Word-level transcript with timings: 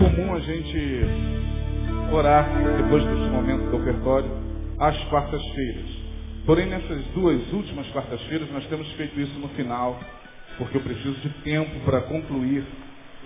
comum, 0.00 0.34
a 0.34 0.40
gente 0.40 1.00
orar 2.10 2.48
depois 2.78 3.04
desse 3.04 3.28
momento 3.28 3.70
do 3.70 3.76
ofertório 3.76 4.30
às 4.78 4.96
quartas-feiras. 5.04 5.90
Porém, 6.46 6.66
nessas 6.66 7.04
duas 7.14 7.52
últimas 7.52 7.86
quartas-feiras, 7.88 8.50
nós 8.50 8.64
temos 8.66 8.90
feito 8.92 9.20
isso 9.20 9.38
no 9.38 9.48
final, 9.50 10.00
porque 10.56 10.78
eu 10.78 10.80
preciso 10.80 11.20
de 11.20 11.28
tempo 11.44 11.80
para 11.84 12.00
concluir 12.00 12.64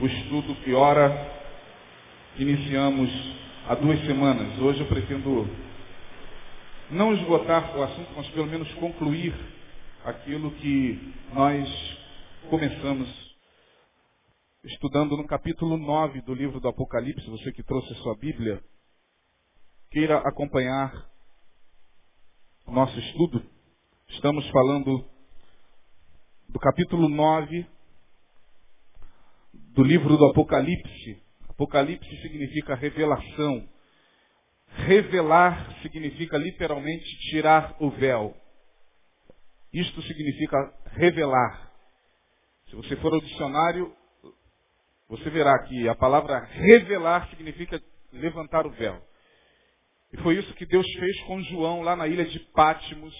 o 0.01 0.07
estudo 0.07 0.53
que, 0.65 0.75
ora, 0.75 1.17
iniciamos 2.37 3.09
há 3.69 3.77
duas 3.77 4.05
semanas. 4.05 4.59
Hoje 4.59 4.81
eu 4.81 4.87
pretendo 4.87 5.49
não 6.91 7.15
esgotar 7.15 7.71
o 7.79 7.85
assunto, 7.85 8.09
mas 8.17 8.27
pelo 8.31 8.49
menos 8.49 8.69
concluir 8.75 9.33
aquilo 10.05 10.51
que 10.51 11.15
nós 11.33 11.97
começamos 12.51 13.24
estudando 14.65 15.15
no 15.17 15.27
capítulo 15.27 15.77
9 15.77 16.23
do 16.23 16.33
livro 16.33 16.59
do 16.59 16.69
Apocalipse. 16.69 17.29
Você 17.29 17.53
que 17.53 17.63
trouxe 17.63 17.93
a 17.93 17.97
sua 17.97 18.17
Bíblia, 18.17 18.63
queira 19.91 20.19
acompanhar 20.19 20.91
o 22.67 22.73
nosso 22.73 22.99
estudo. 22.99 23.45
Estamos 24.09 24.49
falando 24.49 25.05
do 26.49 26.59
capítulo 26.59 27.11
9 27.11 27.67
do 29.53 29.83
livro 29.83 30.17
do 30.17 30.25
Apocalipse. 30.27 31.23
Apocalipse 31.49 32.23
significa 32.23 32.75
revelação. 32.75 33.69
Revelar 34.69 35.83
significa 35.83 36.39
literalmente 36.39 37.05
tirar 37.31 37.77
o 37.81 37.91
véu. 37.91 38.35
Isto 39.73 40.01
significa 40.03 40.57
revelar. 40.93 41.71
Se 42.71 42.77
você 42.77 42.97
for 42.97 43.13
ao 43.13 43.21
dicionário, 43.21 43.95
você 45.09 45.29
verá 45.31 45.59
que 45.65 45.89
a 45.89 45.95
palavra 45.95 46.39
revelar 46.45 47.29
significa 47.31 47.83
levantar 48.13 48.67
o 48.67 48.71
véu. 48.71 49.01
E 50.13 50.17
foi 50.19 50.37
isso 50.37 50.55
que 50.55 50.67
Deus 50.67 50.87
fez 50.99 51.21
com 51.23 51.43
João 51.43 51.83
lá 51.83 51.97
na 51.97 52.07
ilha 52.07 52.25
de 52.25 52.39
Pátimos, 52.53 53.15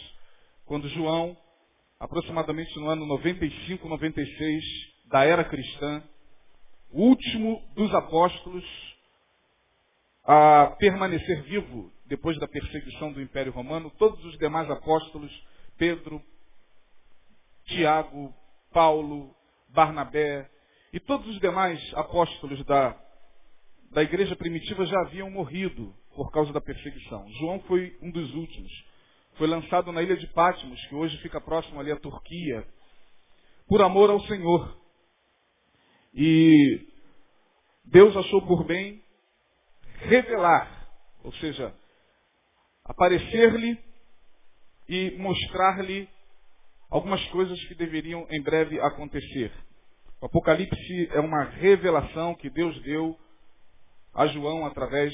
quando 0.65 0.89
João, 0.89 1.37
aproximadamente 1.99 2.79
no 2.79 2.89
ano 2.89 3.05
95, 3.07 3.89
96 3.89 4.65
da 5.07 5.25
era 5.25 5.45
cristã, 5.45 6.03
o 6.91 7.03
último 7.03 7.61
dos 7.75 7.93
apóstolos 7.95 8.65
a 10.25 10.75
permanecer 10.79 11.43
vivo 11.43 11.93
depois 12.07 12.39
da 12.39 12.49
perseguição 12.49 13.13
do 13.13 13.21
Império 13.21 13.53
Romano, 13.53 13.91
todos 13.99 14.25
os 14.25 14.39
demais 14.39 14.71
apóstolos, 14.71 15.31
Pedro, 15.77 16.23
Tiago, 17.67 18.33
Paulo, 18.73 19.35
Barnabé 19.69 20.49
e 20.95 21.01
todos 21.01 21.27
os 21.27 21.41
demais 21.41 21.81
apóstolos 21.95 22.65
da, 22.67 22.97
da 23.91 24.05
igreja 24.05 24.37
primitiva 24.37 24.87
já 24.87 24.97
haviam 25.01 25.29
morrido 25.29 25.93
por 26.15 26.31
causa 26.31 26.53
da 26.53 26.61
perseguição. 26.61 27.29
João 27.33 27.59
foi 27.63 27.99
um 28.01 28.13
dos 28.13 28.33
últimos. 28.33 28.71
Foi 29.33 29.49
lançado 29.49 29.91
na 29.91 30.01
ilha 30.03 30.17
de 30.17 30.29
Patmos, 30.29 30.81
que 30.87 30.95
hoje 30.95 31.19
fica 31.19 31.41
próximo 31.41 31.81
ali 31.81 31.91
à 31.91 31.99
Turquia, 31.99 32.65
por 33.67 33.83
amor 33.83 34.09
ao 34.09 34.21
Senhor. 34.21 34.81
E 36.15 36.87
Deus 37.87 38.17
achou 38.17 38.47
por 38.47 38.63
bem 38.65 39.03
revelar, 39.97 40.89
ou 41.25 41.33
seja, 41.33 41.75
aparecer-lhe 42.85 43.77
e 44.89 45.11
mostrar-lhe 45.19 46.09
algumas 46.89 47.25
coisas 47.31 47.61
que 47.65 47.75
deveriam 47.75 48.29
em 48.31 48.41
breve 48.41 48.81
acontecer. 48.81 49.51
O 50.25 50.27
Apocalipse 50.27 51.11
é 51.13 51.21
uma 51.21 51.45
revelação 51.45 52.35
que 52.35 52.49
Deus 52.49 52.81
deu 52.81 53.15
a 54.15 54.27
João 54.29 54.65
através 54.65 55.13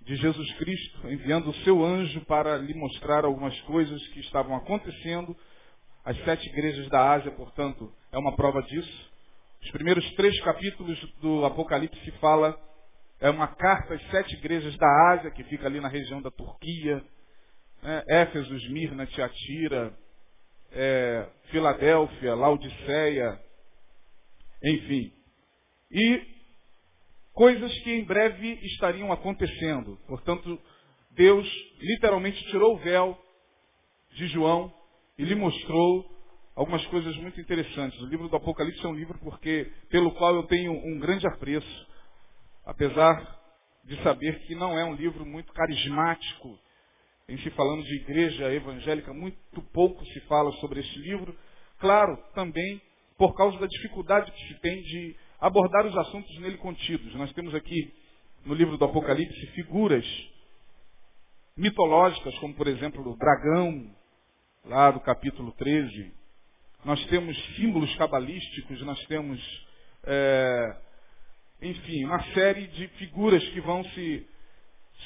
de 0.00 0.14
Jesus 0.14 0.48
Cristo, 0.58 1.10
enviando 1.10 1.50
o 1.50 1.54
seu 1.64 1.84
anjo 1.84 2.20
para 2.26 2.56
lhe 2.56 2.72
mostrar 2.72 3.24
algumas 3.24 3.60
coisas 3.62 4.00
que 4.10 4.20
estavam 4.20 4.54
acontecendo. 4.54 5.36
As 6.04 6.16
sete 6.24 6.48
igrejas 6.50 6.88
da 6.88 7.14
Ásia, 7.14 7.32
portanto, 7.32 7.92
é 8.12 8.16
uma 8.16 8.36
prova 8.36 8.62
disso. 8.62 9.10
Os 9.60 9.72
primeiros 9.72 10.08
três 10.14 10.40
capítulos 10.42 11.00
do 11.20 11.44
Apocalipse 11.44 12.12
fala, 12.20 12.56
é 13.18 13.28
uma 13.28 13.48
carta 13.48 13.94
às 13.94 14.10
sete 14.12 14.36
igrejas 14.36 14.76
da 14.76 15.14
Ásia, 15.14 15.32
que 15.32 15.42
fica 15.42 15.66
ali 15.66 15.80
na 15.80 15.88
região 15.88 16.22
da 16.22 16.30
Turquia, 16.30 17.04
né? 17.82 18.04
Éfeso, 18.06 18.54
Esmirna, 18.54 19.04
Tiatira, 19.04 19.92
é, 20.70 21.26
Filadélfia, 21.50 22.36
Laodiceia, 22.36 23.50
enfim. 24.62 25.12
E 25.90 26.22
coisas 27.32 27.72
que 27.80 27.92
em 27.92 28.04
breve 28.04 28.58
estariam 28.66 29.12
acontecendo. 29.12 29.98
Portanto, 30.06 30.58
Deus 31.10 31.46
literalmente 31.80 32.42
tirou 32.46 32.74
o 32.74 32.78
véu 32.78 33.18
de 34.12 34.26
João 34.28 34.72
e 35.18 35.24
lhe 35.24 35.34
mostrou 35.34 36.10
algumas 36.54 36.84
coisas 36.86 37.16
muito 37.16 37.40
interessantes. 37.40 38.00
O 38.00 38.06
livro 38.06 38.28
do 38.28 38.36
Apocalipse 38.36 38.84
é 38.84 38.88
um 38.88 38.94
livro 38.94 39.18
porque, 39.18 39.70
pelo 39.88 40.12
qual 40.12 40.34
eu 40.34 40.44
tenho 40.44 40.72
um 40.72 40.98
grande 40.98 41.26
apreço, 41.26 41.86
apesar 42.64 43.40
de 43.84 44.00
saber 44.02 44.40
que 44.40 44.54
não 44.54 44.78
é 44.78 44.84
um 44.84 44.94
livro 44.94 45.26
muito 45.26 45.52
carismático, 45.52 46.58
em 47.28 47.38
se 47.38 47.50
falando 47.50 47.82
de 47.84 47.94
igreja 47.96 48.52
evangélica, 48.52 49.12
muito 49.12 49.62
pouco 49.72 50.04
se 50.06 50.20
fala 50.20 50.52
sobre 50.52 50.80
esse 50.80 50.98
livro. 50.98 51.36
Claro, 51.78 52.16
também 52.34 52.80
por 53.16 53.34
causa 53.34 53.58
da 53.58 53.66
dificuldade 53.66 54.30
que 54.30 54.48
se 54.48 54.60
tem 54.60 54.82
de 54.82 55.16
abordar 55.40 55.86
os 55.86 55.96
assuntos 55.96 56.38
nele 56.38 56.56
contidos. 56.58 57.14
Nós 57.14 57.32
temos 57.32 57.54
aqui 57.54 57.92
no 58.44 58.54
livro 58.54 58.76
do 58.76 58.84
Apocalipse 58.84 59.46
figuras 59.48 60.04
mitológicas, 61.56 62.36
como 62.38 62.54
por 62.54 62.66
exemplo 62.66 63.08
o 63.08 63.16
dragão, 63.16 63.94
lá 64.64 64.90
do 64.90 65.00
capítulo 65.00 65.52
13, 65.52 66.12
nós 66.84 67.04
temos 67.06 67.36
símbolos 67.56 67.94
cabalísticos, 67.96 68.82
nós 68.82 68.98
temos, 69.06 69.40
é, 70.04 70.76
enfim, 71.62 72.04
uma 72.04 72.22
série 72.32 72.66
de 72.68 72.88
figuras 72.88 73.42
que 73.50 73.60
vão 73.60 73.84
se, 73.84 74.26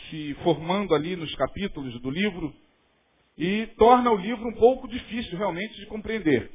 se 0.08 0.34
formando 0.42 0.94
ali 0.94 1.16
nos 1.16 1.34
capítulos 1.34 2.00
do 2.00 2.10
livro 2.10 2.54
e 3.36 3.66
torna 3.78 4.10
o 4.10 4.16
livro 4.16 4.48
um 4.48 4.54
pouco 4.54 4.88
difícil 4.88 5.36
realmente 5.36 5.74
de 5.76 5.86
compreender. 5.86 6.50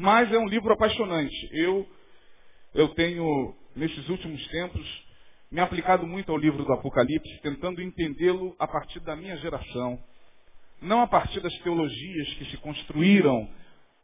Mas 0.00 0.30
é 0.30 0.38
um 0.38 0.46
livro 0.46 0.72
apaixonante. 0.72 1.50
Eu, 1.50 1.84
eu 2.72 2.88
tenho, 2.90 3.52
nesses 3.74 4.08
últimos 4.08 4.46
tempos, 4.46 5.04
me 5.50 5.60
aplicado 5.60 6.06
muito 6.06 6.30
ao 6.30 6.38
livro 6.38 6.64
do 6.64 6.72
Apocalipse, 6.72 7.40
tentando 7.42 7.82
entendê-lo 7.82 8.54
a 8.60 8.68
partir 8.68 9.00
da 9.00 9.16
minha 9.16 9.36
geração, 9.38 9.98
não 10.80 11.00
a 11.00 11.08
partir 11.08 11.40
das 11.40 11.52
teologias 11.62 12.32
que 12.34 12.44
se 12.44 12.56
construíram 12.58 13.50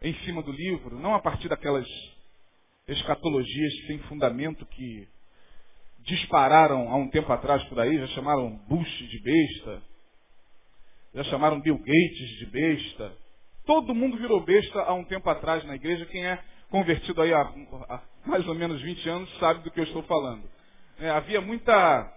em 0.03 0.13
cima 0.25 0.43
do 0.43 0.51
livro, 0.51 0.99
não 0.99 1.15
a 1.15 1.21
partir 1.21 1.49
daquelas 1.49 1.87
escatologias 2.89 3.87
sem 3.87 4.01
fundamento 4.09 4.67
que 4.67 5.07
dispararam 6.01 6.89
há 6.91 6.97
um 6.97 7.09
tempo 7.09 7.33
atrás 7.33 7.63
por 7.69 7.79
aí, 7.79 7.99
já 7.99 8.09
chamaram 8.09 8.57
Bush 8.69 8.99
de 8.99 9.23
besta, 9.23 9.83
já 11.15 11.23
chamaram 11.23 11.61
Bill 11.61 11.79
Gates 11.79 12.39
de 12.41 12.47
besta. 12.47 13.24
Todo 13.67 13.95
mundo 13.95 14.17
virou 14.19 14.41
besta 14.45 14.83
há 14.83 14.93
um 14.93 15.05
tempo 15.05 15.29
atrás 15.31 15.65
na 15.65 15.75
igreja. 15.75 16.05
Quem 16.07 16.25
é 16.25 16.43
convertido 16.71 17.23
aí 17.23 17.33
há, 17.33 17.43
há 17.89 18.03
mais 18.27 18.47
ou 18.47 18.55
menos 18.55 18.81
20 18.83 19.09
anos 19.09 19.39
sabe 19.39 19.63
do 19.63 19.71
que 19.71 19.81
eu 19.81 19.85
estou 19.85 20.03
falando. 20.03 20.49
É, 20.99 21.11
havia 21.11 21.41
muita 21.41 22.13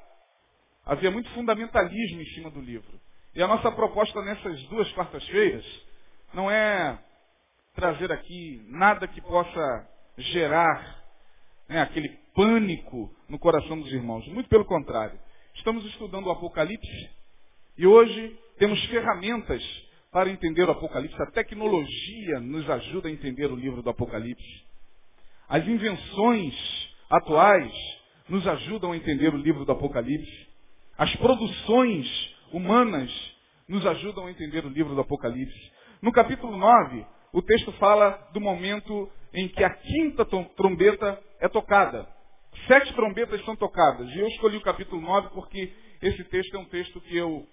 havia 0.85 1.11
muito 1.11 1.29
fundamentalismo 1.31 2.21
em 2.21 2.25
cima 2.27 2.49
do 2.49 2.61
livro. 2.61 2.99
E 3.35 3.41
a 3.41 3.47
nossa 3.47 3.71
proposta 3.71 4.21
nessas 4.23 4.61
duas 4.63 4.91
quartas-feiras 4.93 5.65
não 6.33 6.49
é 6.49 6.97
trazer 7.75 8.11
aqui 8.11 8.65
nada 8.67 9.07
que 9.07 9.21
possa 9.21 9.89
gerar 10.17 11.03
né, 11.69 11.81
aquele 11.81 12.09
pânico 12.33 13.13
no 13.29 13.37
coração 13.37 13.79
dos 13.79 13.91
irmãos. 13.91 14.27
Muito 14.27 14.49
pelo 14.49 14.65
contrário. 14.65 15.19
Estamos 15.55 15.85
estudando 15.85 16.27
o 16.27 16.31
Apocalipse 16.31 17.09
e 17.77 17.85
hoje 17.85 18.39
temos 18.57 18.83
ferramentas 18.85 19.61
para 20.11 20.29
entender 20.29 20.67
o 20.67 20.71
Apocalipse. 20.71 21.21
A 21.21 21.31
tecnologia 21.31 22.39
nos 22.39 22.69
ajuda 22.69 23.07
a 23.07 23.11
entender 23.11 23.51
o 23.51 23.55
livro 23.55 23.81
do 23.81 23.89
Apocalipse. 23.89 24.65
As 25.49 25.65
invenções 25.67 26.53
atuais 27.09 27.73
nos 28.27 28.45
ajudam 28.47 28.91
a 28.91 28.97
entender 28.97 29.33
o 29.33 29.37
livro 29.37 29.65
do 29.65 29.71
Apocalipse. 29.71 30.47
As 30.97 31.15
produções 31.17 32.35
humanas 32.51 33.11
nos 33.67 33.85
ajudam 33.85 34.25
a 34.25 34.31
entender 34.31 34.65
o 34.65 34.69
livro 34.69 34.95
do 34.95 35.01
Apocalipse. 35.01 35.71
No 36.01 36.11
capítulo 36.11 36.57
9, 36.57 37.05
o 37.33 37.41
texto 37.41 37.71
fala 37.73 38.29
do 38.33 38.41
momento 38.41 39.09
em 39.33 39.47
que 39.47 39.63
a 39.63 39.69
quinta 39.69 40.25
trombeta 40.55 41.21
é 41.39 41.47
tocada. 41.47 42.07
Sete 42.67 42.93
trombetas 42.93 43.43
são 43.45 43.55
tocadas. 43.55 44.09
E 44.09 44.19
eu 44.19 44.27
escolhi 44.27 44.57
o 44.57 44.61
capítulo 44.61 45.01
9 45.01 45.29
porque 45.29 45.71
esse 46.01 46.23
texto 46.25 46.55
é 46.55 46.59
um 46.59 46.65
texto 46.65 46.99
que 47.01 47.15
eu 47.15 47.47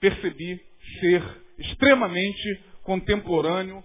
percebi 0.00 0.60
ser 1.00 1.43
extremamente 1.58 2.64
contemporâneo 2.82 3.82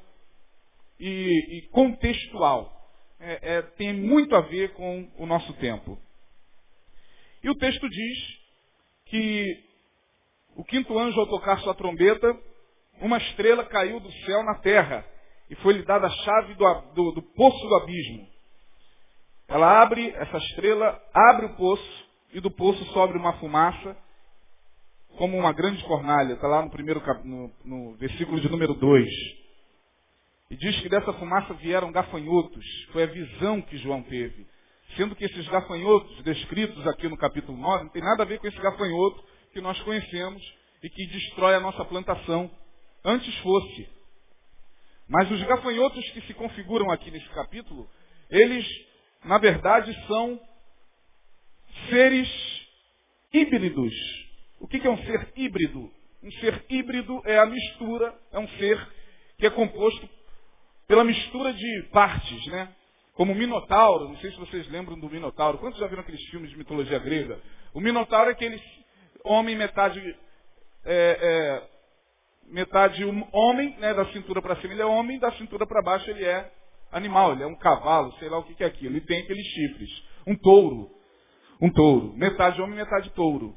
e, 0.99 1.57
e 1.57 1.61
contextual. 1.69 2.75
É, 3.19 3.55
é, 3.55 3.61
tem 3.61 3.93
muito 3.93 4.35
a 4.35 4.41
ver 4.41 4.73
com 4.73 5.11
o 5.17 5.25
nosso 5.25 5.53
tempo. 5.53 5.99
E 7.43 7.49
o 7.49 7.55
texto 7.55 7.89
diz 7.89 8.17
que 9.05 9.63
o 10.55 10.63
quinto 10.63 10.97
anjo, 10.97 11.19
ao 11.19 11.27
tocar 11.27 11.59
sua 11.59 11.73
trombeta, 11.73 12.37
uma 13.01 13.17
estrela 13.17 13.63
caiu 13.65 13.99
do 13.99 14.11
céu 14.25 14.43
na 14.43 14.55
terra 14.55 15.05
e 15.49 15.55
foi-lhe 15.55 15.83
dada 15.83 16.07
a 16.07 16.09
chave 16.09 16.53
do, 16.55 16.81
do, 16.93 17.11
do 17.13 17.21
poço 17.21 17.67
do 17.67 17.75
abismo. 17.75 18.27
Ela 19.47 19.81
abre, 19.81 20.09
essa 20.11 20.37
estrela 20.37 21.01
abre 21.13 21.47
o 21.47 21.55
poço 21.55 22.09
e 22.33 22.39
do 22.39 22.51
poço 22.51 22.83
sobe 22.93 23.17
uma 23.17 23.33
fumaça 23.39 23.97
como 25.19 25.37
uma 25.37 25.51
grande 25.51 25.83
fornalha. 25.83 26.33
Está 26.33 26.47
lá 26.47 26.63
no 26.63 26.71
primeiro 26.71 27.03
no, 27.25 27.51
no 27.65 27.97
versículo 27.97 28.39
de 28.39 28.49
número 28.49 28.73
2. 28.73 29.05
E 30.49 30.55
diz 30.55 30.79
que 30.79 30.87
dessa 30.87 31.11
fumaça 31.13 31.53
vieram 31.55 31.91
gafanhotos. 31.91 32.65
Foi 32.93 33.03
a 33.03 33.07
visão 33.07 33.61
que 33.61 33.77
João 33.77 34.01
teve. 34.01 34.47
Sendo 34.95 35.15
que 35.15 35.25
esses 35.25 35.45
gafanhotos, 35.49 36.23
descritos 36.23 36.87
aqui 36.87 37.09
no 37.09 37.17
capítulo 37.17 37.57
9, 37.57 37.83
não 37.83 37.91
tem 37.91 38.01
nada 38.01 38.23
a 38.23 38.25
ver 38.25 38.39
com 38.39 38.47
esse 38.47 38.59
gafanhoto 38.59 39.21
que 39.51 39.59
nós 39.59 39.79
conhecemos 39.81 40.41
e 40.81 40.89
que 40.89 41.05
destrói 41.07 41.55
a 41.55 41.59
nossa 41.59 41.83
plantação. 41.83 42.49
Antes 43.03 43.37
fosse. 43.39 43.89
Mas 45.05 45.29
os 45.29 45.43
gafanhotos 45.43 46.09
que 46.11 46.21
se 46.21 46.33
configuram 46.33 46.89
aqui 46.91 47.11
nesse 47.11 47.27
capítulo, 47.29 47.89
eles, 48.29 48.65
na 49.25 49.37
verdade, 49.37 49.93
são 50.07 50.39
seres 51.89 52.29
híbridos. 53.33 54.28
O 54.59 54.67
que 54.67 54.85
é 54.85 54.89
um 54.89 54.97
ser 55.03 55.31
híbrido? 55.35 55.91
Um 56.23 56.31
ser 56.33 56.65
híbrido 56.69 57.21
é 57.25 57.39
a 57.39 57.45
mistura, 57.45 58.13
é 58.31 58.39
um 58.39 58.47
ser 58.49 58.87
que 59.37 59.45
é 59.45 59.49
composto 59.49 60.09
pela 60.87 61.03
mistura 61.03 61.53
de 61.53 61.83
partes, 61.91 62.45
né? 62.47 62.75
Como 63.13 63.33
o 63.33 63.35
Minotauro, 63.35 64.09
não 64.09 64.17
sei 64.17 64.31
se 64.31 64.39
vocês 64.39 64.69
lembram 64.69 64.99
do 64.99 65.09
Minotauro. 65.09 65.57
Quantos 65.57 65.79
já 65.79 65.87
viram 65.87 66.01
aqueles 66.01 66.23
filmes 66.29 66.49
de 66.49 66.57
mitologia 66.57 66.99
grega? 66.99 67.39
O 67.73 67.79
Minotauro 67.79 68.29
é 68.29 68.33
aquele 68.33 68.61
homem 69.23 69.55
metade 69.55 69.99
é, 70.85 71.19
é, 71.21 71.69
metade 72.47 73.03
homem, 73.31 73.77
né, 73.77 73.93
da 73.93 74.05
cintura 74.11 74.41
para 74.41 74.55
cima 74.57 74.73
ele 74.73 74.81
é 74.81 74.85
homem, 74.85 75.19
da 75.19 75.31
cintura 75.33 75.67
para 75.67 75.81
baixo 75.81 76.09
ele 76.09 76.25
é 76.25 76.51
animal, 76.91 77.33
ele 77.33 77.43
é 77.43 77.47
um 77.47 77.55
cavalo, 77.55 78.11
sei 78.13 78.29
lá 78.29 78.39
o 78.39 78.43
que, 78.43 78.55
que 78.55 78.63
é 78.63 78.67
aquilo. 78.67 78.95
Ele 78.95 79.05
tem 79.05 79.21
aqueles 79.21 79.45
chifres. 79.45 79.89
Um 80.25 80.35
touro. 80.35 80.89
Um 81.61 81.71
touro. 81.71 82.13
Metade 82.15 82.61
homem, 82.61 82.75
metade 82.75 83.09
touro. 83.11 83.55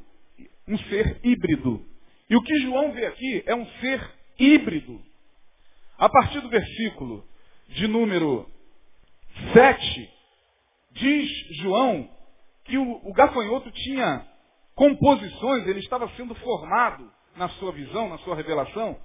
Um 0.66 0.78
ser 0.78 1.20
híbrido. 1.24 1.84
E 2.28 2.36
o 2.36 2.42
que 2.42 2.60
João 2.60 2.92
vê 2.92 3.06
aqui 3.06 3.42
é 3.46 3.54
um 3.54 3.66
ser 3.80 4.00
híbrido. 4.38 5.00
A 5.98 6.08
partir 6.08 6.40
do 6.40 6.48
versículo 6.48 7.26
de 7.68 7.86
número 7.86 8.48
7, 9.52 10.10
diz 10.92 11.30
João 11.62 12.08
que 12.64 12.78
o, 12.78 13.08
o 13.08 13.12
gafanhoto 13.12 13.70
tinha 13.70 14.26
composições, 14.74 15.66
ele 15.66 15.80
estava 15.80 16.08
sendo 16.16 16.34
formado 16.36 17.10
na 17.36 17.48
sua 17.50 17.72
visão, 17.72 18.08
na 18.08 18.18
sua 18.18 18.36
revelação, 18.36 18.98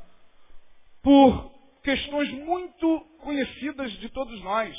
por 1.02 1.52
questões 1.84 2.32
muito 2.32 3.00
conhecidas 3.20 3.92
de 3.94 4.10
todos 4.10 4.42
nós. 4.42 4.76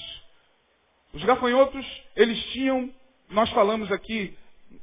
Os 1.13 1.25
gafanhotos, 1.25 1.87
eles 2.15 2.43
tinham, 2.53 2.93
nós 3.31 3.49
falamos 3.51 3.91
aqui 3.91 4.37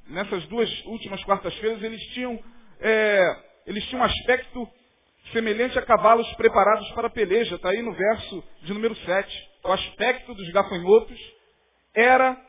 nessas 0.08 0.46
duas 0.48 0.70
últimas 0.86 1.24
quartas-feiras, 1.24 1.82
eles 1.82 2.02
tinham, 2.14 2.40
é, 2.80 3.22
eles 3.66 3.84
tinham 3.86 4.02
um 4.02 4.06
aspecto 4.06 4.68
semelhante 5.32 5.78
a 5.78 5.82
cavalos 5.82 6.32
preparados 6.36 6.90
para 6.92 7.08
a 7.08 7.12
peleja. 7.12 7.56
Está 7.56 7.70
aí 7.70 7.82
no 7.82 7.94
verso 7.94 8.44
de 8.64 8.74
número 8.74 8.96
7. 8.96 9.50
O 9.64 9.72
aspecto 9.72 10.34
dos 10.34 10.50
gafanhotos 10.52 11.20
era 11.94 12.40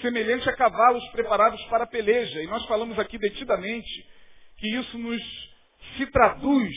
semelhante 0.00 0.48
a 0.48 0.56
cavalos 0.56 1.06
preparados 1.10 1.62
para 1.66 1.84
a 1.84 1.86
peleja. 1.86 2.42
E 2.42 2.46
nós 2.46 2.64
falamos 2.66 2.98
aqui 2.98 3.18
detidamente 3.18 4.06
que 4.56 4.76
isso 4.76 4.98
nos 4.98 5.22
se 5.96 6.06
traduz 6.06 6.74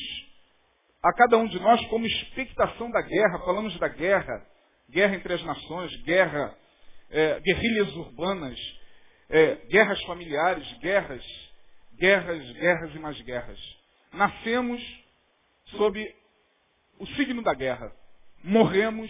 a 1.04 1.14
cada 1.14 1.38
um 1.38 1.48
de 1.48 1.60
nós 1.60 1.84
como 1.88 2.06
expectação 2.06 2.92
da 2.92 3.02
guerra. 3.02 3.40
Falamos 3.44 3.78
da 3.80 3.88
guerra, 3.88 4.46
guerra 4.90 5.16
entre 5.16 5.34
as 5.34 5.44
nações, 5.44 5.96
guerra, 6.04 6.56
é, 7.10 7.40
guerrilhas 7.40 7.96
urbanas, 7.96 8.60
é, 9.32 9.56
guerras 9.68 10.02
familiares, 10.04 10.68
guerras, 10.80 11.24
guerras, 11.98 12.52
guerras 12.52 12.94
e 12.94 13.00
mais 13.00 13.20
guerras. 13.22 13.60
Nascemos 14.12 14.82
sob 15.78 16.16
o 17.00 17.08
signo 17.08 17.42
da 17.42 17.54
guerra. 17.54 17.96
Morremos 18.44 19.10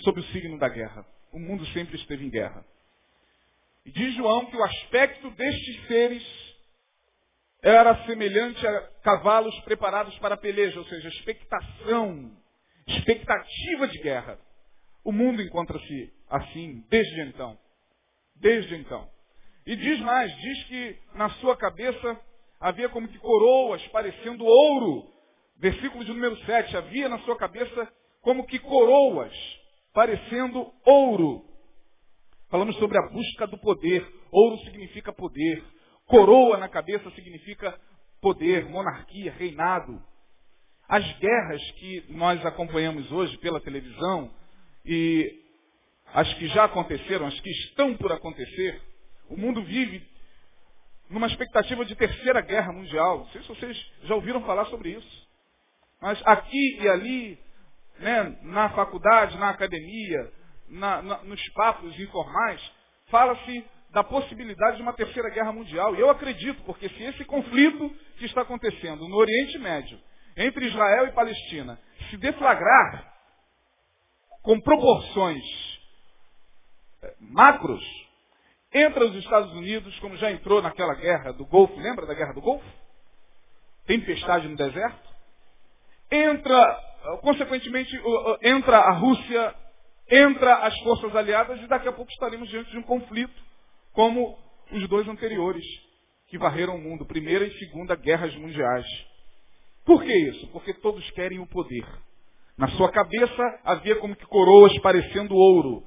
sob 0.00 0.18
o 0.18 0.24
signo 0.24 0.58
da 0.58 0.68
guerra. 0.68 1.06
O 1.30 1.38
mundo 1.38 1.64
sempre 1.66 1.96
esteve 1.96 2.24
em 2.24 2.30
guerra. 2.30 2.64
E 3.84 3.90
diz 3.90 4.14
João 4.14 4.46
que 4.46 4.56
o 4.56 4.64
aspecto 4.64 5.30
destes 5.32 5.86
seres 5.86 6.52
era 7.62 8.06
semelhante 8.06 8.66
a 8.66 8.80
cavalos 9.02 9.58
preparados 9.60 10.18
para 10.18 10.34
a 10.34 10.38
peleja, 10.38 10.78
ou 10.78 10.86
seja, 10.86 11.08
expectação, 11.08 12.36
expectativa 12.86 13.88
de 13.88 13.98
guerra. 13.98 14.38
O 15.04 15.12
mundo 15.12 15.42
encontra-se 15.42 16.12
assim 16.28 16.84
desde 16.88 17.20
então. 17.22 17.58
Desde 18.42 18.74
então. 18.74 19.08
E 19.64 19.76
diz 19.76 20.00
mais, 20.00 20.36
diz 20.36 20.64
que 20.64 20.98
na 21.14 21.30
sua 21.30 21.56
cabeça 21.56 22.20
havia 22.58 22.88
como 22.88 23.06
que 23.06 23.18
coroas 23.18 23.80
parecendo 23.88 24.44
ouro. 24.44 25.08
Versículo 25.58 26.04
de 26.04 26.12
número 26.12 26.36
7, 26.44 26.76
havia 26.76 27.08
na 27.08 27.20
sua 27.20 27.36
cabeça 27.36 27.88
como 28.20 28.44
que 28.44 28.58
coroas 28.58 29.32
parecendo 29.94 30.72
ouro. 30.84 31.44
Falamos 32.50 32.74
sobre 32.76 32.98
a 32.98 33.08
busca 33.10 33.46
do 33.46 33.56
poder. 33.58 34.04
Ouro 34.32 34.58
significa 34.64 35.12
poder. 35.12 35.62
Coroa 36.06 36.58
na 36.58 36.68
cabeça 36.68 37.08
significa 37.12 37.78
poder, 38.20 38.68
monarquia, 38.68 39.30
reinado. 39.32 40.02
As 40.88 41.04
guerras 41.18 41.70
que 41.78 42.06
nós 42.08 42.44
acompanhamos 42.44 43.10
hoje 43.12 43.38
pela 43.38 43.60
televisão 43.60 44.34
e 44.84 45.41
as 46.14 46.32
que 46.34 46.46
já 46.48 46.64
aconteceram, 46.64 47.26
as 47.26 47.38
que 47.40 47.50
estão 47.50 47.96
por 47.96 48.12
acontecer, 48.12 48.80
o 49.28 49.36
mundo 49.36 49.62
vive 49.62 50.06
numa 51.08 51.26
expectativa 51.26 51.84
de 51.84 51.94
terceira 51.94 52.40
guerra 52.40 52.72
mundial. 52.72 53.18
Não 53.18 53.26
sei 53.28 53.42
se 53.42 53.48
vocês 53.48 53.92
já 54.04 54.14
ouviram 54.14 54.42
falar 54.44 54.66
sobre 54.66 54.90
isso. 54.90 55.28
Mas 56.00 56.20
aqui 56.26 56.78
e 56.80 56.88
ali, 56.88 57.38
né, 57.98 58.38
na 58.42 58.70
faculdade, 58.70 59.38
na 59.38 59.50
academia, 59.50 60.32
na, 60.68 61.02
na, 61.02 61.22
nos 61.22 61.48
papos 61.50 61.98
informais, 61.98 62.60
fala-se 63.06 63.64
da 63.90 64.02
possibilidade 64.02 64.76
de 64.76 64.82
uma 64.82 64.94
terceira 64.94 65.30
guerra 65.30 65.52
mundial. 65.52 65.94
E 65.94 66.00
eu 66.00 66.10
acredito, 66.10 66.62
porque 66.64 66.88
se 66.88 67.02
esse 67.02 67.24
conflito 67.24 67.94
que 68.16 68.24
está 68.24 68.40
acontecendo 68.40 69.06
no 69.06 69.16
Oriente 69.16 69.58
Médio, 69.58 69.98
entre 70.36 70.66
Israel 70.66 71.06
e 71.06 71.12
Palestina, 71.12 71.78
se 72.10 72.16
deflagrar 72.16 73.12
com 74.42 74.58
proporções 74.60 75.71
macros, 77.30 77.82
entra 78.72 79.04
os 79.04 79.14
Estados 79.16 79.52
Unidos, 79.54 79.98
como 80.00 80.16
já 80.16 80.30
entrou 80.30 80.60
naquela 80.60 80.94
guerra 80.94 81.32
do 81.32 81.44
Golfo, 81.46 81.78
lembra 81.78 82.06
da 82.06 82.14
guerra 82.14 82.32
do 82.32 82.40
Golfo? 82.40 82.66
Tempestade 83.86 84.48
no 84.48 84.56
deserto. 84.56 85.10
Entra, 86.10 86.80
eh, 87.04 87.16
consequentemente, 87.22 87.90
entra 88.42 88.78
a 88.78 88.92
Rússia 88.92 89.54
entra 90.12 90.56
as 90.66 90.78
forças 90.80 91.14
aliadas 91.16 91.58
e 91.60 91.66
daqui 91.66 91.88
a 91.88 91.92
pouco 91.92 92.10
estaremos 92.12 92.48
diante 92.50 92.70
de 92.70 92.78
um 92.78 92.82
conflito, 92.82 93.34
como 93.92 94.38
os 94.70 94.88
dois 94.88 95.08
anteriores, 95.08 95.64
que 96.28 96.36
varreram 96.36 96.76
o 96.76 96.80
mundo, 96.80 97.06
Primeira 97.06 97.46
e 97.46 97.58
Segunda 97.58 97.94
Guerras 97.94 98.34
Mundiais. 98.36 98.86
Por 99.84 100.02
que 100.02 100.14
isso? 100.14 100.46
Porque 100.48 100.74
todos 100.74 101.08
querem 101.12 101.38
o 101.38 101.46
poder. 101.46 101.86
Na 102.56 102.68
sua 102.68 102.90
cabeça 102.90 103.60
havia 103.64 103.96
como 103.96 104.14
que 104.14 104.26
coroas 104.26 104.76
parecendo 104.80 105.34
ouro. 105.34 105.82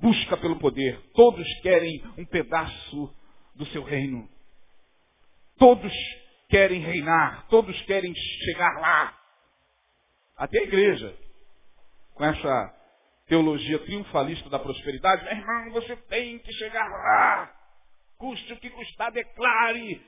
Busca 0.00 0.36
pelo 0.36 0.58
poder. 0.58 0.98
Todos 1.14 1.46
querem 1.60 2.02
um 2.16 2.24
pedaço 2.24 3.14
do 3.54 3.66
seu 3.66 3.82
reino. 3.82 4.28
Todos 5.58 5.92
querem 6.48 6.80
reinar. 6.80 7.46
Todos 7.48 7.80
querem 7.82 8.14
chegar 8.14 8.80
lá. 8.80 9.18
Até 10.36 10.60
a 10.60 10.64
igreja. 10.64 11.14
Com 12.14 12.24
essa 12.24 12.74
teologia 13.26 13.78
triunfalista 13.80 14.48
da 14.48 14.58
prosperidade, 14.58 15.24
meu 15.24 15.34
irmão, 15.34 15.72
você 15.72 15.94
tem 15.96 16.38
que 16.38 16.52
chegar 16.54 16.88
lá. 16.88 17.52
Custe 18.18 18.52
o 18.52 18.56
que 18.56 18.70
custar, 18.70 19.12
declare. 19.12 20.02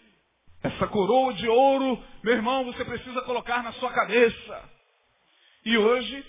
Essa 0.63 0.87
coroa 0.87 1.35
de 1.35 1.49
ouro, 1.49 2.03
meu 2.23 2.35
irmão, 2.35 2.65
você 2.65 2.85
precisa 2.85 3.21
colocar 3.23 3.63
na 3.63 3.73
sua 3.75 3.93
cabeça. 3.93 4.71
E 5.65 5.77
hoje, 5.77 6.25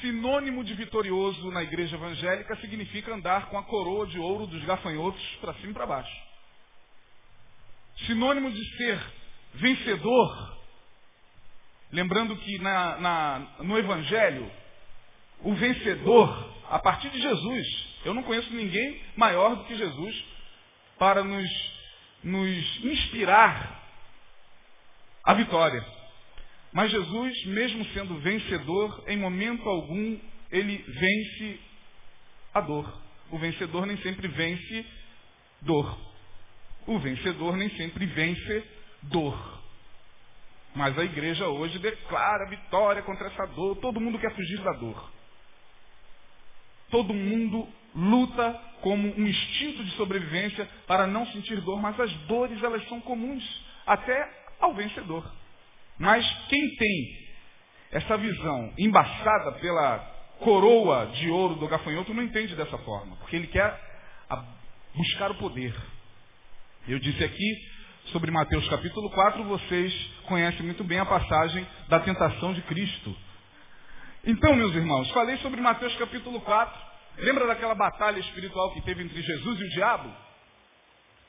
sinônimo 0.00 0.64
de 0.64 0.74
vitorioso 0.74 1.50
na 1.50 1.62
igreja 1.62 1.96
evangélica 1.96 2.56
significa 2.56 3.14
andar 3.14 3.46
com 3.46 3.58
a 3.58 3.62
coroa 3.62 4.06
de 4.06 4.18
ouro 4.18 4.46
dos 4.46 4.64
gafanhotos 4.64 5.22
para 5.40 5.54
cima 5.54 5.70
e 5.70 5.74
para 5.74 5.86
baixo. 5.86 6.30
Sinônimo 8.06 8.50
de 8.50 8.76
ser 8.76 9.00
vencedor 9.54 10.60
Lembrando 11.92 12.36
que 12.36 12.58
na, 12.58 12.98
na, 12.98 13.38
no 13.60 13.76
Evangelho, 13.76 14.50
o 15.40 15.54
vencedor, 15.54 16.54
a 16.68 16.78
partir 16.78 17.10
de 17.10 17.20
Jesus, 17.20 17.66
eu 18.04 18.14
não 18.14 18.22
conheço 18.22 18.52
ninguém 18.54 19.02
maior 19.16 19.56
do 19.56 19.64
que 19.64 19.76
Jesus 19.76 20.24
para 20.98 21.24
nos, 21.24 21.50
nos 22.22 22.84
inspirar 22.84 23.80
a 25.24 25.34
vitória. 25.34 25.84
Mas 26.72 26.90
Jesus, 26.90 27.46
mesmo 27.46 27.84
sendo 27.86 28.18
vencedor, 28.20 29.04
em 29.08 29.16
momento 29.16 29.68
algum 29.68 30.18
ele 30.50 30.78
vence 30.78 31.60
a 32.54 32.60
dor. 32.60 33.00
O 33.30 33.38
vencedor 33.38 33.86
nem 33.86 33.96
sempre 33.98 34.28
vence 34.28 34.86
dor. 35.62 35.98
O 36.86 36.98
vencedor 36.98 37.56
nem 37.56 37.70
sempre 37.70 38.06
vence 38.06 38.64
dor. 39.02 39.60
Mas 40.74 40.96
a 40.98 41.04
igreja 41.04 41.48
hoje 41.48 41.78
declara 41.78 42.48
vitória 42.48 43.02
contra 43.02 43.26
essa 43.26 43.46
dor. 43.46 43.76
Todo 43.76 44.00
mundo 44.00 44.18
quer 44.18 44.34
fugir 44.34 44.58
da 44.60 44.72
dor. 44.72 45.10
Todo 46.90 47.12
mundo 47.12 47.68
luta 47.94 48.52
como 48.80 49.08
um 49.08 49.26
instinto 49.26 49.84
de 49.84 49.90
sobrevivência 49.92 50.68
para 50.86 51.06
não 51.06 51.26
sentir 51.26 51.60
dor, 51.60 51.80
mas 51.80 51.98
as 51.98 52.12
dores 52.26 52.62
elas 52.62 52.86
são 52.88 53.00
comuns 53.00 53.44
até 53.86 54.28
ao 54.60 54.74
vencedor. 54.74 55.39
Mas 56.00 56.26
quem 56.48 56.76
tem 56.76 57.28
essa 57.92 58.16
visão 58.16 58.72
embaçada 58.78 59.52
pela 59.60 59.98
coroa 60.38 61.10
de 61.12 61.28
ouro 61.28 61.56
do 61.56 61.68
gafanhoto 61.68 62.14
não 62.14 62.22
entende 62.22 62.56
dessa 62.56 62.78
forma, 62.78 63.16
porque 63.16 63.36
ele 63.36 63.48
quer 63.48 63.78
buscar 64.94 65.30
o 65.30 65.34
poder. 65.34 65.74
Eu 66.88 66.98
disse 66.98 67.22
aqui 67.22 67.54
sobre 68.06 68.30
Mateus 68.30 68.66
capítulo 68.70 69.10
4, 69.10 69.44
vocês 69.44 69.92
conhecem 70.24 70.64
muito 70.64 70.82
bem 70.82 70.98
a 70.98 71.04
passagem 71.04 71.66
da 71.88 72.00
tentação 72.00 72.54
de 72.54 72.62
Cristo. 72.62 73.14
Então, 74.24 74.54
meus 74.54 74.74
irmãos, 74.74 75.10
falei 75.10 75.36
sobre 75.38 75.60
Mateus 75.60 75.94
capítulo 75.96 76.40
4. 76.40 76.90
Lembra 77.18 77.46
daquela 77.46 77.74
batalha 77.74 78.20
espiritual 78.20 78.72
que 78.72 78.80
teve 78.80 79.02
entre 79.02 79.20
Jesus 79.20 79.60
e 79.60 79.64
o 79.64 79.68
diabo? 79.68 80.10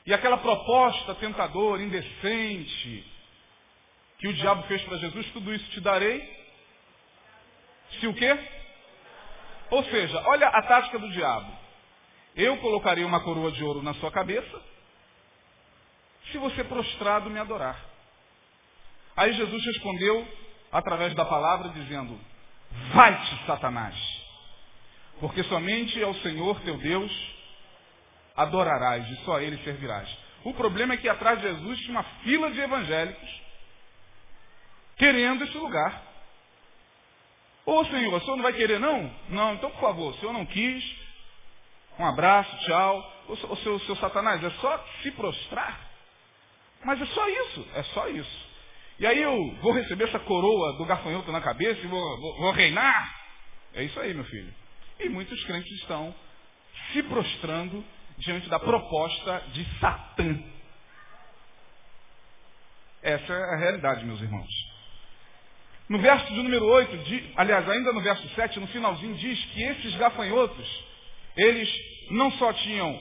E 0.06 0.14
aquela 0.14 0.38
proposta 0.38 1.14
tentadora, 1.16 1.82
indecente, 1.82 3.11
que 4.22 4.28
o 4.28 4.34
diabo 4.34 4.62
fez 4.68 4.80
para 4.84 4.98
Jesus, 4.98 5.26
tudo 5.32 5.52
isso 5.52 5.68
te 5.72 5.80
darei. 5.80 6.22
Se 7.98 8.06
o 8.06 8.14
quê? 8.14 8.38
Ou 9.68 9.82
seja, 9.86 10.22
olha 10.28 10.46
a 10.46 10.62
tática 10.62 10.96
do 10.96 11.10
diabo. 11.10 11.52
Eu 12.36 12.56
colocarei 12.58 13.02
uma 13.02 13.18
coroa 13.18 13.50
de 13.50 13.64
ouro 13.64 13.82
na 13.82 13.94
sua 13.94 14.12
cabeça, 14.12 14.62
se 16.30 16.38
você 16.38 16.62
prostrado 16.62 17.28
me 17.30 17.40
adorar. 17.40 17.84
Aí 19.16 19.32
Jesus 19.32 19.66
respondeu 19.66 20.28
através 20.70 21.12
da 21.14 21.24
palavra 21.24 21.70
dizendo: 21.70 22.16
Vai-te, 22.94 23.44
Satanás, 23.44 23.96
porque 25.18 25.42
somente 25.42 26.00
ao 26.00 26.14
Senhor 26.14 26.60
teu 26.60 26.78
Deus 26.78 27.12
adorarás 28.36 29.04
e 29.10 29.16
só 29.24 29.38
a 29.38 29.42
Ele 29.42 29.58
servirás. 29.64 30.08
O 30.44 30.54
problema 30.54 30.94
é 30.94 30.96
que 30.96 31.08
atrás 31.08 31.40
de 31.40 31.48
Jesus 31.48 31.80
tinha 31.80 31.90
uma 31.90 32.04
fila 32.22 32.52
de 32.52 32.60
evangélicos 32.60 33.42
querendo 35.02 35.42
esse 35.42 35.58
lugar. 35.58 36.00
Ô 37.66 37.84
Senhor, 37.86 38.14
o 38.14 38.20
senhor 38.20 38.36
não 38.36 38.42
vai 38.44 38.52
querer 38.52 38.78
não? 38.78 39.12
Não, 39.30 39.54
então 39.54 39.68
por 39.72 39.80
favor, 39.80 40.10
o 40.12 40.18
senhor 40.18 40.32
não 40.32 40.46
quis. 40.46 40.84
Um 41.98 42.06
abraço, 42.06 42.56
tchau. 42.58 43.24
O, 43.28 43.32
o 43.32 43.56
seu, 43.56 43.80
seu 43.80 43.96
Satanás, 43.96 44.42
é 44.44 44.50
só 44.50 44.86
se 45.02 45.10
prostrar. 45.10 45.90
Mas 46.84 47.00
é 47.00 47.06
só 47.06 47.28
isso, 47.28 47.68
é 47.74 47.82
só 47.82 48.08
isso. 48.08 48.52
E 49.00 49.06
aí 49.06 49.20
eu 49.20 49.56
vou 49.60 49.72
receber 49.72 50.04
essa 50.04 50.20
coroa 50.20 50.76
do 50.78 50.84
gafanhoto 50.84 51.32
na 51.32 51.40
cabeça 51.40 51.80
e 51.80 51.88
vou, 51.88 52.20
vou, 52.20 52.38
vou 52.38 52.52
reinar. 52.52 53.12
É 53.74 53.82
isso 53.82 53.98
aí, 53.98 54.14
meu 54.14 54.24
filho. 54.24 54.54
E 55.00 55.08
muitos 55.08 55.42
crentes 55.44 55.72
estão 55.80 56.14
se 56.92 57.02
prostrando 57.02 57.84
diante 58.18 58.48
da 58.48 58.60
proposta 58.60 59.40
de 59.52 59.64
Satã. 59.80 60.44
Essa 63.02 63.32
é 63.32 63.54
a 63.54 63.56
realidade, 63.56 64.04
meus 64.04 64.20
irmãos. 64.20 64.71
No 65.92 65.98
verso 65.98 66.26
de 66.32 66.42
número 66.42 66.64
8, 66.64 66.96
de, 67.04 67.32
aliás, 67.36 67.68
ainda 67.68 67.92
no 67.92 68.00
verso 68.00 68.26
7, 68.30 68.58
no 68.58 68.66
finalzinho, 68.68 69.14
diz 69.14 69.44
que 69.52 69.62
esses 69.62 69.94
gafanhotos, 69.96 70.84
eles 71.36 71.68
não 72.10 72.32
só 72.32 72.50
tinham 72.54 72.98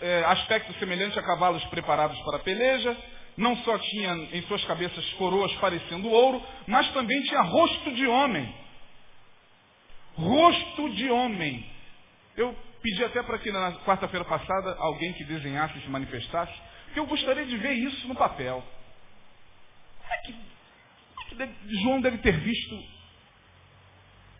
é, 0.00 0.24
aspecto 0.24 0.76
semelhante 0.80 1.16
a 1.16 1.22
cavalos 1.22 1.64
preparados 1.66 2.18
para 2.22 2.38
a 2.38 2.40
peleja, 2.40 2.96
não 3.36 3.56
só 3.58 3.78
tinham 3.78 4.16
em 4.32 4.42
suas 4.48 4.64
cabeças 4.64 5.12
coroas 5.12 5.54
parecendo 5.58 6.10
ouro, 6.10 6.44
mas 6.66 6.90
também 6.92 7.22
tinha 7.22 7.40
rosto 7.40 7.92
de 7.92 8.04
homem. 8.04 8.52
Rosto 10.16 10.90
de 10.90 11.08
homem. 11.12 11.64
Eu 12.36 12.52
pedi 12.82 13.04
até 13.04 13.22
para 13.22 13.38
que 13.38 13.52
na 13.52 13.74
quarta-feira 13.84 14.24
passada 14.24 14.74
alguém 14.80 15.12
que 15.12 15.22
desenhasse 15.22 15.80
se 15.80 15.88
manifestasse, 15.88 16.52
porque 16.86 16.98
eu 16.98 17.06
gostaria 17.06 17.46
de 17.46 17.56
ver 17.58 17.74
isso 17.74 18.08
no 18.08 18.16
papel. 18.16 18.60
Como 20.00 20.12
é 20.12 20.16
que, 20.16 20.32
como 20.32 20.32
é 20.32 20.34
que 20.34 20.42
deve, 20.42 21.13
João 21.82 22.00
deve 22.00 22.18
ter 22.18 22.38
visto 22.40 22.82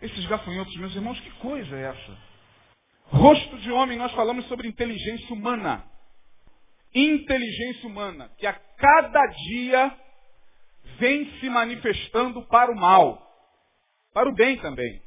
esses 0.01 0.25
gafanhotos, 0.25 0.75
meus 0.77 0.95
irmãos? 0.95 1.19
Que 1.19 1.31
coisa 1.31 1.75
é 1.75 1.89
essa? 1.89 2.17
Rosto 3.05 3.57
de 3.57 3.71
homem, 3.71 3.97
nós 3.97 4.11
falamos 4.13 4.45
sobre 4.47 4.67
inteligência 4.67 5.33
humana. 5.33 5.83
Inteligência 6.93 7.87
humana, 7.87 8.29
que 8.37 8.47
a 8.47 8.53
cada 8.53 9.25
dia 9.27 9.99
vem 10.97 11.25
se 11.39 11.49
manifestando 11.49 12.41
para 12.43 12.71
o 12.71 12.75
mal. 12.75 13.21
Para 14.13 14.29
o 14.29 14.33
bem 14.33 14.57
também. 14.57 15.01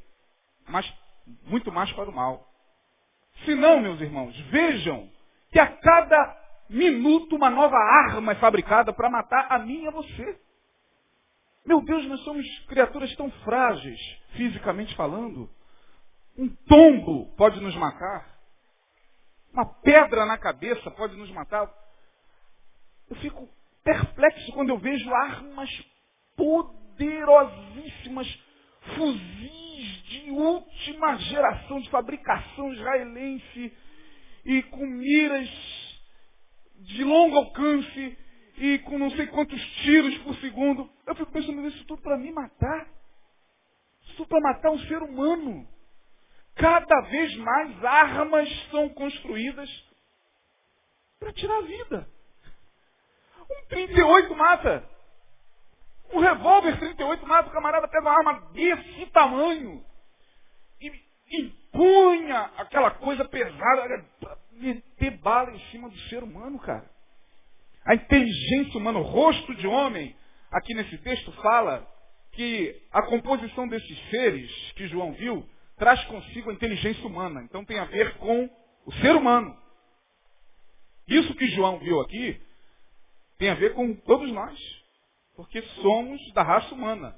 Mas 0.67 0.91
muito 1.45 1.71
mais 1.71 1.91
para 1.93 2.09
o 2.09 2.13
mal. 2.13 2.47
Se 3.45 3.55
não, 3.55 3.79
meus 3.79 3.99
irmãos, 4.01 4.37
vejam 4.51 5.09
que 5.51 5.59
a 5.59 5.67
cada 5.67 6.37
minuto 6.69 7.35
uma 7.35 7.49
nova 7.49 7.77
arma 7.77 8.33
é 8.33 8.35
fabricada 8.35 8.93
para 8.93 9.09
matar 9.09 9.47
a 9.49 9.59
mim 9.59 9.83
e 9.83 9.87
a 9.87 9.91
você. 9.91 10.39
Meu 11.69 11.81
Deus, 11.81 12.03
nós 12.07 12.19
somos 12.21 12.47
criaturas 12.65 13.15
tão 13.15 13.29
frágeis, 13.43 13.99
fisicamente 14.31 14.95
falando. 14.95 15.47
Um 16.35 16.49
tombo 16.49 17.27
pode 17.35 17.61
nos 17.61 17.75
matar. 17.75 18.39
Uma 19.53 19.65
pedra 19.65 20.25
na 20.25 20.35
cabeça 20.35 20.89
pode 20.89 21.15
nos 21.15 21.29
matar. 21.29 21.71
Eu 23.07 23.15
fico 23.17 23.47
perplexo 23.83 24.51
quando 24.53 24.69
eu 24.69 24.79
vejo 24.79 25.13
armas 25.13 25.69
poderosíssimas, 26.35 28.27
fuzis 28.95 30.03
de 30.05 30.31
última 30.31 31.17
geração 31.17 31.81
de 31.81 31.89
fabricação 31.91 32.73
israelense 32.73 33.77
e 34.43 34.63
com 34.63 34.87
miras 34.87 35.47
de 36.77 37.03
longo 37.03 37.37
alcance 37.37 38.17
e 38.59 38.77
com 38.79 38.99
não 38.99 39.09
sei 39.11 39.25
quantos 39.27 39.59
tiros 39.77 40.17
por 40.19 40.35
segundo. 40.35 40.89
Eu 41.07 41.15
fico 41.15 41.31
pensando 41.31 41.61
nisso 41.61 41.83
tudo 41.85 42.01
para 42.01 42.17
me 42.17 42.31
matar. 42.31 42.87
Isso 44.03 44.17
tudo 44.17 44.27
para 44.27 44.41
matar 44.41 44.71
um 44.71 44.79
ser 44.79 45.01
humano. 45.01 45.67
Cada 46.55 47.01
vez 47.01 47.35
mais 47.37 47.85
armas 47.85 48.49
são 48.69 48.89
construídas 48.89 49.69
para 51.19 51.31
tirar 51.31 51.57
a 51.57 51.61
vida. 51.61 52.09
Um 53.49 53.67
38 53.69 54.35
mata. 54.35 54.89
Um 56.11 56.19
revólver 56.19 56.77
38 56.79 57.25
mata. 57.25 57.49
O 57.49 57.53
camarada 57.53 57.87
pega 57.87 58.01
uma 58.01 58.11
arma 58.11 58.51
desse 58.51 59.05
tamanho 59.07 59.85
e 60.81 60.91
empunha 61.31 62.51
aquela 62.57 62.91
coisa 62.91 63.23
pesada 63.23 64.05
meter 64.51 65.11
bala 65.19 65.51
em 65.51 65.59
cima 65.71 65.89
do 65.89 65.97
ser 66.09 66.23
humano, 66.23 66.59
cara. 66.59 66.98
A 67.85 67.95
inteligência 67.95 68.77
humana, 68.77 68.99
o 68.99 69.03
rosto 69.03 69.55
de 69.55 69.67
homem, 69.67 70.15
aqui 70.51 70.73
nesse 70.73 70.97
texto 70.99 71.31
fala 71.33 71.87
que 72.31 72.75
a 72.91 73.01
composição 73.03 73.67
desses 73.67 74.09
seres 74.09 74.51
que 74.75 74.87
João 74.87 75.13
viu 75.13 75.47
traz 75.77 76.03
consigo 76.05 76.49
a 76.49 76.53
inteligência 76.53 77.05
humana. 77.05 77.41
Então 77.43 77.65
tem 77.65 77.79
a 77.79 77.85
ver 77.85 78.17
com 78.17 78.49
o 78.85 78.93
ser 78.93 79.15
humano. 79.15 79.57
Isso 81.07 81.33
que 81.35 81.47
João 81.47 81.79
viu 81.79 81.99
aqui 82.01 82.39
tem 83.37 83.49
a 83.49 83.55
ver 83.55 83.73
com 83.73 83.93
todos 83.95 84.31
nós. 84.31 84.59
Porque 85.35 85.61
somos 85.81 86.21
da 86.33 86.43
raça 86.43 86.73
humana. 86.75 87.15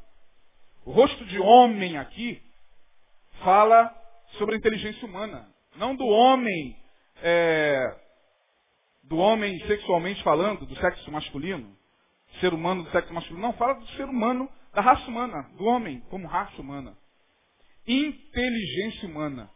O 0.86 0.92
rosto 0.92 1.26
de 1.26 1.40
homem 1.40 1.98
aqui 1.98 2.42
fala 3.44 3.94
sobre 4.38 4.56
a 4.56 4.58
inteligência 4.58 5.06
humana. 5.08 5.50
Não 5.76 5.96
do 5.96 6.06
homem, 6.06 6.76
é, 7.24 8.01
do 9.12 9.18
homem 9.18 9.60
sexualmente 9.68 10.24
falando, 10.24 10.66
do 10.66 10.76
sexo 10.78 11.12
masculino. 11.12 11.78
Ser 12.40 12.54
humano 12.54 12.84
do 12.84 12.90
sexo 12.92 13.14
masculino. 13.14 13.46
Não, 13.46 13.54
fala 13.54 13.76
do 13.76 13.88
ser 13.90 14.06
humano, 14.06 14.50
da 14.74 14.82
raça 14.82 15.08
humana, 15.08 15.44
do 15.58 15.66
homem 15.66 16.00
como 16.10 16.28
raça 16.28 16.60
humana 16.60 16.98
inteligência 17.88 19.08
humana. 19.08 19.50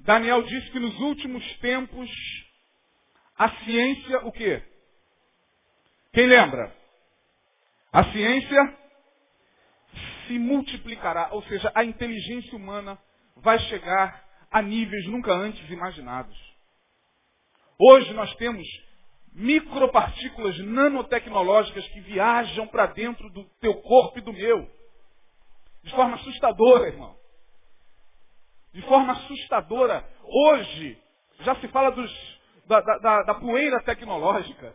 Daniel 0.00 0.42
disse 0.42 0.70
que 0.70 0.78
nos 0.78 0.98
últimos 1.00 1.44
tempos 1.58 2.10
a 3.36 3.48
ciência 3.64 4.26
o 4.26 4.32
quê? 4.32 4.62
Quem 6.12 6.26
lembra? 6.26 6.74
A 7.92 8.04
ciência 8.12 8.78
se 10.26 10.38
multiplicará, 10.38 11.30
ou 11.32 11.42
seja, 11.44 11.72
a 11.74 11.84
inteligência 11.84 12.56
humana 12.56 12.98
vai 13.36 13.58
chegar 13.60 14.24
a 14.50 14.60
níveis 14.62 15.06
nunca 15.06 15.32
antes 15.32 15.68
imaginados. 15.70 16.36
Hoje 17.80 18.12
nós 18.12 18.34
temos 18.34 18.66
micropartículas 19.32 20.58
nanotecnológicas 20.58 21.86
que 21.88 22.00
viajam 22.00 22.66
para 22.66 22.86
dentro 22.86 23.30
do 23.30 23.44
teu 23.60 23.74
corpo 23.82 24.18
e 24.18 24.22
do 24.22 24.32
meu. 24.32 24.68
De 25.84 25.92
forma 25.92 26.16
assustadora, 26.16 26.88
irmão. 26.88 27.16
De 28.72 28.82
forma 28.82 29.12
assustadora. 29.12 30.04
Hoje, 30.24 31.00
já 31.40 31.54
se 31.56 31.68
fala 31.68 31.90
dos, 31.90 32.40
da, 32.66 32.80
da, 32.80 33.22
da 33.22 33.34
poeira 33.36 33.80
tecnológica. 33.84 34.74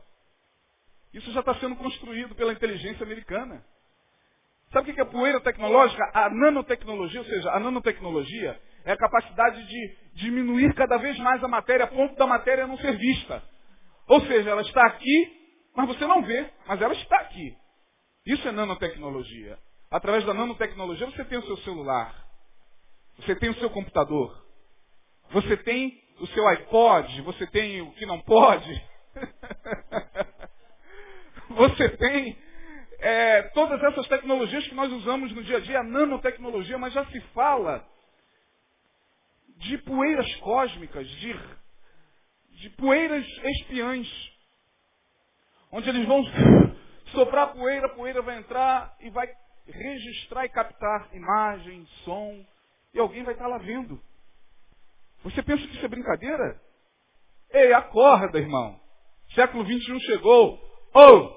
Isso 1.13 1.29
já 1.33 1.41
está 1.41 1.55
sendo 1.55 1.75
construído 1.75 2.33
pela 2.35 2.53
inteligência 2.53 3.03
americana. 3.03 3.65
Sabe 4.71 4.91
o 4.91 4.95
que 4.95 5.01
é 5.01 5.05
poeira 5.05 5.41
tecnológica? 5.41 6.09
A 6.13 6.29
nanotecnologia, 6.29 7.19
ou 7.19 7.25
seja, 7.27 7.51
a 7.51 7.59
nanotecnologia 7.59 8.59
é 8.85 8.91
a 8.91 8.97
capacidade 8.97 9.65
de 9.65 9.97
diminuir 10.15 10.73
cada 10.75 10.97
vez 10.97 11.17
mais 11.19 11.43
a 11.43 11.47
matéria 11.47 11.85
a 11.85 11.87
ponto 11.87 12.15
da 12.15 12.27
matéria 12.27 12.67
não 12.67 12.77
ser 12.77 12.97
vista. 12.97 13.41
Ou 14.07 14.21
seja, 14.21 14.49
ela 14.49 14.61
está 14.61 14.85
aqui, 14.87 15.31
mas 15.75 15.87
você 15.87 16.05
não 16.05 16.21
vê, 16.23 16.49
mas 16.67 16.81
ela 16.81 16.93
está 16.93 17.17
aqui. 17.17 17.55
Isso 18.25 18.47
é 18.47 18.51
nanotecnologia. 18.51 19.57
Através 19.89 20.25
da 20.25 20.33
nanotecnologia 20.33 21.07
você 21.07 21.23
tem 21.25 21.37
o 21.37 21.45
seu 21.45 21.57
celular, 21.57 22.13
você 23.17 23.35
tem 23.35 23.49
o 23.49 23.55
seu 23.55 23.69
computador, 23.69 24.45
você 25.31 25.55
tem 25.57 26.01
o 26.19 26.27
seu 26.27 26.47
iPod, 26.47 27.21
você 27.21 27.47
tem 27.47 27.81
o 27.81 27.91
que 27.91 28.05
não 28.05 28.19
pode, 28.21 28.83
você 31.49 31.89
tem 31.89 32.37
é, 32.99 33.43
todas 33.53 33.81
essas 33.83 34.07
tecnologias 34.07 34.67
que 34.67 34.75
nós 34.75 34.91
usamos 34.91 35.31
no 35.33 35.43
dia 35.43 35.57
a 35.57 35.59
dia, 35.59 35.79
a 35.79 35.83
nanotecnologia, 35.83 36.77
mas 36.77 36.93
já 36.93 37.05
se 37.05 37.19
fala 37.33 37.85
de 39.63 39.77
poeiras 39.79 40.35
cósmicas, 40.37 41.07
de, 41.07 41.33
de 42.61 42.69
poeiras 42.71 43.25
espiãs, 43.25 44.07
onde 45.71 45.89
eles 45.89 46.05
vão 46.05 46.23
soprar 47.11 47.53
poeira, 47.53 47.89
poeira 47.89 48.21
vai 48.21 48.37
entrar 48.37 48.95
e 48.99 49.09
vai 49.09 49.27
registrar 49.67 50.45
e 50.45 50.49
captar 50.49 51.09
imagem, 51.13 51.85
som, 52.03 52.45
e 52.93 52.99
alguém 52.99 53.23
vai 53.23 53.33
estar 53.33 53.47
lá 53.47 53.57
vendo. 53.57 54.01
Você 55.23 55.41
pensa 55.41 55.65
que 55.65 55.75
isso 55.75 55.85
é 55.85 55.89
brincadeira? 55.89 56.61
Ei, 57.51 57.71
acorda, 57.73 58.39
irmão. 58.39 58.79
Século 59.33 59.65
XXI 59.65 59.99
chegou. 60.01 60.59
Oh, 60.93 61.31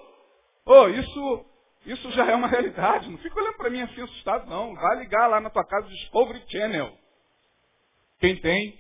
oh, 0.67 0.89
isso, 0.89 1.47
isso 1.87 2.11
já 2.13 2.27
é 2.27 2.35
uma 2.35 2.49
realidade. 2.49 3.09
Não 3.09 3.19
fica 3.19 3.39
olhando 3.39 3.57
para 3.57 3.71
mim 3.71 3.81
assim 3.83 4.03
assustado, 4.03 4.51
não. 4.51 4.75
Vai 4.75 4.99
ligar 4.99 5.29
lá 5.29 5.41
na 5.41 5.51
tua 5.51 5.65
casa 5.65 5.87
o 5.87 5.91
Discovery 5.91 6.43
Channel. 6.49 7.06
Quem 8.19 8.37
tem? 8.41 8.79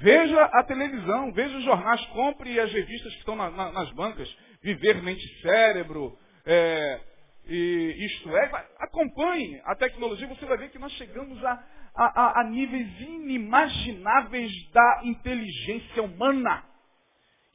Veja 0.00 0.42
a 0.44 0.64
televisão, 0.64 1.32
veja 1.32 1.56
os 1.56 1.64
jornais, 1.64 2.04
compre 2.06 2.58
as 2.60 2.72
revistas 2.72 3.12
que 3.12 3.18
estão 3.20 3.36
na, 3.36 3.50
na, 3.50 3.72
nas 3.72 3.90
bancas. 3.92 4.28
Viver, 4.62 5.02
Mente 5.02 5.26
Cérebro, 5.40 6.18
é, 6.46 7.00
e 7.46 8.06
isto 8.06 8.34
é, 8.36 8.66
acompanhe 8.78 9.60
a 9.64 9.74
tecnologia, 9.74 10.26
você 10.26 10.46
vai 10.46 10.56
ver 10.56 10.70
que 10.70 10.78
nós 10.78 10.92
chegamos 10.92 11.42
a, 11.44 11.64
a, 11.94 12.40
a, 12.40 12.44
níveis 12.44 13.00
inimagináveis 13.00 14.50
da 14.72 15.00
inteligência 15.04 16.02
humana. 16.02 16.64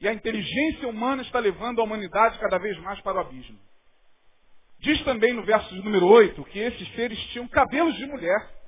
E 0.00 0.08
a 0.08 0.14
inteligência 0.14 0.88
humana 0.88 1.22
está 1.22 1.38
levando 1.38 1.80
a 1.80 1.84
humanidade 1.84 2.38
cada 2.38 2.58
vez 2.58 2.78
mais 2.78 3.00
para 3.00 3.18
o 3.18 3.20
abismo. 3.20 3.58
Diz 4.78 5.02
também 5.04 5.32
no 5.34 5.44
verso 5.44 5.74
número 5.76 6.06
8 6.06 6.42
que 6.44 6.58
esses 6.58 6.88
seres 6.94 7.18
tinham 7.32 7.46
cabelos 7.48 7.94
de 7.96 8.06
mulher. 8.06 8.59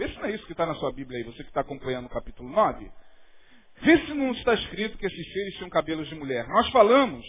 Vê 0.00 0.08
se 0.08 0.16
não 0.18 0.24
é 0.24 0.30
isso 0.30 0.46
que 0.46 0.52
está 0.52 0.64
na 0.64 0.74
sua 0.76 0.90
Bíblia 0.90 1.18
aí, 1.18 1.24
você 1.24 1.42
que 1.42 1.50
está 1.50 1.60
acompanhando 1.60 2.06
o 2.06 2.08
capítulo 2.08 2.48
9. 2.48 2.90
Vê 3.82 3.98
se 3.98 4.14
não 4.14 4.32
está 4.32 4.54
escrito 4.54 4.96
que 4.96 5.04
esses 5.04 5.30
seres 5.30 5.54
tinham 5.56 5.68
cabelos 5.68 6.08
de 6.08 6.14
mulher. 6.14 6.48
Nós 6.48 6.70
falamos 6.70 7.22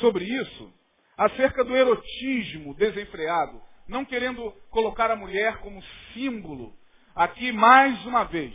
sobre 0.00 0.24
isso 0.24 0.74
acerca 1.16 1.62
do 1.62 1.76
erotismo 1.76 2.74
desenfreado, 2.74 3.62
não 3.86 4.04
querendo 4.04 4.50
colocar 4.70 5.08
a 5.12 5.14
mulher 5.14 5.58
como 5.58 5.80
símbolo, 6.12 6.74
aqui 7.14 7.52
mais 7.52 8.04
uma 8.06 8.24
vez, 8.24 8.52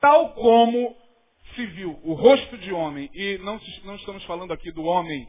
tal 0.00 0.32
como 0.32 0.96
se 1.54 1.66
viu 1.66 2.00
o 2.02 2.14
rosto 2.14 2.56
de 2.56 2.72
homem, 2.72 3.10
e 3.12 3.36
não, 3.36 3.60
não 3.84 3.96
estamos 3.96 4.24
falando 4.24 4.50
aqui 4.50 4.72
do 4.72 4.84
homem 4.84 5.28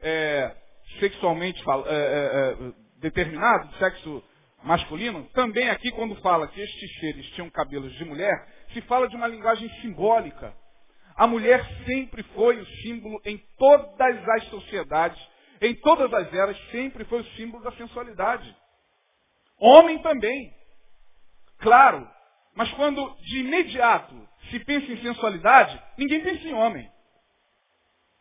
é, 0.00 0.54
sexualmente 1.00 1.60
é, 1.60 1.72
é, 1.72 2.68
é, 2.68 2.72
determinado, 3.00 3.68
sexo 3.78 4.22
masculino, 4.62 5.24
também 5.34 5.68
aqui 5.70 5.90
quando 5.92 6.16
fala 6.16 6.48
que 6.48 6.60
estes 6.60 6.98
seres 6.98 7.26
tinham 7.30 7.50
cabelos 7.50 7.92
de 7.94 8.04
mulher, 8.04 8.46
se 8.72 8.80
fala 8.82 9.08
de 9.08 9.16
uma 9.16 9.26
linguagem 9.26 9.68
simbólica. 9.80 10.54
A 11.16 11.26
mulher 11.26 11.64
sempre 11.84 12.22
foi 12.34 12.60
o 12.60 12.66
símbolo 12.82 13.20
em 13.24 13.38
todas 13.56 14.28
as 14.28 14.44
sociedades 14.48 15.20
em 15.60 15.74
todas 15.74 16.12
as 16.12 16.32
eras, 16.32 16.56
sempre 16.70 17.04
foi 17.04 17.20
o 17.20 17.30
símbolo 17.36 17.62
da 17.62 17.72
sensualidade. 17.72 18.54
Homem 19.58 19.98
também. 20.00 20.54
Claro. 21.58 22.08
Mas 22.54 22.70
quando 22.72 23.14
de 23.20 23.40
imediato 23.40 24.14
se 24.50 24.58
pensa 24.60 24.90
em 24.92 25.02
sensualidade, 25.02 25.80
ninguém 25.96 26.22
pensa 26.22 26.46
em 26.46 26.54
homem. 26.54 26.90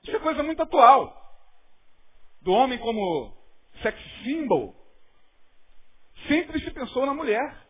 Isso 0.04 0.16
é 0.16 0.20
coisa 0.20 0.44
muito 0.44 0.62
atual. 0.62 1.16
Do 2.42 2.52
homem 2.52 2.78
como 2.80 3.36
sex 3.82 4.00
symbol, 4.24 4.76
sempre 6.28 6.60
se 6.60 6.72
pensou 6.72 7.06
na 7.06 7.14
mulher. 7.14 7.68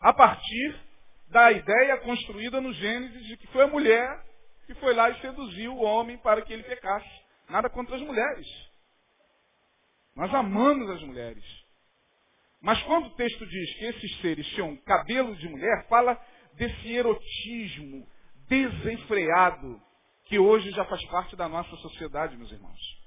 A 0.00 0.12
partir 0.12 0.80
da 1.28 1.52
ideia 1.52 1.98
construída 1.98 2.60
no 2.60 2.72
Gênesis 2.72 3.26
de 3.26 3.36
que 3.36 3.46
foi 3.48 3.62
a 3.62 3.68
mulher 3.68 4.24
que 4.66 4.74
foi 4.74 4.94
lá 4.94 5.10
e 5.10 5.20
seduziu 5.20 5.74
o 5.74 5.82
homem 5.82 6.16
para 6.18 6.42
que 6.42 6.52
ele 6.52 6.62
pecasse. 6.62 7.08
Nada 7.48 7.68
contra 7.68 7.96
as 7.96 8.02
mulheres. 8.02 8.46
Nós 10.14 10.32
amamos 10.34 10.88
as 10.90 11.02
mulheres. 11.02 11.44
Mas 12.60 12.80
quando 12.84 13.06
o 13.06 13.14
texto 13.16 13.44
diz 13.46 13.74
que 13.74 13.84
esses 13.86 14.20
seres 14.20 14.46
tinham 14.48 14.76
cabelo 14.76 15.34
de 15.36 15.48
mulher, 15.48 15.86
fala 15.88 16.20
desse 16.54 16.92
erotismo 16.92 18.06
desenfreado 18.48 19.80
que 20.26 20.38
hoje 20.38 20.70
já 20.70 20.84
faz 20.84 21.04
parte 21.06 21.34
da 21.34 21.48
nossa 21.48 21.74
sociedade, 21.76 22.36
meus 22.36 22.52
irmãos. 22.52 23.01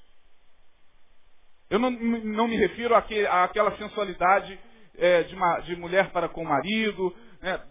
Eu 1.75 1.79
não, 1.79 1.91
não 1.91 2.47
me 2.47 2.55
refiro 2.55 2.95
àquela 2.95 3.75
sensualidade 3.75 4.57
é, 4.97 5.23
de, 5.23 5.35
de, 5.65 5.75
mulher 5.75 6.09
para 6.11 6.29
com 6.29 6.41
o 6.41 6.47
marido. 6.47 7.13
Né? 7.41 7.61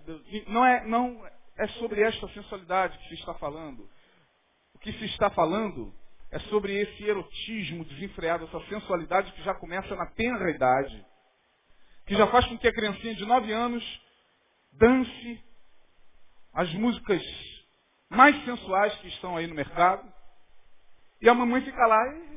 Não, 0.46 0.66
é, 0.66 0.86
não 0.86 1.26
é 1.56 1.66
sobre 1.68 2.02
esta 2.02 2.28
sensualidade 2.28 2.98
que 2.98 3.08
se 3.08 3.14
está 3.14 3.32
falando. 3.32 3.88
O 4.74 4.78
que 4.78 4.92
se 4.92 5.06
está 5.06 5.30
falando 5.30 5.90
é 6.30 6.38
sobre 6.40 6.78
esse 6.78 7.02
erotismo 7.02 7.82
desenfreado, 7.86 8.44
essa 8.44 8.60
sensualidade 8.68 9.32
que 9.32 9.42
já 9.42 9.54
começa 9.54 9.96
na 9.96 10.04
tenra 10.04 10.50
idade, 10.50 11.06
que 12.04 12.14
já 12.14 12.26
faz 12.26 12.44
com 12.44 12.58
que 12.58 12.68
a 12.68 12.74
criancinha 12.74 13.14
de 13.14 13.24
9 13.24 13.50
anos 13.54 14.02
dance 14.70 15.42
as 16.52 16.70
músicas 16.74 17.22
mais 18.10 18.36
sensuais 18.44 18.94
que 18.96 19.08
estão 19.08 19.34
aí 19.34 19.46
no 19.46 19.54
mercado, 19.54 20.06
e 21.22 21.28
a 21.30 21.32
mamãe 21.32 21.62
fica 21.62 21.86
lá 21.86 22.33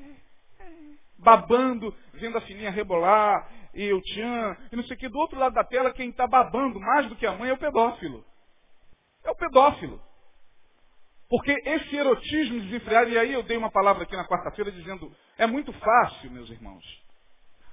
babando, 1.19 1.93
vendo 2.13 2.38
a 2.38 2.41
filhinha 2.41 2.71
rebolar, 2.71 3.49
e 3.73 3.93
o 3.93 4.01
tchan, 4.01 4.58
e 4.71 4.75
não 4.75 4.84
sei 4.84 4.95
o 4.95 4.99
que. 4.99 5.10
Do 5.10 5.19
outro 5.19 5.39
lado 5.39 5.53
da 5.53 5.63
tela, 5.63 5.93
quem 5.93 6.10
está 6.10 6.25
babando 6.25 6.80
mais 6.80 7.08
do 7.08 7.15
que 7.15 7.25
a 7.25 7.34
mãe 7.34 7.49
é 7.49 7.53
o 7.53 7.58
pedófilo. 7.58 8.25
É 9.23 9.30
o 9.30 9.36
pedófilo. 9.36 10.01
Porque 11.30 11.51
esse 11.65 11.95
erotismo 11.95 12.62
desenfreado, 12.62 13.10
e 13.10 13.17
aí 13.17 13.34
eu 13.34 13.43
dei 13.43 13.58
uma 13.58 13.69
palavra 13.69 14.03
aqui 14.03 14.15
na 14.15 14.27
quarta-feira 14.27 14.71
dizendo, 14.71 15.12
é 15.38 15.45
muito 15.45 15.73
fácil, 15.73 16.32
meus 16.32 16.49
irmãos, 16.49 16.84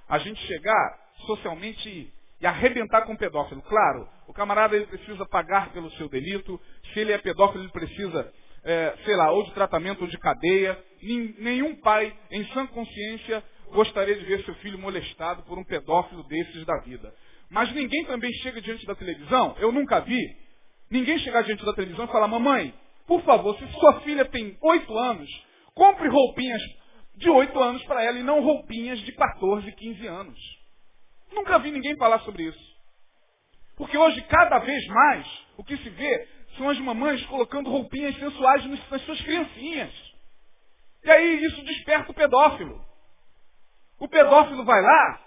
a 0.09 0.19
gente 0.19 0.39
chegar 0.45 0.99
socialmente 1.25 2.13
e 2.41 2.45
arrebentar 2.45 3.03
com 3.03 3.13
o 3.13 3.17
pedófilo. 3.17 3.61
Claro, 3.61 4.07
o 4.27 4.33
camarada 4.33 4.75
ele 4.75 4.85
precisa 4.87 5.25
pagar 5.25 5.71
pelo 5.71 5.89
seu 5.91 6.09
delito, 6.09 6.59
se 6.93 6.99
ele 6.99 7.13
é 7.13 7.17
pedófilo 7.17 7.63
ele 7.63 7.71
precisa, 7.71 8.31
é, 8.65 8.95
sei 9.05 9.15
lá, 9.15 9.31
ou 9.31 9.43
de 9.43 9.53
tratamento 9.53 10.01
ou 10.01 10.07
de 10.07 10.17
cadeia. 10.17 10.77
Nenhum 11.39 11.75
pai, 11.81 12.13
em 12.31 12.43
sã 12.47 12.65
consciência, 12.67 13.43
gostaria 13.71 14.15
de 14.15 14.25
ver 14.25 14.43
seu 14.43 14.55
filho 14.55 14.79
molestado 14.79 15.43
por 15.43 15.57
um 15.57 15.63
pedófilo 15.63 16.23
desses 16.27 16.65
da 16.65 16.77
vida. 16.79 17.13
Mas 17.49 17.71
ninguém 17.73 18.03
também 18.05 18.31
chega 18.41 18.59
diante 18.59 18.85
da 18.85 18.95
televisão, 18.95 19.55
eu 19.59 19.71
nunca 19.71 19.99
vi, 19.99 20.19
ninguém 20.89 21.19
chegar 21.19 21.43
diante 21.43 21.63
da 21.63 21.73
televisão 21.73 22.05
e 22.05 22.11
falar, 22.11 22.27
mamãe, 22.27 22.73
por 23.05 23.21
favor, 23.21 23.55
se 23.57 23.67
sua 23.73 24.01
filha 24.01 24.25
tem 24.25 24.57
oito 24.61 24.97
anos, 24.97 25.29
compre 25.75 26.07
roupinhas 26.07 26.61
de 27.17 27.29
oito 27.29 27.59
anos 27.59 27.83
para 27.83 28.03
ela 28.03 28.17
e 28.17 28.23
não 28.23 28.41
roupinhas 28.41 28.99
de 28.99 29.11
14, 29.11 29.71
15 29.71 30.07
anos. 30.07 30.39
Nunca 31.31 31.59
vi 31.59 31.71
ninguém 31.71 31.95
falar 31.97 32.19
sobre 32.21 32.43
isso. 32.43 32.75
Porque 33.77 33.97
hoje, 33.97 34.21
cada 34.23 34.59
vez 34.59 34.87
mais, 34.87 35.27
o 35.57 35.63
que 35.63 35.77
se 35.77 35.89
vê 35.89 36.27
são 36.57 36.69
as 36.69 36.79
mamães 36.79 37.23
colocando 37.25 37.69
roupinhas 37.69 38.15
sensuais 38.17 38.65
nas 38.65 39.01
suas 39.03 39.21
criancinhas. 39.21 39.93
E 41.03 41.11
aí 41.11 41.43
isso 41.45 41.61
desperta 41.63 42.11
o 42.11 42.15
pedófilo. 42.15 42.83
O 43.99 44.07
pedófilo 44.07 44.65
vai 44.65 44.81
lá 44.81 45.25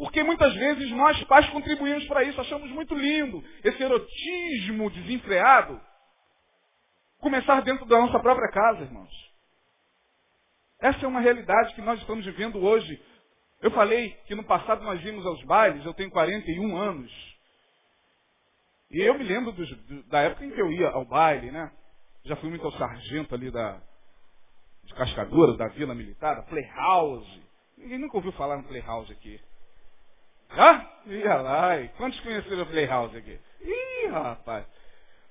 Porque 0.00 0.22
muitas 0.22 0.54
vezes 0.54 0.90
nós 0.92 1.22
pais 1.24 1.46
contribuímos 1.50 2.06
para 2.06 2.24
isso, 2.24 2.40
achamos 2.40 2.70
muito 2.70 2.94
lindo 2.94 3.44
esse 3.62 3.82
erotismo 3.82 4.90
desenfreado 4.90 5.78
começar 7.18 7.60
dentro 7.60 7.84
da 7.84 7.98
nossa 7.98 8.18
própria 8.18 8.50
casa, 8.50 8.80
irmãos. 8.80 9.12
Essa 10.80 11.04
é 11.04 11.06
uma 11.06 11.20
realidade 11.20 11.74
que 11.74 11.82
nós 11.82 12.00
estamos 12.00 12.24
vivendo 12.24 12.64
hoje. 12.64 12.98
Eu 13.60 13.70
falei 13.72 14.12
que 14.26 14.34
no 14.34 14.42
passado 14.42 14.82
nós 14.82 15.04
íamos 15.04 15.26
aos 15.26 15.44
bailes, 15.44 15.84
eu 15.84 15.92
tenho 15.92 16.10
41 16.10 16.76
anos. 16.78 17.29
E 18.90 19.00
eu 19.00 19.16
me 19.16 19.24
lembro 19.24 19.52
dos, 19.52 19.68
da 20.08 20.20
época 20.20 20.44
em 20.44 20.50
que 20.50 20.60
eu 20.60 20.70
ia 20.72 20.88
ao 20.88 21.04
baile, 21.04 21.50
né? 21.50 21.70
Já 22.24 22.36
fui 22.36 22.48
muito 22.50 22.64
ao 22.64 22.72
sargento 22.72 23.34
ali 23.34 23.50
da, 23.50 23.80
de 24.84 24.94
Cascadura, 24.94 25.56
da 25.56 25.68
Vila 25.68 25.94
Militar, 25.94 26.36
da 26.36 26.42
Playhouse. 26.42 27.42
Ninguém 27.78 27.98
nunca 27.98 28.16
ouviu 28.16 28.32
falar 28.32 28.56
no 28.56 28.64
Playhouse 28.64 29.12
aqui. 29.12 29.40
Já? 30.54 31.02
Ia 31.06 31.34
lá. 31.36 31.80
E 31.80 31.88
quantos 31.90 32.18
conheceram 32.20 32.62
a 32.62 32.66
Playhouse 32.66 33.16
aqui? 33.16 33.40
Ih, 33.60 34.06
rapaz. 34.08 34.66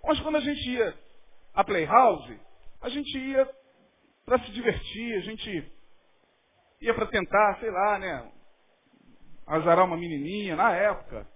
Mas 0.03 0.19
quando 0.21 0.37
a 0.37 0.41
gente 0.41 0.69
ia 0.69 0.97
a 1.53 1.63
Playhouse, 1.63 2.39
a 2.81 2.89
gente 2.89 3.17
ia 3.17 3.49
para 4.25 4.39
se 4.39 4.51
divertir, 4.51 5.17
a 5.17 5.21
gente 5.21 5.71
ia 6.81 6.93
para 6.93 7.07
tentar, 7.07 7.57
sei 7.59 7.69
lá, 7.69 7.99
né, 7.99 8.31
azarar 9.45 9.85
uma 9.85 9.97
menininha 9.97 10.55
na 10.55 10.71
época. 10.71 11.27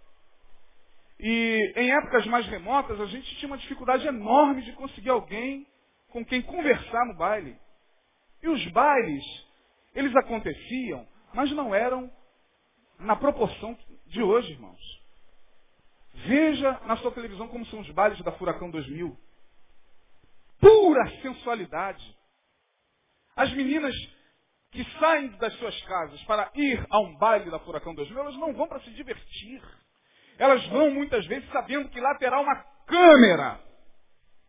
E 1.19 1.73
em 1.75 1.91
épocas 1.91 2.25
mais 2.27 2.45
remotas, 2.47 2.99
a 2.99 3.05
gente 3.05 3.35
tinha 3.37 3.47
uma 3.47 3.57
dificuldade 3.57 4.05
enorme 4.07 4.61
de 4.63 4.73
conseguir 4.73 5.09
alguém 5.09 5.65
com 6.09 6.25
quem 6.25 6.41
conversar 6.41 7.05
no 7.05 7.15
baile. 7.15 7.57
E 8.41 8.49
os 8.49 8.65
bailes, 8.71 9.23
eles 9.95 10.15
aconteciam, 10.15 11.07
mas 11.33 11.51
não 11.51 11.73
eram 11.73 12.11
na 12.99 13.15
proporção 13.15 13.77
de 14.07 14.21
hoje, 14.21 14.51
irmãos. 14.51 15.03
Veja 16.25 16.79
na 16.85 16.97
sua 16.97 17.11
televisão 17.11 17.47
como 17.47 17.65
são 17.67 17.79
os 17.79 17.89
bailes 17.91 18.21
da 18.21 18.31
Furacão 18.33 18.69
2000 18.69 19.17
pura 20.63 21.21
sensualidade. 21.21 22.17
As 23.35 23.51
meninas 23.53 23.93
que 24.71 24.83
saem 24.97 25.27
das 25.37 25.53
suas 25.55 25.79
casas 25.83 26.23
para 26.23 26.49
ir 26.55 26.85
a 26.89 26.99
um 27.01 27.17
baile 27.17 27.51
da 27.51 27.59
Furacão 27.59 27.93
2000, 27.93 28.19
elas 28.19 28.37
não 28.37 28.53
vão 28.53 28.67
para 28.67 28.79
se 28.79 28.89
divertir. 28.91 29.61
Elas 30.37 30.65
vão 30.67 30.91
muitas 30.91 31.25
vezes 31.25 31.49
sabendo 31.51 31.89
que 31.89 31.99
lá 31.99 32.15
terá 32.15 32.39
uma 32.39 32.55
câmera. 32.85 33.59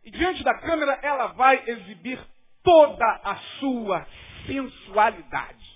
E 0.03 0.11
diante 0.11 0.43
da 0.43 0.53
câmera 0.59 0.99
ela 1.01 1.27
vai 1.27 1.63
exibir 1.67 2.19
toda 2.63 3.05
a 3.23 3.35
sua 3.59 4.05
sensualidade. 4.45 5.75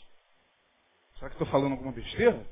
Será 1.16 1.30
que 1.30 1.36
estou 1.36 1.48
falando 1.48 1.74
alguma 1.74 1.92
besteira? 1.92 2.46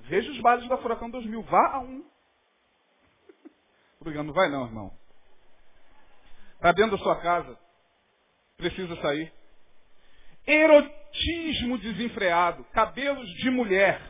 Veja 0.00 0.30
os 0.30 0.40
bailes 0.40 0.68
da 0.68 0.78
Furacão 0.78 1.10
2000. 1.10 1.42
Vá 1.42 1.74
a 1.74 1.80
um. 1.80 2.04
Obrigado, 4.00 4.26
não 4.26 4.32
vai 4.32 4.48
não, 4.48 4.64
irmão. 4.64 4.92
Está 6.54 6.72
dentro 6.72 6.96
da 6.96 7.02
sua 7.02 7.20
casa. 7.20 7.58
Precisa 8.56 8.96
sair. 9.00 9.32
Erotismo 10.46 11.78
desenfreado. 11.78 12.64
Cabelos 12.72 13.28
de 13.36 13.50
mulher. 13.50 14.00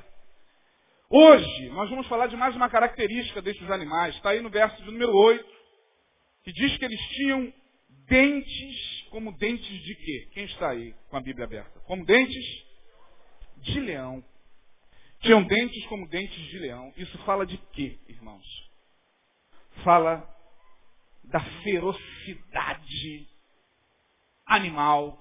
Hoje, 1.11 1.71
nós 1.71 1.88
vamos 1.88 2.07
falar 2.07 2.27
de 2.27 2.37
mais 2.37 2.55
uma 2.55 2.68
característica 2.68 3.40
desses 3.40 3.71
animais. 3.71 4.14
Está 4.14 4.29
aí 4.29 4.42
no 4.42 4.51
verso 4.51 4.77
de 4.77 4.90
número 4.90 5.11
8, 5.11 5.42
que 6.44 6.53
diz 6.53 6.77
que 6.77 6.85
eles 6.85 7.01
tinham 7.09 7.51
dentes 8.07 9.07
como 9.09 9.33
dentes 9.38 9.83
de 9.85 9.94
quê? 9.94 10.29
Quem 10.35 10.44
está 10.44 10.68
aí 10.68 10.94
com 11.09 11.16
a 11.16 11.21
Bíblia 11.23 11.47
aberta? 11.47 11.81
Como 11.87 12.05
dentes 12.05 12.44
de 13.57 13.81
leão. 13.81 14.23
Tinham 15.21 15.42
dentes 15.44 15.83
como 15.87 16.07
dentes 16.11 16.44
de 16.51 16.59
leão. 16.59 16.92
Isso 16.94 17.16
fala 17.21 17.47
de 17.47 17.57
quê, 17.73 17.99
irmãos? 18.07 18.44
Fala 19.83 20.29
da 21.25 21.40
ferocidade 21.62 23.27
animal 24.44 25.18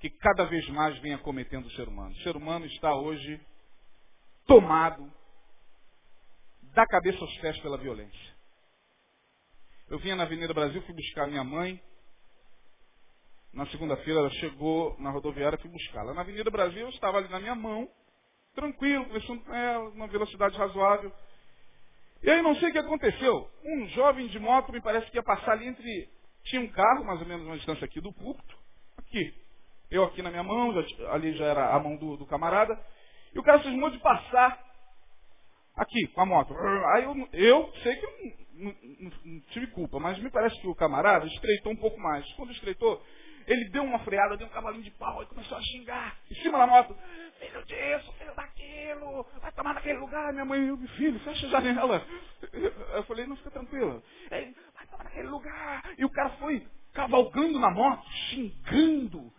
que 0.00 0.10
cada 0.10 0.46
vez 0.46 0.68
mais 0.70 0.98
vem 0.98 1.14
acometendo 1.14 1.66
o 1.66 1.70
ser 1.76 1.86
humano. 1.86 2.10
O 2.10 2.22
ser 2.22 2.36
humano 2.36 2.66
está 2.66 2.92
hoje 2.96 3.40
tomado 4.46 5.12
da 6.74 6.86
cabeça 6.86 7.18
aos 7.20 7.38
pés 7.38 7.58
pela 7.60 7.78
violência. 7.78 8.36
Eu 9.88 9.98
vinha 9.98 10.16
na 10.16 10.24
Avenida 10.24 10.52
Brasil, 10.52 10.82
fui 10.82 10.94
buscar 10.94 11.26
minha 11.26 11.44
mãe. 11.44 11.80
Na 13.52 13.66
segunda-feira 13.66 14.20
ela 14.20 14.30
chegou 14.30 14.96
na 14.98 15.10
rodoviária, 15.10 15.58
fui 15.58 15.70
buscá-la. 15.70 16.12
Na 16.12 16.20
Avenida 16.20 16.50
Brasil 16.50 16.82
eu 16.82 16.88
estava 16.90 17.18
ali 17.18 17.28
na 17.28 17.40
minha 17.40 17.54
mão, 17.54 17.88
tranquilo, 18.54 19.06
conversando 19.06 19.42
com 19.42 19.54
ela, 19.54 19.90
numa 19.90 20.08
velocidade 20.08 20.58
razoável. 20.58 21.12
E 22.22 22.30
aí 22.30 22.42
não 22.42 22.54
sei 22.56 22.70
o 22.70 22.72
que 22.72 22.78
aconteceu. 22.78 23.50
Um 23.64 23.88
jovem 23.88 24.26
de 24.28 24.38
moto 24.38 24.72
me 24.72 24.80
parece 24.80 25.10
que 25.10 25.16
ia 25.16 25.22
passar 25.22 25.52
ali 25.52 25.68
entre. 25.68 26.10
Tinha 26.44 26.60
um 26.60 26.68
carro, 26.68 27.04
mais 27.04 27.20
ou 27.20 27.26
menos 27.26 27.46
uma 27.46 27.56
distância 27.56 27.84
aqui 27.84 28.00
do 28.00 28.12
púlpito. 28.12 28.56
Aqui. 28.98 29.34
Eu 29.90 30.04
aqui 30.04 30.20
na 30.22 30.30
minha 30.30 30.42
mão, 30.42 30.72
já, 30.74 31.12
ali 31.12 31.32
já 31.36 31.44
era 31.44 31.74
a 31.74 31.78
mão 31.78 31.96
do, 31.96 32.16
do 32.16 32.26
camarada. 32.26 32.78
E 33.34 33.38
o 33.38 33.42
cara 33.42 33.62
se 33.62 33.70
de 33.70 33.98
passar 33.98 34.58
aqui, 35.76 36.06
com 36.08 36.20
a 36.22 36.26
moto. 36.26 36.56
Aí 36.94 37.04
eu, 37.04 37.28
eu 37.32 37.72
sei 37.82 37.96
que 37.96 38.46
não, 38.54 38.74
não, 39.00 39.12
não, 39.24 39.40
tive 39.50 39.66
culpa, 39.68 40.00
mas 40.00 40.18
me 40.18 40.30
parece 40.30 40.58
que 40.60 40.66
o 40.66 40.74
camarada 40.74 41.26
estreitou 41.26 41.72
um 41.72 41.76
pouco 41.76 42.00
mais. 42.00 42.26
Quando 42.32 42.52
estreitou, 42.52 43.02
ele 43.46 43.68
deu 43.68 43.84
uma 43.84 43.98
freada, 44.00 44.36
deu 44.36 44.46
um 44.46 44.50
cavalinho 44.50 44.82
de 44.82 44.90
pau 44.92 45.22
e 45.22 45.26
começou 45.26 45.56
a 45.56 45.62
xingar 45.62 46.16
em 46.30 46.34
cima 46.36 46.58
da 46.58 46.66
moto. 46.66 46.96
Filho 47.38 47.64
disso, 47.64 48.12
filho 48.14 48.34
daquilo, 48.34 49.26
vai 49.40 49.52
tomar 49.52 49.74
naquele 49.74 49.98
lugar. 49.98 50.32
Minha 50.32 50.44
mãe, 50.44 50.60
meu 50.60 50.78
filho, 50.78 51.20
fecha 51.20 51.46
a 51.46 51.50
janela. 51.50 52.04
Eu 52.94 53.04
falei, 53.04 53.26
não 53.26 53.36
fica 53.36 53.50
tranquila. 53.50 54.02
Ele, 54.30 54.54
vai 54.74 54.86
tomar 54.86 55.04
naquele 55.04 55.28
lugar. 55.28 55.82
E 55.98 56.04
o 56.04 56.10
cara 56.10 56.30
foi 56.30 56.66
cavalgando 56.92 57.60
na 57.60 57.70
moto, 57.70 58.08
xingando, 58.30 59.32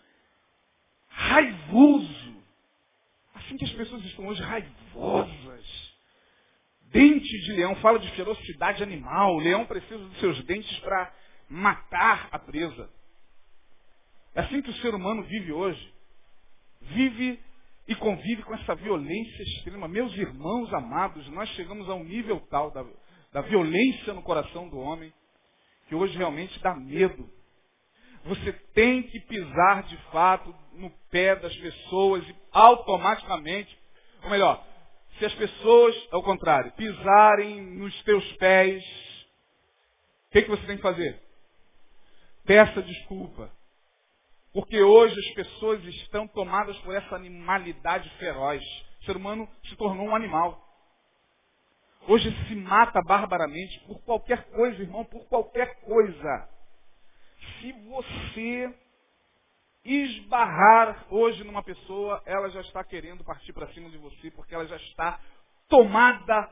raivoso. 1.10 2.27
Assim 3.48 3.56
que 3.56 3.64
as 3.64 3.72
pessoas 3.72 4.04
estão 4.04 4.28
hoje 4.28 4.42
raivosas. 4.42 5.96
Dente 6.92 7.42
de 7.46 7.54
leão 7.54 7.76
fala 7.78 7.98
de 7.98 8.12
ferocidade 8.12 8.84
animal. 8.84 9.36
O 9.36 9.40
leão 9.40 9.66
precisa 9.66 9.98
dos 9.98 10.20
seus 10.20 10.44
dentes 10.44 10.78
para 10.80 11.14
matar 11.50 12.28
a 12.30 12.40
presa. 12.40 12.90
É 14.36 14.42
assim 14.42 14.62
que 14.62 14.70
o 14.70 14.76
ser 14.76 14.94
humano 14.94 15.24
vive 15.24 15.54
hoje. 15.54 15.94
Vive 16.82 17.40
e 17.88 17.96
convive 17.96 18.44
com 18.44 18.54
essa 18.54 18.76
violência 18.76 19.44
extrema. 19.44 19.88
Meus 19.88 20.14
irmãos 20.18 20.74
amados, 20.74 21.26
nós 21.30 21.48
chegamos 21.52 21.90
a 21.90 21.96
um 21.96 22.04
nível 22.04 22.42
tal 22.50 22.70
da, 22.72 22.86
da 23.32 23.42
violência 23.42 24.14
no 24.14 24.22
coração 24.22 24.68
do 24.68 24.78
homem 24.78 25.14
que 25.88 25.96
hoje 25.96 26.18
realmente 26.18 26.60
dá 26.60 26.76
medo. 26.76 27.30
Você 28.26 28.52
tem 28.74 29.04
que 29.04 29.22
pisar 29.22 29.84
de 29.84 29.96
fato 30.12 30.54
no 30.74 30.90
pé 31.10 31.34
das 31.38 31.56
pessoas 31.56 32.28
e 32.28 32.34
automaticamente, 32.58 33.78
ou 34.24 34.32
melhor, 34.32 34.63
se 35.20 35.26
as 35.26 35.34
pessoas, 35.36 35.96
ao 36.12 36.24
contrário, 36.24 36.72
pisarem 36.72 37.62
nos 37.62 38.04
teus 38.04 38.26
pés, 38.38 38.84
o 40.28 40.32
que, 40.32 40.41
que 40.41 40.50
você 40.50 40.65
tem 40.65 40.76
que 40.76 40.82
fazer? 40.82 41.22
Peça 42.46 42.82
desculpa. 42.82 43.52
Porque 44.54 44.82
hoje 44.82 45.20
as 45.20 45.34
pessoas 45.36 45.84
estão 45.84 46.28
tomadas 46.28 46.76
por 46.80 46.96
essa 46.96 47.15
animalidade 47.15 48.10
feroz. 48.17 48.63
O 49.02 49.06
ser 49.06 49.15
humano 49.15 49.48
se 49.65 49.76
tornou 49.76 50.08
um 50.08 50.15
animal. 50.15 50.60
Hoje 52.08 52.32
se 52.48 52.56
mata 52.56 53.02
barbaramente 53.04 53.80
por 53.82 54.02
qualquer 54.02 54.50
coisa, 54.50 54.82
irmão, 54.82 55.06
por 55.06 55.26
qualquer 55.28 55.80
coisa. 55.82 56.50
Se 57.60 57.72
você 57.72 58.74
esbarrar 59.88 61.06
hoje 61.10 61.43
numa 61.43 61.63
pessoa, 61.63 62.21
ela 62.26 62.50
já 62.50 62.62
está 62.62 62.84
querendo 62.84 63.23
partir 63.23 63.54
para 63.54 63.67
cima 63.73 63.89
de 63.89 63.97
você, 63.97 64.30
porque 64.32 64.54
ela 64.54 64.67
já 64.67 64.76
está 64.76 65.19
tomada 65.69 66.50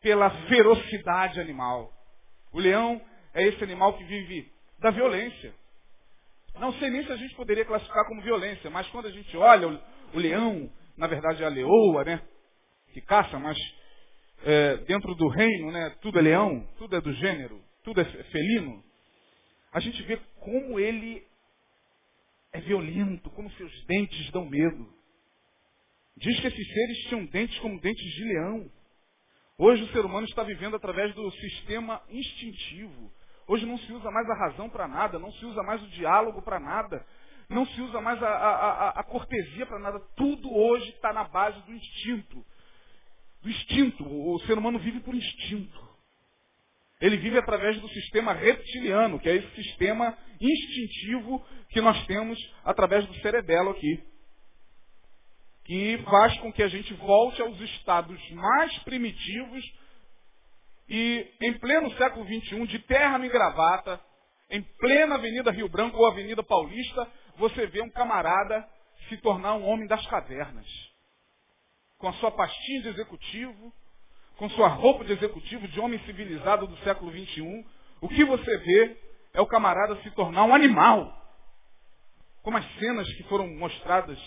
pela 0.00 0.30
ferocidade 0.46 1.40
animal. 1.40 1.92
O 2.52 2.58
leão 2.58 3.00
é 3.34 3.42
esse 3.46 3.62
animal 3.64 3.96
que 3.96 4.04
vive 4.04 4.50
da 4.78 4.90
violência. 4.90 5.54
Não 6.58 6.72
sei 6.74 6.90
nem 6.90 7.04
se 7.04 7.12
a 7.12 7.16
gente 7.16 7.34
poderia 7.34 7.64
classificar 7.64 8.06
como 8.06 8.22
violência, 8.22 8.70
mas 8.70 8.88
quando 8.88 9.06
a 9.06 9.10
gente 9.10 9.36
olha 9.36 9.68
o, 10.14 10.18
leão, 10.18 10.70
na 10.96 11.06
verdade 11.06 11.42
é 11.42 11.46
a 11.46 11.50
leoa, 11.50 12.04
né? 12.04 12.22
Que 12.92 13.00
caça, 13.00 13.38
mas 13.38 13.58
é, 14.42 14.78
dentro 14.78 15.14
do 15.14 15.28
reino, 15.28 15.70
né? 15.70 15.94
Tudo 16.00 16.18
é 16.18 16.22
leão, 16.22 16.66
tudo 16.78 16.96
é 16.96 17.00
do 17.00 17.12
gênero, 17.12 17.62
tudo 17.84 18.00
é 18.00 18.04
felino. 18.04 18.82
A 19.72 19.80
gente 19.80 20.02
vê 20.04 20.18
como 20.40 20.80
ele 20.80 21.26
é 22.56 22.60
violento, 22.60 23.30
como 23.30 23.50
seus 23.52 23.84
dentes 23.84 24.30
dão 24.30 24.46
medo. 24.46 24.88
Diz 26.16 26.40
que 26.40 26.46
esses 26.46 26.72
seres 26.72 26.98
tinham 27.08 27.26
dentes 27.26 27.58
como 27.58 27.80
dentes 27.80 28.14
de 28.14 28.24
leão. 28.24 28.70
Hoje 29.58 29.82
o 29.82 29.92
ser 29.92 30.04
humano 30.04 30.26
está 30.26 30.42
vivendo 30.42 30.76
através 30.76 31.14
do 31.14 31.30
sistema 31.32 32.02
instintivo. 32.08 33.12
Hoje 33.46 33.64
não 33.66 33.78
se 33.78 33.92
usa 33.92 34.10
mais 34.10 34.28
a 34.28 34.34
razão 34.34 34.68
para 34.68 34.88
nada, 34.88 35.18
não 35.18 35.32
se 35.32 35.44
usa 35.44 35.62
mais 35.62 35.82
o 35.82 35.88
diálogo 35.88 36.42
para 36.42 36.58
nada. 36.58 37.06
não 37.48 37.64
se 37.66 37.80
usa 37.80 38.00
mais 38.00 38.20
a, 38.22 38.28
a, 38.28 38.88
a 39.00 39.04
cortesia 39.04 39.66
para 39.66 39.78
nada. 39.78 40.00
Tudo 40.16 40.52
hoje 40.52 40.88
está 40.90 41.12
na 41.12 41.24
base 41.24 41.60
do 41.62 41.72
instinto. 41.72 42.44
Do 43.42 43.50
instinto. 43.50 44.04
O 44.04 44.38
ser 44.40 44.58
humano 44.58 44.78
vive 44.78 45.00
por 45.00 45.14
instinto. 45.14 45.85
Ele 47.00 47.16
vive 47.18 47.38
através 47.38 47.78
do 47.80 47.88
sistema 47.90 48.32
reptiliano, 48.32 49.18
que 49.18 49.28
é 49.28 49.36
esse 49.36 49.54
sistema 49.54 50.16
instintivo 50.40 51.44
que 51.68 51.80
nós 51.80 52.06
temos 52.06 52.38
através 52.64 53.06
do 53.06 53.14
cerebelo 53.20 53.70
aqui. 53.70 54.02
Que 55.64 55.98
faz 56.04 56.38
com 56.38 56.52
que 56.52 56.62
a 56.62 56.68
gente 56.68 56.94
volte 56.94 57.42
aos 57.42 57.60
estados 57.60 58.30
mais 58.30 58.78
primitivos 58.78 59.64
e, 60.88 61.26
em 61.42 61.58
pleno 61.58 61.90
século 61.96 62.24
XXI, 62.24 62.66
de 62.66 62.78
terra 62.80 63.24
e 63.24 63.28
gravata, 63.28 64.00
em 64.48 64.62
plena 64.62 65.16
Avenida 65.16 65.50
Rio 65.50 65.68
Branco 65.68 65.98
ou 65.98 66.06
Avenida 66.06 66.42
Paulista, 66.42 67.10
você 67.36 67.66
vê 67.66 67.82
um 67.82 67.90
camarada 67.90 68.66
se 69.08 69.16
tornar 69.18 69.54
um 69.54 69.66
homem 69.66 69.86
das 69.86 70.04
cavernas. 70.06 70.66
Com 71.98 72.08
a 72.08 72.12
sua 72.14 72.30
pastinha 72.30 72.82
de 72.82 72.88
executivo, 72.88 73.72
com 74.36 74.48
sua 74.50 74.68
roupa 74.68 75.04
de 75.04 75.12
executivo 75.12 75.66
de 75.68 75.80
homem 75.80 75.98
civilizado 76.00 76.66
do 76.66 76.76
século 76.78 77.10
XXI, 77.10 77.64
o 78.00 78.08
que 78.08 78.24
você 78.24 78.58
vê 78.58 78.96
é 79.32 79.40
o 79.40 79.46
camarada 79.46 79.96
se 80.02 80.10
tornar 80.12 80.44
um 80.44 80.54
animal. 80.54 81.12
Como 82.42 82.56
as 82.56 82.78
cenas 82.78 83.12
que 83.14 83.22
foram 83.24 83.48
mostradas 83.56 84.18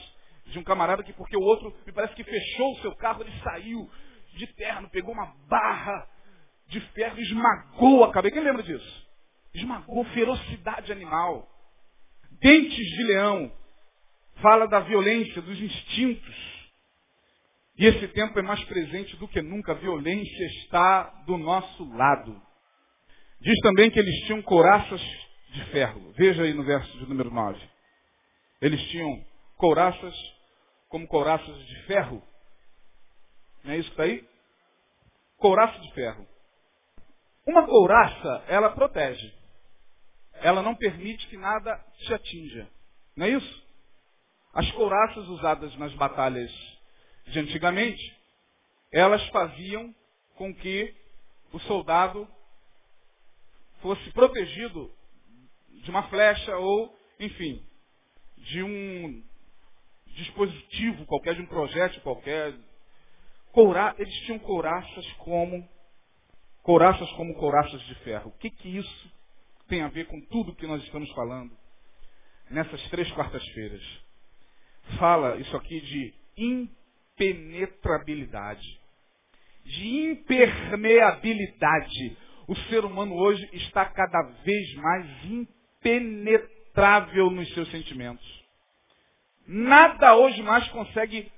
de 0.47 0.57
um 0.59 0.63
camarada 0.63 1.03
que, 1.03 1.13
porque 1.13 1.37
o 1.37 1.41
outro, 1.41 1.73
me 1.85 1.91
parece 1.91 2.15
que 2.15 2.23
fechou 2.23 2.73
o 2.73 2.81
seu 2.81 2.95
carro, 2.95 3.21
ele 3.21 3.39
saiu 3.43 3.89
de 4.33 4.47
terno, 4.47 4.89
pegou 4.89 5.13
uma 5.13 5.33
barra 5.47 6.07
de 6.69 6.79
ferro 6.91 7.19
esmagou 7.19 8.03
a 8.03 8.11
cabeça. 8.11 8.35
Quem 8.35 8.43
lembra 8.43 8.63
disso? 8.63 9.07
Esmagou 9.53 10.03
ferocidade 10.05 10.91
animal. 10.91 11.47
Dentes 12.39 12.85
de 12.85 13.03
leão. 13.03 13.51
Fala 14.35 14.67
da 14.67 14.79
violência, 14.79 15.41
dos 15.41 15.59
instintos. 15.59 16.58
E 17.79 17.85
esse 17.85 18.09
tempo 18.09 18.37
é 18.37 18.41
mais 18.41 18.61
presente 18.65 19.15
do 19.15 19.25
que 19.25 19.41
nunca. 19.41 19.71
A 19.71 19.75
violência 19.75 20.45
está 20.63 21.03
do 21.25 21.37
nosso 21.37 21.89
lado. 21.95 22.41
Diz 23.39 23.57
também 23.61 23.89
que 23.89 23.97
eles 23.97 24.13
tinham 24.25 24.41
couraças 24.41 25.01
de 25.53 25.63
ferro. 25.71 26.11
Veja 26.11 26.43
aí 26.43 26.53
no 26.53 26.65
verso 26.65 26.91
de 26.97 27.05
número 27.07 27.31
9. 27.31 27.57
Eles 28.61 28.81
tinham 28.89 29.25
couraças 29.55 30.13
como 30.89 31.07
couraças 31.07 31.65
de 31.67 31.83
ferro. 31.83 32.21
Não 33.63 33.71
é 33.71 33.77
isso 33.77 33.87
que 33.87 33.93
está 33.93 34.03
aí? 34.03 34.27
Couraça 35.37 35.79
de 35.79 35.93
ferro. 35.93 36.27
Uma 37.47 37.65
couraça, 37.65 38.43
ela 38.49 38.71
protege. 38.71 39.33
Ela 40.33 40.61
não 40.61 40.75
permite 40.75 41.25
que 41.27 41.37
nada 41.37 41.77
te 41.97 42.13
atinja. 42.13 42.67
Não 43.15 43.25
é 43.25 43.29
isso? 43.29 43.63
As 44.53 44.69
couraças 44.73 45.25
usadas 45.29 45.73
nas 45.77 45.93
batalhas 45.93 46.51
de 47.29 47.39
antigamente, 47.39 48.17
elas 48.91 49.25
faziam 49.29 49.93
com 50.35 50.53
que 50.53 50.95
o 51.51 51.59
soldado 51.59 52.27
fosse 53.81 54.11
protegido 54.11 54.91
de 55.83 55.89
uma 55.89 56.03
flecha 56.09 56.55
ou, 56.57 56.95
enfim, 57.19 57.63
de 58.37 58.63
um 58.63 59.23
dispositivo 60.07 61.05
qualquer, 61.05 61.35
de 61.35 61.41
um 61.41 61.45
projétil 61.45 62.01
qualquer. 62.01 62.53
Coura, 63.51 63.95
eles 63.97 64.13
tinham 64.21 64.39
couraças 64.39 65.05
como 65.13 65.67
couraças 66.63 67.09
como 67.11 67.33
couraças 67.35 67.81
de 67.81 67.95
ferro. 67.95 68.29
O 68.29 68.37
que, 68.37 68.49
que 68.49 68.77
isso 68.77 69.11
tem 69.67 69.81
a 69.81 69.87
ver 69.87 70.07
com 70.07 70.19
tudo 70.21 70.55
que 70.55 70.67
nós 70.67 70.83
estamos 70.83 71.09
falando 71.11 71.55
nessas 72.49 72.81
três 72.89 73.09
quartas-feiras? 73.11 73.81
Fala 74.97 75.37
isso 75.37 75.55
aqui 75.55 75.79
de 75.81 76.13
impenetrabilidade, 77.19 78.79
de 79.65 80.11
impermeabilidade. 80.11 82.17
O 82.47 82.55
ser 82.55 82.85
humano 82.85 83.15
hoje 83.15 83.47
está 83.53 83.85
cada 83.85 84.21
vez 84.43 84.73
mais 84.75 85.05
impenetrável 85.25 87.29
nos 87.29 87.53
seus 87.53 87.69
sentimentos. 87.69 88.25
Nada 89.45 90.15
hoje 90.15 90.41
mais 90.41 90.65
consegue 90.69 91.29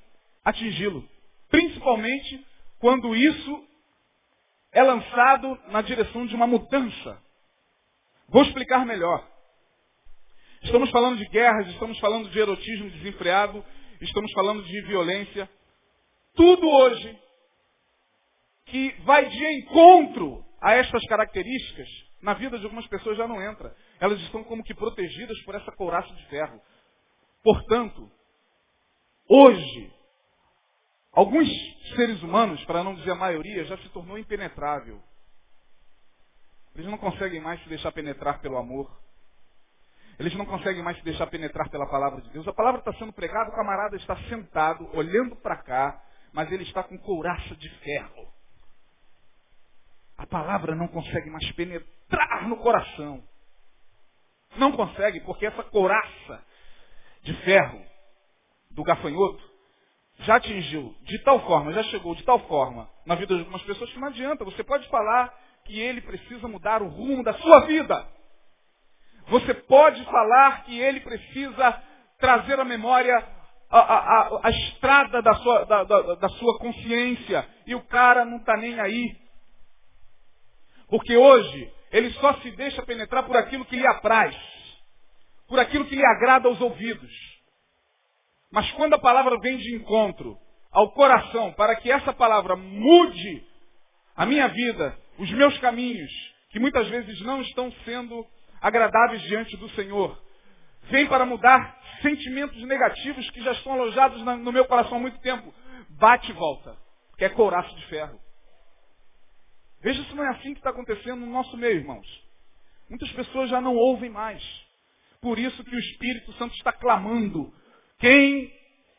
atingi-lo. 0.43 1.03
Principalmente 1.49 2.45
quando 2.79 3.15
isso 3.15 3.67
é 4.71 4.83
lançado 4.83 5.59
na 5.67 5.81
direção 5.81 6.25
de 6.25 6.33
uma 6.35 6.47
mudança. 6.47 7.21
Vou 8.29 8.43
explicar 8.43 8.85
melhor. 8.85 9.29
Estamos 10.63 10.89
falando 10.91 11.17
de 11.17 11.25
guerras, 11.25 11.67
estamos 11.69 11.99
falando 11.99 12.29
de 12.29 12.39
erotismo 12.39 12.89
desenfreado, 12.91 13.65
estamos 13.99 14.31
falando 14.31 14.63
de 14.63 14.81
violência. 14.83 15.49
Tudo 16.33 16.69
hoje 16.69 17.19
que 18.65 18.91
vai 19.03 19.27
de 19.27 19.45
encontro 19.59 20.45
a 20.61 20.73
estas 20.73 21.03
características, 21.07 21.87
na 22.21 22.33
vida 22.33 22.57
de 22.57 22.63
algumas 22.63 22.87
pessoas 22.87 23.17
já 23.17 23.27
não 23.27 23.41
entra. 23.41 23.75
Elas 23.99 24.19
estão 24.21 24.43
como 24.43 24.63
que 24.63 24.73
protegidas 24.73 25.37
por 25.43 25.55
essa 25.55 25.71
couraça 25.71 26.13
de 26.13 26.25
ferro. 26.27 26.61
Portanto, 27.43 28.09
hoje, 29.27 29.93
alguns 31.11 31.49
seres 31.95 32.21
humanos, 32.21 32.63
para 32.65 32.83
não 32.83 32.95
dizer 32.95 33.11
a 33.11 33.15
maioria, 33.15 33.65
já 33.65 33.77
se 33.77 33.89
tornou 33.89 34.17
impenetrável. 34.17 35.01
Eles 36.75 36.89
não 36.89 36.97
conseguem 36.97 37.41
mais 37.41 37.61
se 37.63 37.69
deixar 37.69 37.91
penetrar 37.91 38.39
pelo 38.39 38.57
amor. 38.57 38.89
Eles 40.17 40.33
não 40.35 40.45
conseguem 40.45 40.83
mais 40.83 40.97
se 40.97 41.03
deixar 41.03 41.27
penetrar 41.27 41.69
pela 41.69 41.87
palavra 41.87 42.21
de 42.21 42.29
Deus. 42.29 42.47
A 42.47 42.53
palavra 42.53 42.79
está 42.79 42.93
sendo 42.93 43.11
pregada, 43.11 43.49
o 43.49 43.55
camarada 43.55 43.95
está 43.97 44.15
sentado, 44.29 44.87
olhando 44.95 45.35
para 45.37 45.57
cá, 45.57 46.01
mas 46.33 46.51
ele 46.51 46.63
está 46.63 46.83
com 46.83 46.97
couraça 46.97 47.55
de 47.55 47.69
ferro. 47.79 48.31
A 50.17 50.25
palavra 50.25 50.75
não 50.75 50.87
consegue 50.87 51.29
mais 51.29 51.51
penetrar 51.53 52.47
no 52.47 52.57
coração. 52.57 53.23
Não 54.55 54.71
consegue, 54.71 55.21
porque 55.21 55.45
essa 55.45 55.63
couraça 55.63 56.45
de 57.23 57.33
ferro 57.43 57.83
do 58.69 58.83
gafanhoto 58.83 59.51
já 60.19 60.35
atingiu 60.35 60.95
de 61.03 61.17
tal 61.23 61.39
forma, 61.45 61.73
já 61.73 61.83
chegou 61.83 62.13
de 62.15 62.23
tal 62.23 62.39
forma 62.47 62.89
na 63.05 63.15
vida 63.15 63.33
de 63.33 63.39
algumas 63.41 63.63
pessoas 63.63 63.91
que 63.91 63.99
não 63.99 64.09
adianta. 64.09 64.45
Você 64.45 64.63
pode 64.63 64.87
falar 64.89 65.33
que 65.65 65.79
ele 65.79 66.01
precisa 66.01 66.47
mudar 66.47 66.81
o 66.81 66.87
rumo 66.87 67.23
da 67.23 67.33
sua 67.33 67.61
vida. 67.61 68.07
Você 69.27 69.53
pode 69.53 70.03
falar 70.05 70.63
que 70.63 70.79
ele 70.79 70.99
precisa 70.99 71.81
trazer 72.19 72.59
à 72.59 72.65
memória 72.65 73.40
a, 73.79 73.79
a, 73.79 74.47
a, 74.47 74.49
estrada 74.49 75.21
da 75.21 75.33
sua, 75.35 75.65
da, 75.65 75.83
da, 75.83 76.15
da 76.15 76.29
sua 76.29 76.59
consciência. 76.59 77.47
E 77.65 77.73
o 77.73 77.81
cara 77.83 78.25
não 78.25 78.37
está 78.37 78.57
nem 78.57 78.79
aí. 78.79 79.15
Porque 80.89 81.15
hoje 81.15 81.71
ele 81.91 82.11
só 82.13 82.33
se 82.35 82.51
deixa 82.51 82.83
penetrar 82.83 83.23
por 83.23 83.37
aquilo 83.37 83.65
que 83.65 83.77
lhe 83.77 83.87
apraz. 83.87 84.35
Por 85.47 85.59
aquilo 85.59 85.85
que 85.85 85.95
lhe 85.95 86.05
agrada 86.05 86.47
aos 86.49 86.59
ouvidos. 86.59 87.11
Mas 88.51 88.69
quando 88.73 88.93
a 88.93 88.99
palavra 88.99 89.39
vem 89.39 89.57
de 89.57 89.75
encontro 89.75 90.37
ao 90.71 90.91
coração, 90.91 91.53
para 91.53 91.75
que 91.77 91.91
essa 91.91 92.13
palavra 92.13 92.55
mude 92.55 93.45
a 94.15 94.25
minha 94.25 94.47
vida, 94.49 94.97
os 95.17 95.31
meus 95.31 95.57
caminhos, 95.59 96.11
que 96.49 96.59
muitas 96.59 96.87
vezes 96.89 97.21
não 97.21 97.41
estão 97.41 97.71
sendo 97.85 98.25
agradáveis 98.61 99.21
diante 99.23 99.55
do 99.57 99.69
Senhor, 99.69 100.21
vem 100.83 101.07
para 101.07 101.25
mudar 101.25 101.80
sentimentos 102.01 102.61
negativos 102.63 103.29
que 103.31 103.41
já 103.41 103.51
estão 103.53 103.73
alojados 103.73 104.21
no 104.21 104.51
meu 104.51 104.65
coração 104.65 104.97
há 104.97 105.01
muito 105.01 105.19
tempo. 105.19 105.53
Bate 105.89 106.31
e 106.31 106.33
volta, 106.33 106.77
que 107.17 107.25
é 107.25 107.29
couraço 107.29 107.75
de 107.75 107.85
ferro. 107.87 108.19
Veja 109.81 110.03
se 110.03 110.13
não 110.15 110.23
é 110.23 110.29
assim 110.29 110.53
que 110.53 110.59
está 110.59 110.69
acontecendo 110.69 111.21
no 111.21 111.31
nosso 111.31 111.57
meio, 111.57 111.77
irmãos. 111.77 112.07
Muitas 112.89 113.11
pessoas 113.13 113.49
já 113.49 113.59
não 113.59 113.75
ouvem 113.75 114.09
mais. 114.09 114.43
Por 115.21 115.39
isso 115.39 115.63
que 115.63 115.75
o 115.75 115.79
Espírito 115.79 116.33
Santo 116.33 116.53
está 116.55 116.71
clamando 116.71 117.53
quem 117.99 118.51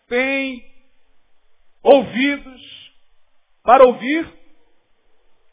tem 0.08 0.64
ouvidos 1.82 2.92
para 3.62 3.84
ouvir, 3.84 4.32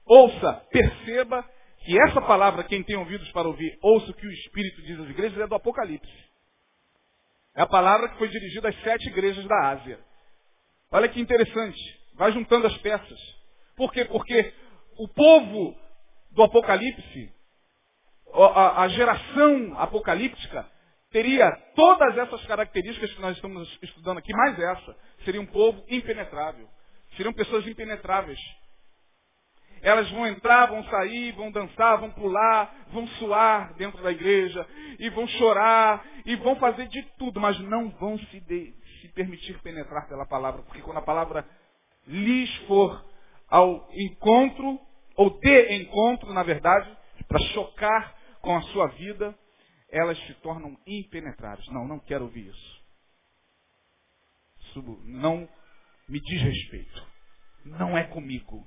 ouça, 0.05 0.53
perceba 0.71 1.43
que 1.83 1.99
essa 2.01 2.21
palavra, 2.21 2.63
quem 2.63 2.83
tem 2.83 2.95
ouvidos 2.95 3.31
para 3.31 3.47
ouvir, 3.47 3.77
ouça 3.81 4.11
o 4.11 4.13
que 4.13 4.27
o 4.27 4.31
Espírito 4.31 4.81
diz 4.83 4.99
às 4.99 5.09
igrejas, 5.09 5.39
é 5.39 5.47
do 5.47 5.55
Apocalipse. 5.55 6.28
É 7.59 7.61
a 7.61 7.67
palavra 7.67 8.07
que 8.07 8.17
foi 8.17 8.29
dirigida 8.29 8.69
às 8.69 8.81
sete 8.83 9.09
igrejas 9.09 9.45
da 9.45 9.71
Ásia. 9.71 9.99
Olha 10.89 11.09
que 11.09 11.19
interessante. 11.19 11.77
Vai 12.13 12.31
juntando 12.31 12.65
as 12.65 12.77
peças. 12.77 13.19
Por 13.75 13.91
quê? 13.91 14.05
Porque 14.05 14.53
o 14.97 15.09
povo 15.09 15.75
do 16.31 16.41
Apocalipse, 16.41 17.33
a, 18.33 18.87
geração 18.87 19.77
apocalíptica, 19.77 20.65
teria 21.11 21.51
todas 21.75 22.17
essas 22.17 22.45
características 22.45 23.11
que 23.11 23.21
nós 23.21 23.35
estamos 23.35 23.77
estudando 23.81 24.19
aqui, 24.19 24.31
mais 24.31 24.57
essa. 24.57 24.95
Seria 25.25 25.41
um 25.41 25.45
povo 25.45 25.83
impenetrável. 25.89 26.65
Seriam 27.17 27.33
pessoas 27.33 27.67
impenetráveis. 27.67 28.39
Elas 29.81 30.09
vão 30.11 30.27
entrar, 30.27 30.67
vão 30.67 30.83
sair, 30.85 31.31
vão 31.33 31.51
dançar, 31.51 31.99
vão 31.99 32.11
pular, 32.11 32.87
vão 32.91 33.07
suar 33.07 33.73
dentro 33.75 34.01
da 34.03 34.11
igreja, 34.11 34.65
e 34.99 35.09
vão 35.09 35.27
chorar, 35.27 36.05
e 36.25 36.35
vão 36.35 36.55
fazer 36.57 36.87
de 36.87 37.01
tudo, 37.17 37.39
mas 37.39 37.59
não 37.59 37.89
vão 37.91 38.17
se, 38.17 38.39
de, 38.41 38.73
se 39.01 39.07
permitir 39.09 39.59
penetrar 39.61 40.07
pela 40.07 40.25
palavra, 40.25 40.61
porque 40.63 40.81
quando 40.81 40.97
a 40.97 41.01
palavra 41.01 41.45
lhes 42.07 42.53
for 42.67 43.05
ao 43.49 43.87
encontro, 43.93 44.79
ou 45.15 45.39
de 45.39 45.75
encontro, 45.75 46.33
na 46.33 46.43
verdade, 46.43 46.95
para 47.27 47.39
chocar 47.53 48.15
com 48.41 48.55
a 48.55 48.61
sua 48.63 48.87
vida, 48.87 49.37
elas 49.91 50.17
se 50.25 50.33
tornam 50.35 50.77
impenetráveis. 50.85 51.67
Não, 51.69 51.87
não 51.87 51.99
quero 51.99 52.25
ouvir 52.25 52.47
isso. 52.47 52.79
Não 55.03 55.49
me 56.07 56.19
diz 56.21 56.41
respeito. 56.41 57.07
Não 57.65 57.97
é 57.97 58.05
comigo. 58.05 58.65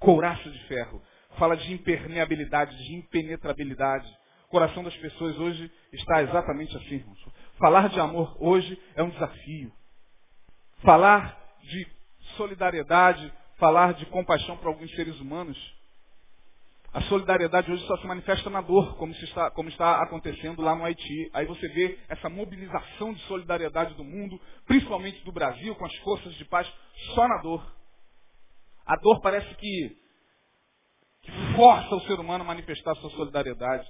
Couraça 0.00 0.50
de 0.50 0.58
ferro. 0.64 1.00
Fala 1.38 1.56
de 1.56 1.72
impermeabilidade, 1.72 2.76
de 2.76 2.96
impenetrabilidade. 2.96 4.08
O 4.48 4.50
coração 4.50 4.82
das 4.82 4.96
pessoas 4.96 5.38
hoje 5.38 5.70
está 5.92 6.22
exatamente 6.22 6.76
assim, 6.76 6.96
irmãos. 6.96 7.24
Falar 7.58 7.88
de 7.88 8.00
amor 8.00 8.36
hoje 8.40 8.76
é 8.96 9.02
um 9.04 9.10
desafio. 9.10 9.72
Falar 10.82 11.38
de 11.62 11.86
solidariedade, 12.36 13.32
falar 13.58 13.94
de 13.94 14.04
compaixão 14.06 14.56
para 14.56 14.68
alguns 14.68 14.90
seres 14.96 15.20
humanos 15.20 15.56
a 16.92 17.00
solidariedade 17.02 17.70
hoje 17.70 17.86
só 17.86 17.96
se 17.98 18.06
manifesta 18.06 18.50
na 18.50 18.60
dor, 18.60 18.96
como, 18.96 19.12
está, 19.12 19.48
como 19.52 19.68
está 19.68 20.02
acontecendo 20.02 20.60
lá 20.60 20.74
no 20.74 20.84
Haiti. 20.84 21.30
Aí 21.32 21.46
você 21.46 21.68
vê 21.68 21.96
essa 22.08 22.28
mobilização 22.28 23.12
de 23.12 23.20
solidariedade 23.22 23.94
do 23.94 24.02
mundo, 24.02 24.40
principalmente 24.66 25.24
do 25.24 25.30
Brasil, 25.30 25.72
com 25.76 25.84
as 25.86 25.94
forças 25.98 26.34
de 26.34 26.44
paz, 26.46 26.68
só 27.14 27.28
na 27.28 27.38
dor. 27.42 27.79
A 28.90 28.96
dor 28.96 29.20
parece 29.20 29.54
que, 29.54 29.96
que 31.22 31.30
força 31.54 31.94
o 31.94 32.00
ser 32.08 32.18
humano 32.18 32.42
a 32.42 32.46
manifestar 32.48 32.92
sua 32.96 33.10
solidariedade. 33.10 33.88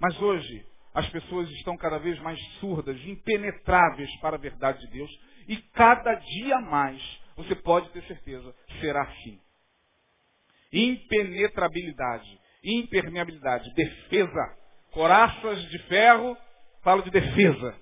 Mas 0.00 0.18
hoje, 0.22 0.66
as 0.94 1.06
pessoas 1.10 1.50
estão 1.50 1.76
cada 1.76 1.98
vez 1.98 2.18
mais 2.20 2.40
surdas, 2.60 2.98
impenetráveis 3.04 4.10
para 4.20 4.36
a 4.36 4.40
verdade 4.40 4.80
de 4.80 4.90
Deus, 4.90 5.10
e 5.48 5.58
cada 5.74 6.14
dia 6.14 6.58
mais, 6.62 7.02
você 7.36 7.54
pode 7.54 7.90
ter 7.90 8.02
certeza, 8.04 8.54
será 8.80 9.02
assim 9.02 9.38
impenetrabilidade, 10.72 12.40
impermeabilidade, 12.64 13.72
defesa. 13.74 14.56
Coraças 14.92 15.60
de 15.68 15.78
ferro, 15.86 16.36
fala 16.82 17.02
de 17.02 17.10
defesa. 17.10 17.76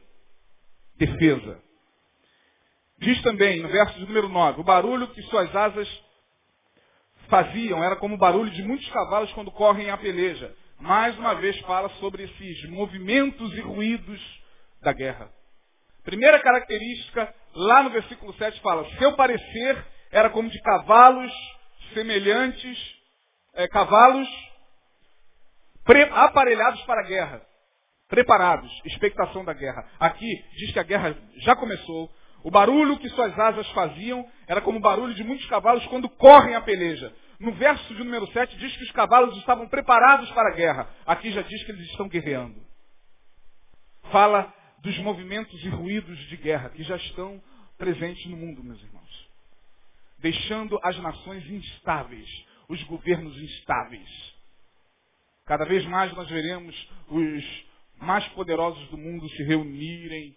Defesa. 0.96 1.62
Diz 3.02 3.20
também, 3.22 3.60
no 3.60 3.68
verso 3.68 3.98
número 3.98 4.28
9, 4.28 4.60
o 4.60 4.64
barulho 4.64 5.08
que 5.08 5.20
suas 5.22 5.54
asas 5.56 5.88
faziam 7.28 7.82
era 7.82 7.96
como 7.96 8.14
o 8.14 8.18
barulho 8.18 8.48
de 8.52 8.62
muitos 8.62 8.88
cavalos 8.90 9.32
quando 9.32 9.50
correm 9.50 9.90
a 9.90 9.96
peleja. 9.96 10.54
Mais 10.78 11.18
uma 11.18 11.34
vez 11.34 11.58
fala 11.62 11.88
sobre 11.98 12.22
esses 12.22 12.70
movimentos 12.70 13.52
e 13.54 13.60
ruídos 13.60 14.20
da 14.80 14.92
guerra. 14.92 15.32
Primeira 16.04 16.38
característica, 16.38 17.34
lá 17.56 17.82
no 17.82 17.90
versículo 17.90 18.32
7 18.34 18.60
fala, 18.60 18.88
seu 18.98 19.16
parecer 19.16 19.84
era 20.12 20.30
como 20.30 20.48
de 20.48 20.60
cavalos 20.62 21.32
semelhantes, 21.94 22.78
é, 23.54 23.66
cavalos 23.66 24.28
aparelhados 26.12 26.80
para 26.82 27.00
a 27.00 27.06
guerra. 27.08 27.42
Preparados, 28.06 28.70
expectação 28.84 29.44
da 29.44 29.54
guerra. 29.54 29.88
Aqui 29.98 30.44
diz 30.56 30.72
que 30.72 30.78
a 30.78 30.84
guerra 30.84 31.16
já 31.38 31.56
começou. 31.56 32.08
O 32.42 32.50
barulho 32.50 32.98
que 32.98 33.08
suas 33.10 33.38
asas 33.38 33.68
faziam 33.70 34.28
era 34.46 34.60
como 34.60 34.78
o 34.78 34.82
barulho 34.82 35.14
de 35.14 35.24
muitos 35.24 35.46
cavalos 35.46 35.86
quando 35.86 36.08
correm 36.08 36.54
a 36.54 36.60
peleja. 36.60 37.12
No 37.38 37.52
verso 37.52 37.94
de 37.94 38.04
número 38.04 38.26
7 38.32 38.56
diz 38.56 38.76
que 38.76 38.84
os 38.84 38.90
cavalos 38.92 39.36
estavam 39.38 39.68
preparados 39.68 40.30
para 40.32 40.50
a 40.50 40.54
guerra. 40.54 40.88
Aqui 41.06 41.30
já 41.32 41.42
diz 41.42 41.62
que 41.64 41.72
eles 41.72 41.88
estão 41.90 42.08
guerreando. 42.08 42.60
Fala 44.10 44.52
dos 44.80 44.98
movimentos 44.98 45.64
e 45.64 45.68
ruídos 45.68 46.18
de 46.28 46.36
guerra 46.36 46.70
que 46.70 46.82
já 46.82 46.96
estão 46.96 47.40
presentes 47.78 48.26
no 48.26 48.36
mundo, 48.36 48.62
meus 48.62 48.82
irmãos 48.82 49.32
deixando 50.22 50.78
as 50.82 50.96
nações 50.98 51.44
instáveis, 51.50 52.28
os 52.68 52.82
governos 52.84 53.36
instáveis. 53.36 54.08
Cada 55.44 55.64
vez 55.64 55.84
mais 55.84 56.14
nós 56.14 56.30
veremos 56.30 56.90
os 57.08 57.64
mais 57.98 58.26
poderosos 58.28 58.88
do 58.88 58.96
mundo 58.96 59.28
se 59.30 59.42
reunirem 59.42 60.36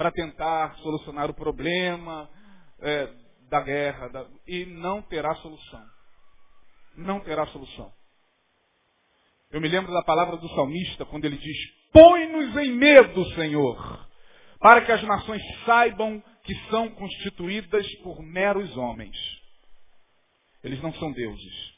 para 0.00 0.10
tentar 0.12 0.76
solucionar 0.76 1.28
o 1.28 1.34
problema 1.34 2.26
é, 2.80 3.12
da 3.50 3.60
guerra 3.60 4.08
da, 4.08 4.26
e 4.46 4.64
não 4.64 5.02
terá 5.02 5.34
solução. 5.34 5.84
Não 6.96 7.20
terá 7.20 7.44
solução. 7.48 7.92
Eu 9.50 9.60
me 9.60 9.68
lembro 9.68 9.92
da 9.92 10.02
palavra 10.02 10.38
do 10.38 10.48
salmista 10.54 11.04
quando 11.04 11.26
ele 11.26 11.36
diz: 11.36 11.56
Põe-nos 11.92 12.56
em 12.56 12.72
medo, 12.72 13.26
Senhor, 13.34 14.08
para 14.58 14.80
que 14.86 14.90
as 14.90 15.02
nações 15.02 15.42
saibam 15.66 16.24
que 16.44 16.54
são 16.70 16.88
constituídas 16.92 17.86
por 17.96 18.22
meros 18.22 18.74
homens. 18.78 19.18
Eles 20.64 20.80
não 20.80 20.94
são 20.94 21.12
deuses. 21.12 21.74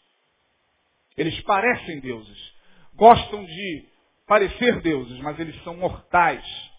Eles 1.16 1.40
parecem 1.40 1.98
deuses. 1.98 2.54
Gostam 2.94 3.44
de 3.44 3.88
parecer 4.28 4.80
deuses, 4.80 5.18
mas 5.22 5.40
eles 5.40 5.60
são 5.64 5.76
mortais. 5.76 6.71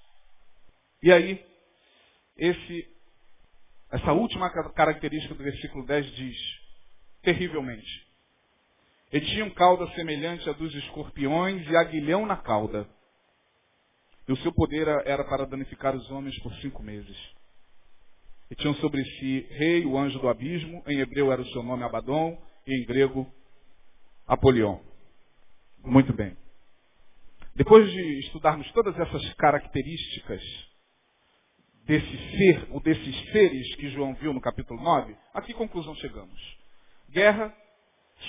E 1.04 1.12
aí, 1.12 1.46
esse, 2.38 2.88
essa 3.92 4.14
última 4.14 4.50
característica 4.72 5.36
do 5.36 5.44
versículo 5.44 5.86
10 5.86 6.06
diz, 6.16 6.38
terrivelmente. 7.22 8.08
Ele 9.12 9.26
tinha 9.26 9.44
um 9.44 9.50
cauda 9.50 9.86
semelhante 9.96 10.50
à 10.50 10.54
dos 10.54 10.74
escorpiões 10.74 11.70
e 11.70 11.76
aguilhão 11.76 12.26
na 12.26 12.38
cauda. 12.38 12.88
E 14.30 14.32
o 14.32 14.38
seu 14.38 14.54
poder 14.54 14.88
era 15.06 15.26
para 15.26 15.46
danificar 15.46 15.94
os 15.94 16.10
homens 16.10 16.42
por 16.42 16.56
cinco 16.62 16.82
meses. 16.82 17.18
E 18.50 18.56
tinham 18.56 18.74
sobre 18.76 19.04
si 19.04 19.42
rei, 19.50 19.86
o 19.86 19.98
anjo 19.98 20.18
do 20.20 20.30
abismo, 20.30 20.82
em 20.88 21.02
hebreu 21.02 21.34
era 21.34 21.42
o 21.42 21.48
seu 21.48 21.62
nome 21.62 21.84
Abaddon, 21.84 22.42
e 22.66 22.82
em 22.82 22.86
grego 22.86 23.30
Apolion. 24.26 24.80
Muito 25.84 26.14
bem. 26.14 26.38
Depois 27.56 27.92
de 27.92 28.20
estudarmos 28.20 28.72
todas 28.72 28.98
essas 28.98 29.34
características 29.34 30.42
desse 31.86 32.38
ser, 32.38 32.68
ou 32.72 32.80
desses 32.80 33.32
seres 33.32 33.76
que 33.76 33.90
João 33.90 34.14
viu 34.16 34.34
no 34.34 34.42
capítulo 34.42 34.82
9, 34.82 35.16
a 35.34 35.42
que 35.42 35.54
conclusão 35.54 35.94
chegamos? 35.96 36.58
Guerra, 37.10 37.56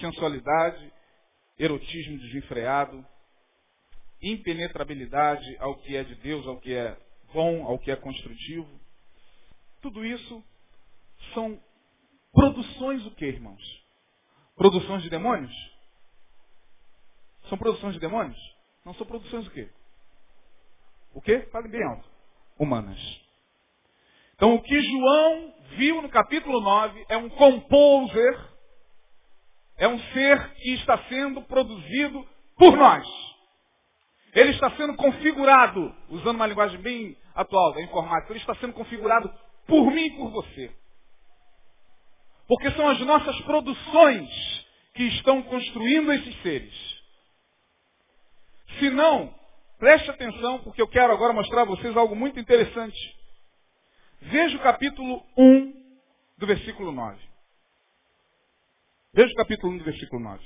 sensualidade, 0.01 0.93
erotismo 1.59 2.19
desenfreado, 2.19 3.05
impenetrabilidade 4.21 5.57
ao 5.59 5.77
que 5.77 5.97
é 5.97 6.03
de 6.03 6.15
Deus, 6.17 6.47
ao 6.47 6.59
que 6.59 6.73
é 6.73 6.97
bom, 7.33 7.65
ao 7.65 7.79
que 7.79 7.91
é 7.91 7.97
construtivo. 7.97 8.69
Tudo 9.81 10.05
isso 10.05 10.43
são 11.33 11.61
produções 12.33 13.07
o 13.07 13.11
que, 13.13 13.25
irmãos? 13.25 13.63
Produções 14.57 15.03
de 15.03 15.11
demônios? 15.11 15.55
São 17.49 17.59
produções 17.59 17.95
de 17.95 18.01
demônios? 18.01 18.39
Não 18.85 18.95
são 18.95 19.07
produções 19.07 19.47
o 19.47 19.51
quê? 19.51 19.69
O 21.13 21.21
quê? 21.21 21.41
Fale 21.53 21.69
bem 21.69 21.83
alto. 21.85 22.09
Humanas. 22.59 23.24
Então 24.35 24.55
o 24.55 24.63
que 24.63 24.81
João 24.81 25.55
viu 25.77 26.03
no 26.03 26.09
capítulo 26.09 26.61
9 26.61 27.05
é 27.09 27.17
um 27.17 27.29
composer, 27.31 28.41
é 29.77 29.89
um 29.89 29.99
ser 30.13 30.55
que 30.55 30.75
está 30.75 30.99
sendo 31.09 31.43
produzido 31.43 32.27
por 32.57 32.77
nós. 32.77 33.07
Ele 34.35 34.51
está 34.51 34.71
sendo 34.73 34.97
configurado, 34.97 35.95
usando 36.11 36.37
uma 36.37 36.47
linguagem 36.47 36.81
bem 36.81 37.17
atual 37.35 37.73
da 37.73 37.83
informática, 37.83 38.33
ele 38.33 38.41
está 38.41 38.55
sendo 38.57 38.73
configurado 38.73 39.33
por 39.67 39.87
mim 39.93 40.07
e 40.07 40.17
por 40.17 40.31
você. 40.31 40.75
Porque 42.49 42.71
são 42.73 42.89
as 42.89 43.01
nossas 43.01 43.41
produções 43.43 44.29
que 44.95 45.05
estão 45.05 45.43
construindo 45.43 46.13
esses 46.13 46.43
seres. 46.43 47.03
Se 48.79 48.91
não, 48.91 49.33
preste 49.79 50.11
atenção, 50.11 50.59
porque 50.61 50.83
eu 50.83 50.89
quero 50.89 51.13
agora 51.13 51.33
mostrar 51.33 51.63
a 51.63 51.67
vocês 51.67 51.97
algo 51.97 52.15
muito 52.17 52.39
interessante. 52.39 53.24
Veja 54.25 54.57
o 54.57 54.63
capítulo 54.63 55.23
1 55.37 55.73
do 56.39 56.47
versículo 56.47 56.91
9. 56.91 57.23
Veja 59.13 59.33
o 59.33 59.37
capítulo 59.37 59.73
1 59.75 59.79
do 59.79 59.85
versículo 59.85 60.23
9. 60.23 60.43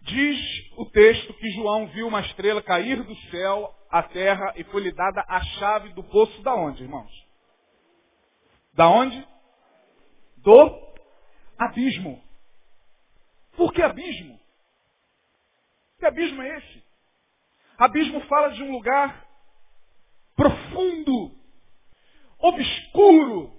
Diz 0.00 0.38
o 0.78 0.86
texto 0.86 1.34
que 1.34 1.50
João 1.50 1.86
viu 1.88 2.08
uma 2.08 2.22
estrela 2.22 2.62
cair 2.62 3.02
do 3.02 3.14
céu 3.30 3.74
à 3.90 4.02
terra 4.02 4.54
e 4.56 4.64
foi-lhe 4.64 4.90
dada 4.92 5.22
a 5.28 5.40
chave 5.58 5.90
do 5.90 6.02
poço 6.02 6.42
da 6.42 6.54
onde, 6.54 6.82
irmãos? 6.82 7.12
Da 8.72 8.88
onde? 8.88 9.28
Do 10.38 10.94
abismo. 11.58 12.22
Por 13.54 13.70
que 13.70 13.82
abismo? 13.82 14.40
Que 15.98 16.06
abismo 16.06 16.40
é 16.40 16.56
esse? 16.56 16.84
Abismo 17.76 18.20
fala 18.22 18.48
de 18.48 18.62
um 18.62 18.72
lugar 18.72 19.28
profundo, 20.34 21.37
obscuro. 22.38 23.52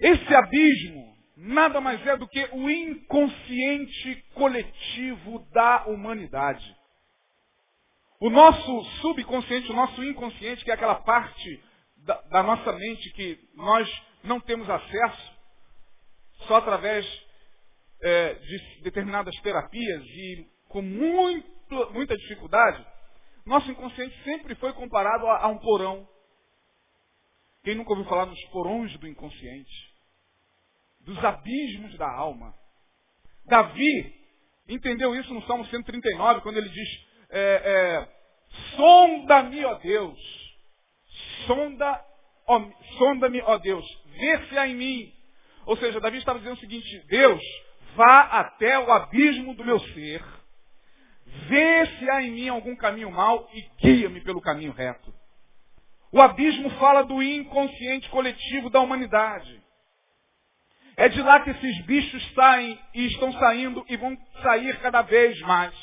Esse 0.00 0.34
abismo 0.34 1.12
nada 1.36 1.80
mais 1.80 2.04
é 2.06 2.16
do 2.16 2.28
que 2.28 2.48
o 2.52 2.70
inconsciente 2.70 4.24
coletivo 4.34 5.40
da 5.52 5.86
humanidade. 5.86 6.76
O 8.20 8.30
nosso 8.30 8.84
subconsciente, 9.00 9.70
o 9.70 9.74
nosso 9.74 10.02
inconsciente, 10.04 10.64
que 10.64 10.70
é 10.70 10.74
aquela 10.74 10.96
parte 10.96 11.64
da, 12.04 12.20
da 12.22 12.42
nossa 12.42 12.72
mente 12.72 13.10
que 13.14 13.38
nós 13.54 13.88
não 14.22 14.40
temos 14.40 14.68
acesso, 14.70 15.32
só 16.46 16.56
através 16.56 17.04
é, 18.00 18.34
de 18.34 18.82
determinadas 18.82 19.34
terapias 19.40 20.04
e 20.04 20.46
com 20.68 20.82
muito, 20.82 21.92
muita 21.92 22.16
dificuldade, 22.16 22.84
nosso 23.44 23.70
inconsciente 23.70 24.16
sempre 24.22 24.54
foi 24.56 24.72
comparado 24.72 25.26
a, 25.26 25.44
a 25.44 25.48
um 25.48 25.58
porão. 25.58 26.08
Quem 27.62 27.76
nunca 27.76 27.90
ouviu 27.90 28.06
falar 28.06 28.26
nos 28.26 28.42
porões 28.46 28.96
do 28.98 29.06
inconsciente? 29.06 29.92
Dos 31.00 31.22
abismos 31.24 31.96
da 31.96 32.10
alma. 32.10 32.54
Davi 33.46 34.14
entendeu 34.68 35.14
isso 35.14 35.32
no 35.32 35.42
Salmo 35.46 35.64
139, 35.66 36.40
quando 36.40 36.56
ele 36.56 36.68
diz, 36.68 36.88
é, 37.30 37.62
é, 37.64 38.08
sonda-me, 38.76 39.64
ó 39.64 39.74
Deus, 39.74 40.18
sonda, 41.46 42.04
sonda-me, 42.98 43.40
ó 43.42 43.58
Deus, 43.58 43.84
vê 44.06 44.46
se 44.46 44.58
em 44.58 44.74
mim. 44.74 45.12
Ou 45.66 45.76
seja, 45.76 46.00
Davi 46.00 46.18
estava 46.18 46.38
dizendo 46.38 46.56
o 46.56 46.60
seguinte, 46.60 47.04
Deus, 47.08 47.42
vá 47.94 48.22
até 48.40 48.78
o 48.78 48.90
abismo 48.90 49.54
do 49.54 49.64
meu 49.64 49.78
ser, 49.78 50.22
vê 51.48 51.86
se 51.98 52.10
há 52.10 52.22
em 52.22 52.32
mim 52.32 52.48
algum 52.48 52.74
caminho 52.74 53.10
mau 53.10 53.48
e 53.52 53.62
guia-me 53.80 54.20
pelo 54.20 54.40
caminho 54.40 54.72
reto. 54.72 55.21
O 56.12 56.20
abismo 56.20 56.68
fala 56.72 57.04
do 57.04 57.22
inconsciente 57.22 58.08
coletivo 58.10 58.68
da 58.68 58.80
humanidade. 58.80 59.62
É 60.94 61.08
de 61.08 61.22
lá 61.22 61.40
que 61.40 61.50
esses 61.50 61.86
bichos 61.86 62.34
saem 62.34 62.78
e 62.94 63.06
estão 63.06 63.32
saindo 63.32 63.82
e 63.88 63.96
vão 63.96 64.14
sair 64.42 64.78
cada 64.80 65.00
vez 65.00 65.40
mais. 65.40 65.74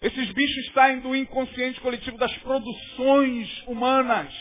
Esses 0.00 0.30
bichos 0.30 0.72
saem 0.72 1.00
do 1.00 1.16
inconsciente 1.16 1.80
coletivo 1.80 2.16
das 2.16 2.32
produções 2.38 3.66
humanas. 3.66 4.32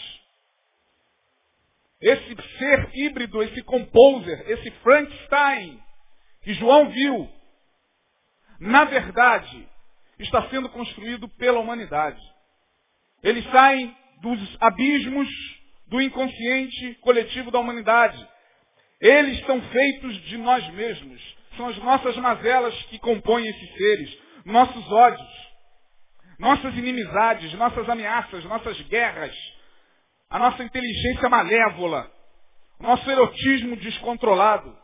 Esse 1.99 2.35
ser 2.59 2.91
híbrido, 2.93 3.41
esse 3.41 3.63
composer, 3.63 4.47
esse 4.47 4.69
Frankenstein, 4.81 5.81
que 6.43 6.53
João 6.53 6.91
viu, 6.91 7.27
na 8.59 8.85
verdade, 8.85 9.67
está 10.19 10.47
sendo 10.49 10.69
construído 10.69 11.27
pela 11.29 11.59
humanidade. 11.59 12.21
Eles 13.23 13.43
saem 13.49 13.97
dos 14.21 14.57
abismos 14.59 15.27
do 15.87 16.01
inconsciente 16.01 16.95
coletivo 17.01 17.51
da 17.51 17.59
humanidade. 17.59 18.17
Eles 18.99 19.45
são 19.45 19.61
feitos 19.61 20.15
de 20.25 20.37
nós 20.37 20.67
mesmos. 20.73 21.37
São 21.55 21.67
as 21.67 21.77
nossas 21.77 22.15
mazelas 22.17 22.73
que 22.83 22.99
compõem 22.99 23.47
esses 23.47 23.73
seres, 23.75 24.17
nossos 24.45 24.91
ódios, 24.91 25.47
nossas 26.37 26.75
inimizades, 26.75 27.53
nossas 27.53 27.87
ameaças, 27.89 28.43
nossas 28.45 28.79
guerras, 28.83 29.35
a 30.29 30.37
nossa 30.37 30.63
inteligência 30.63 31.29
malévola, 31.29 32.11
nosso 32.79 33.09
erotismo 33.09 33.75
descontrolado 33.77 34.77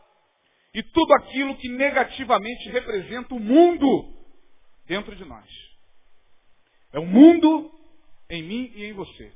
e 0.74 0.82
tudo 0.82 1.14
aquilo 1.14 1.56
que 1.56 1.68
negativamente 1.68 2.68
representa 2.70 3.34
o 3.34 3.40
mundo 3.40 3.86
dentro 4.86 5.14
de 5.14 5.24
nós. 5.24 5.46
É 6.92 6.98
o 6.98 7.06
mundo 7.06 7.70
em 8.34 8.42
mim 8.42 8.72
e 8.74 8.84
em 8.84 8.92
você. 8.92 9.32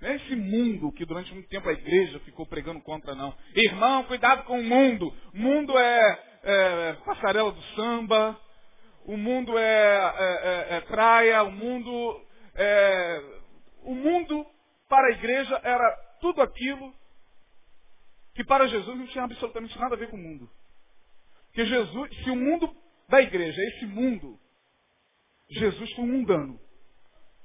Não 0.00 0.08
é 0.08 0.16
esse 0.16 0.36
mundo 0.36 0.92
que 0.92 1.04
durante 1.04 1.32
muito 1.32 1.48
tempo 1.48 1.68
a 1.68 1.72
igreja 1.72 2.18
ficou 2.20 2.46
pregando 2.46 2.80
contra, 2.82 3.14
não. 3.14 3.34
Irmão, 3.54 4.04
cuidado 4.04 4.44
com 4.44 4.58
o 4.60 4.64
mundo. 4.64 5.14
O 5.32 5.38
mundo 5.38 5.78
é, 5.78 6.22
é 6.42 6.92
passarela 7.04 7.52
do 7.52 7.62
samba, 7.74 8.38
o 9.04 9.16
mundo 9.16 9.56
é, 9.56 9.62
é, 9.62 10.74
é, 10.74 10.76
é 10.76 10.80
praia, 10.82 11.42
o 11.42 11.50
mundo 11.50 12.24
é, 12.54 13.22
o 13.82 13.94
mundo 13.94 14.46
para 14.88 15.08
a 15.08 15.12
igreja 15.12 15.60
era 15.62 15.90
tudo 16.20 16.40
aquilo 16.40 16.94
que 18.34 18.44
para 18.44 18.66
Jesus 18.66 18.96
não 18.96 19.06
tinha 19.06 19.24
absolutamente 19.24 19.78
nada 19.78 19.94
a 19.94 19.98
ver 19.98 20.08
com 20.08 20.16
o 20.16 20.20
mundo. 20.20 20.50
Porque 21.46 21.66
Jesus, 21.66 22.16
se 22.24 22.30
o 22.30 22.36
mundo 22.36 22.74
da 23.08 23.20
igreja 23.20 23.60
é 23.60 23.68
esse 23.68 23.86
mundo, 23.86 24.38
Jesus 25.50 25.92
foi 25.92 26.04
um 26.04 26.08
mundano. 26.08 26.60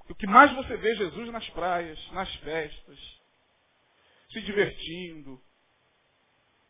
O 0.10 0.16
que 0.16 0.26
mais 0.26 0.51
você 0.55 0.76
vê 0.76 0.95
Jesus 0.95 1.32
nas 1.32 1.47
praias, 1.51 2.12
nas 2.12 2.34
festas, 2.38 3.20
se 4.32 4.41
divertindo. 4.41 5.41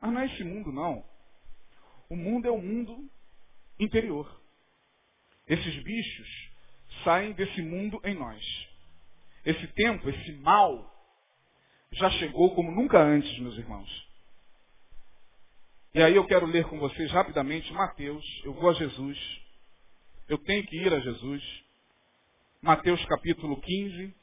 Mas 0.02 0.12
não 0.12 0.22
é 0.22 0.26
esse 0.26 0.44
mundo, 0.44 0.72
não. 0.72 1.04
O 2.10 2.16
mundo 2.16 2.48
é 2.48 2.52
o 2.52 2.62
mundo 2.62 3.10
interior. 3.80 4.42
Esses 5.48 5.84
bichos 5.84 6.52
saem 7.04 7.32
desse 7.34 7.62
mundo 7.62 8.00
em 8.04 8.14
nós. 8.14 8.68
Esse 9.46 9.68
tempo, 9.68 10.10
esse 10.10 10.34
mal, 10.34 10.94
já 11.94 12.10
chegou 12.12 12.54
como 12.56 12.72
nunca 12.72 13.00
antes, 13.00 13.40
meus 13.40 13.58
irmãos. 13.58 14.10
E 15.94 16.04
aí 16.04 16.16
eu 16.16 16.26
quero 16.28 16.46
ler 16.46 16.66
com 16.66 16.78
vocês 16.78 17.12
rapidamente 17.12 17.72
Mateus. 17.74 18.26
Eu 18.44 18.54
vou 18.54 18.70
a 18.70 18.74
Jesus. 18.74 19.42
Eu 20.28 20.38
tenho 20.38 20.66
que 20.68 20.76
ir 20.76 20.94
a 20.94 21.00
Jesus. 21.00 21.68
Mateus 22.62 23.03
capítulo 23.05 23.55
15, 23.62 24.14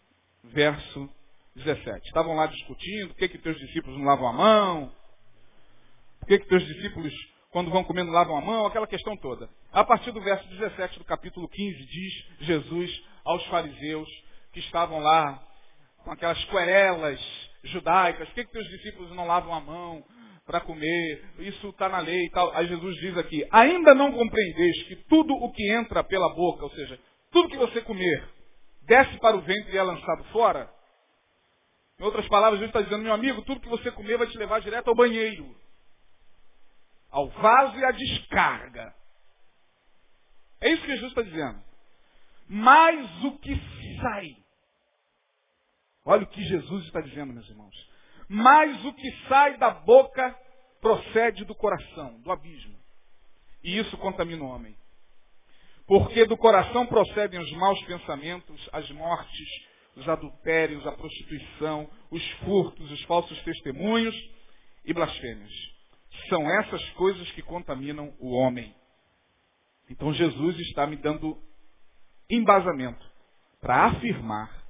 verso 0.44 1.08
17. 1.54 2.06
Estavam 2.06 2.34
lá 2.36 2.46
discutindo, 2.46 3.08
por 3.08 3.16
que, 3.16 3.30
que 3.30 3.38
teus 3.38 3.58
discípulos 3.58 3.98
não 3.98 4.04
lavam 4.04 4.28
a 4.28 4.32
mão? 4.34 4.92
Por 6.20 6.28
que, 6.28 6.40
que 6.40 6.46
teus 6.46 6.66
discípulos, 6.66 7.14
quando 7.50 7.70
vão 7.70 7.82
comendo, 7.82 8.12
lavam 8.12 8.36
a 8.36 8.42
mão? 8.42 8.66
Aquela 8.66 8.86
questão 8.86 9.16
toda. 9.16 9.48
A 9.72 9.82
partir 9.82 10.12
do 10.12 10.20
verso 10.20 10.46
17 10.50 10.98
do 10.98 11.04
capítulo 11.06 11.48
15, 11.48 11.86
diz 11.86 12.12
Jesus 12.40 13.04
aos 13.24 13.42
fariseus 13.46 14.08
que 14.52 14.60
estavam 14.60 14.98
lá 14.98 15.42
com 16.04 16.10
aquelas 16.10 16.44
querelas 16.44 17.18
judaicas, 17.64 18.28
por 18.28 18.34
que, 18.34 18.44
que 18.44 18.52
teus 18.52 18.68
discípulos 18.68 19.16
não 19.16 19.26
lavam 19.26 19.54
a 19.54 19.60
mão? 19.60 20.04
para 20.44 20.60
comer, 20.60 21.24
isso 21.40 21.70
está 21.70 21.88
na 21.88 21.98
lei 21.98 22.26
e 22.26 22.30
tal. 22.30 22.54
Aí 22.54 22.68
Jesus 22.68 22.94
diz 23.00 23.18
aqui, 23.18 23.44
ainda 23.50 23.96
não 23.96 24.12
compreendeis 24.12 24.84
que 24.84 24.94
tudo 25.08 25.34
o 25.34 25.50
que 25.50 25.72
entra 25.72 26.04
pela 26.04 26.32
boca, 26.32 26.62
ou 26.62 26.70
seja, 26.70 27.00
tudo 27.36 27.50
que 27.50 27.56
você 27.58 27.82
comer, 27.82 28.28
desce 28.82 29.18
para 29.18 29.36
o 29.36 29.42
ventre 29.42 29.74
e 29.74 29.76
é 29.76 29.82
lançado 29.82 30.24
fora? 30.32 30.72
Em 31.98 32.04
outras 32.04 32.26
palavras, 32.28 32.60
Jesus 32.60 32.70
está 32.70 32.80
dizendo, 32.80 33.02
meu 33.02 33.12
amigo, 33.12 33.42
tudo 33.42 33.60
que 33.60 33.68
você 33.68 33.90
comer 33.90 34.16
vai 34.16 34.26
te 34.26 34.38
levar 34.38 34.60
direto 34.60 34.88
ao 34.88 34.94
banheiro. 34.94 35.54
Ao 37.10 37.28
vaso 37.28 37.78
e 37.78 37.84
à 37.84 37.90
descarga. 37.90 38.94
É 40.60 40.70
isso 40.70 40.82
que 40.82 40.92
Jesus 40.92 41.10
está 41.10 41.22
dizendo. 41.22 41.62
Mas 42.48 43.24
o 43.24 43.38
que 43.38 43.54
sai. 44.00 44.36
Olha 46.04 46.22
o 46.24 46.28
que 46.28 46.42
Jesus 46.42 46.84
está 46.86 47.00
dizendo, 47.00 47.32
meus 47.32 47.48
irmãos 47.48 47.96
mas 48.28 48.84
o 48.84 48.92
que 48.92 49.10
sai 49.28 49.56
da 49.56 49.70
boca 49.70 50.36
procede 50.80 51.44
do 51.44 51.54
coração, 51.54 52.20
do 52.20 52.32
abismo. 52.32 52.76
E 53.62 53.78
isso 53.78 53.96
contamina 53.98 54.42
o 54.42 54.48
homem. 54.48 54.76
Porque 55.86 56.24
do 56.24 56.36
coração 56.36 56.86
procedem 56.86 57.38
os 57.38 57.52
maus 57.52 57.80
pensamentos, 57.84 58.68
as 58.72 58.90
mortes, 58.90 59.48
os 59.96 60.08
adultérios, 60.08 60.86
a 60.86 60.92
prostituição, 60.92 61.88
os 62.10 62.28
furtos, 62.40 62.90
os 62.90 63.02
falsos 63.04 63.40
testemunhos 63.42 64.14
e 64.84 64.92
blasfêmias. 64.92 65.52
São 66.28 66.50
essas 66.60 66.82
coisas 66.90 67.30
que 67.32 67.42
contaminam 67.42 68.12
o 68.18 68.32
homem. 68.34 68.74
Então 69.88 70.12
Jesus 70.12 70.58
está 70.60 70.86
me 70.86 70.96
dando 70.96 71.40
embasamento 72.28 73.04
para 73.60 73.86
afirmar 73.86 74.66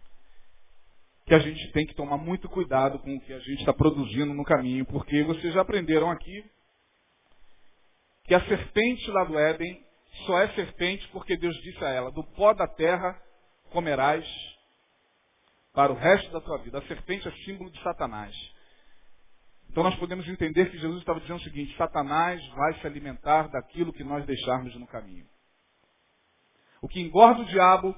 que 1.25 1.35
a 1.35 1.39
gente 1.39 1.73
tem 1.73 1.87
que 1.87 1.95
tomar 1.95 2.19
muito 2.19 2.49
cuidado 2.49 2.99
com 3.01 3.17
o 3.17 3.21
que 3.21 3.33
a 3.33 3.39
gente 3.41 3.59
está 3.61 3.73
produzindo 3.73 4.33
no 4.33 4.45
caminho, 4.45 4.85
porque 4.87 5.25
vocês 5.25 5.53
já 5.55 5.63
aprenderam 5.63 6.11
aqui 6.11 6.45
que 8.25 8.35
a 8.35 8.45
serpente 8.47 9.11
lá 9.11 9.25
do 9.25 9.39
Éden 9.39 9.86
só 10.25 10.41
é 10.41 10.49
serpente 10.55 11.07
porque 11.09 11.37
Deus 11.37 11.55
disse 11.63 11.85
a 11.85 11.91
ela, 11.91 12.11
do 12.11 12.25
pó 12.33 12.55
da 12.55 12.67
terra 12.67 13.21
comerás 13.71 14.27
para 15.73 15.93
o 15.93 15.97
resto 15.97 16.31
da 16.31 16.41
tua 16.41 16.59
vida. 16.59 16.79
A 16.79 16.87
serpente 16.87 17.29
é 17.29 17.33
símbolo 17.45 17.71
de 17.71 17.83
Satanás. 17.83 18.35
Então 19.69 19.83
nós 19.83 19.95
podemos 19.97 20.27
entender 20.27 20.71
que 20.71 20.79
Jesus 20.79 21.01
estava 21.01 21.21
dizendo 21.21 21.39
o 21.39 21.45
seguinte, 21.45 21.77
Satanás 21.77 22.45
vai 22.49 22.81
se 22.81 22.87
alimentar 22.87 23.49
daquilo 23.49 23.93
que 23.93 24.03
nós 24.03 24.25
deixarmos 24.25 24.75
no 24.77 24.87
caminho. 24.87 25.27
O 26.81 26.89
que 26.89 27.01
engorda 27.01 27.43
o 27.43 27.47
diabo 27.47 27.95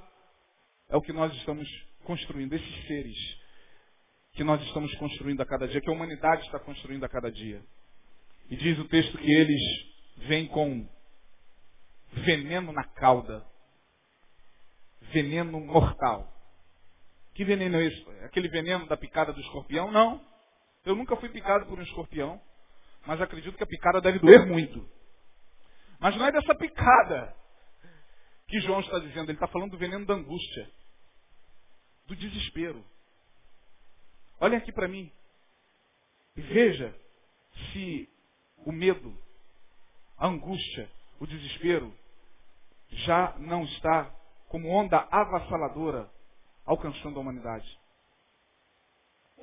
é 0.88 0.96
o 0.96 1.02
que 1.02 1.12
nós 1.12 1.32
estamos 1.36 1.68
construindo, 2.04 2.54
esses 2.54 2.86
seres 2.86 3.16
que 4.32 4.44
nós 4.44 4.62
estamos 4.62 4.94
construindo 4.96 5.40
a 5.40 5.46
cada 5.46 5.66
dia, 5.66 5.80
que 5.80 5.90
a 5.90 5.92
humanidade 5.92 6.42
está 6.46 6.58
construindo 6.58 7.04
a 7.04 7.08
cada 7.08 7.30
dia. 7.30 7.62
E 8.48 8.56
diz 8.56 8.78
o 8.78 8.88
texto 8.88 9.18
que 9.18 9.30
eles 9.30 9.60
vêm 10.28 10.46
com 10.46 10.88
veneno 12.12 12.72
na 12.72 12.84
cauda, 12.84 13.44
veneno 15.12 15.60
mortal. 15.60 16.32
Que 17.34 17.44
veneno 17.44 17.76
é 17.76 17.84
esse? 17.84 18.10
Aquele 18.24 18.48
veneno 18.48 18.86
da 18.86 18.96
picada 18.96 19.32
do 19.32 19.40
escorpião? 19.40 19.90
Não. 19.90 20.20
Eu 20.84 20.96
nunca 20.96 21.16
fui 21.16 21.28
picado 21.28 21.66
por 21.66 21.78
um 21.78 21.82
escorpião. 21.82 22.40
mas 23.06 23.20
acredito 23.20 23.56
que 23.56 23.62
a 23.62 23.66
picada 23.66 24.00
deve 24.00 24.18
doer 24.18 24.46
muito. 24.46 24.88
Mas 26.00 26.16
não 26.16 26.26
é 26.26 26.32
dessa 26.32 26.54
picada 26.54 27.34
que 28.46 28.60
João 28.60 28.80
está 28.80 28.98
dizendo, 28.98 29.30
ele 29.30 29.34
está 29.34 29.46
falando 29.46 29.72
do 29.72 29.78
veneno 29.78 30.06
da 30.06 30.14
angústia, 30.14 30.70
do 32.06 32.16
desespero. 32.16 32.84
Olhem 34.40 34.58
aqui 34.58 34.72
para 34.72 34.88
mim 34.88 35.12
e 36.36 36.40
veja 36.40 36.94
se 37.72 38.08
o 38.58 38.72
medo, 38.72 39.16
a 40.16 40.28
angústia, 40.28 40.90
o 41.20 41.26
desespero 41.26 41.94
já 42.90 43.36
não 43.38 43.64
está 43.64 44.04
como 44.48 44.68
onda 44.68 45.06
avassaladora 45.10 46.10
alcançando 46.64 47.18
a 47.18 47.22
humanidade. 47.22 47.78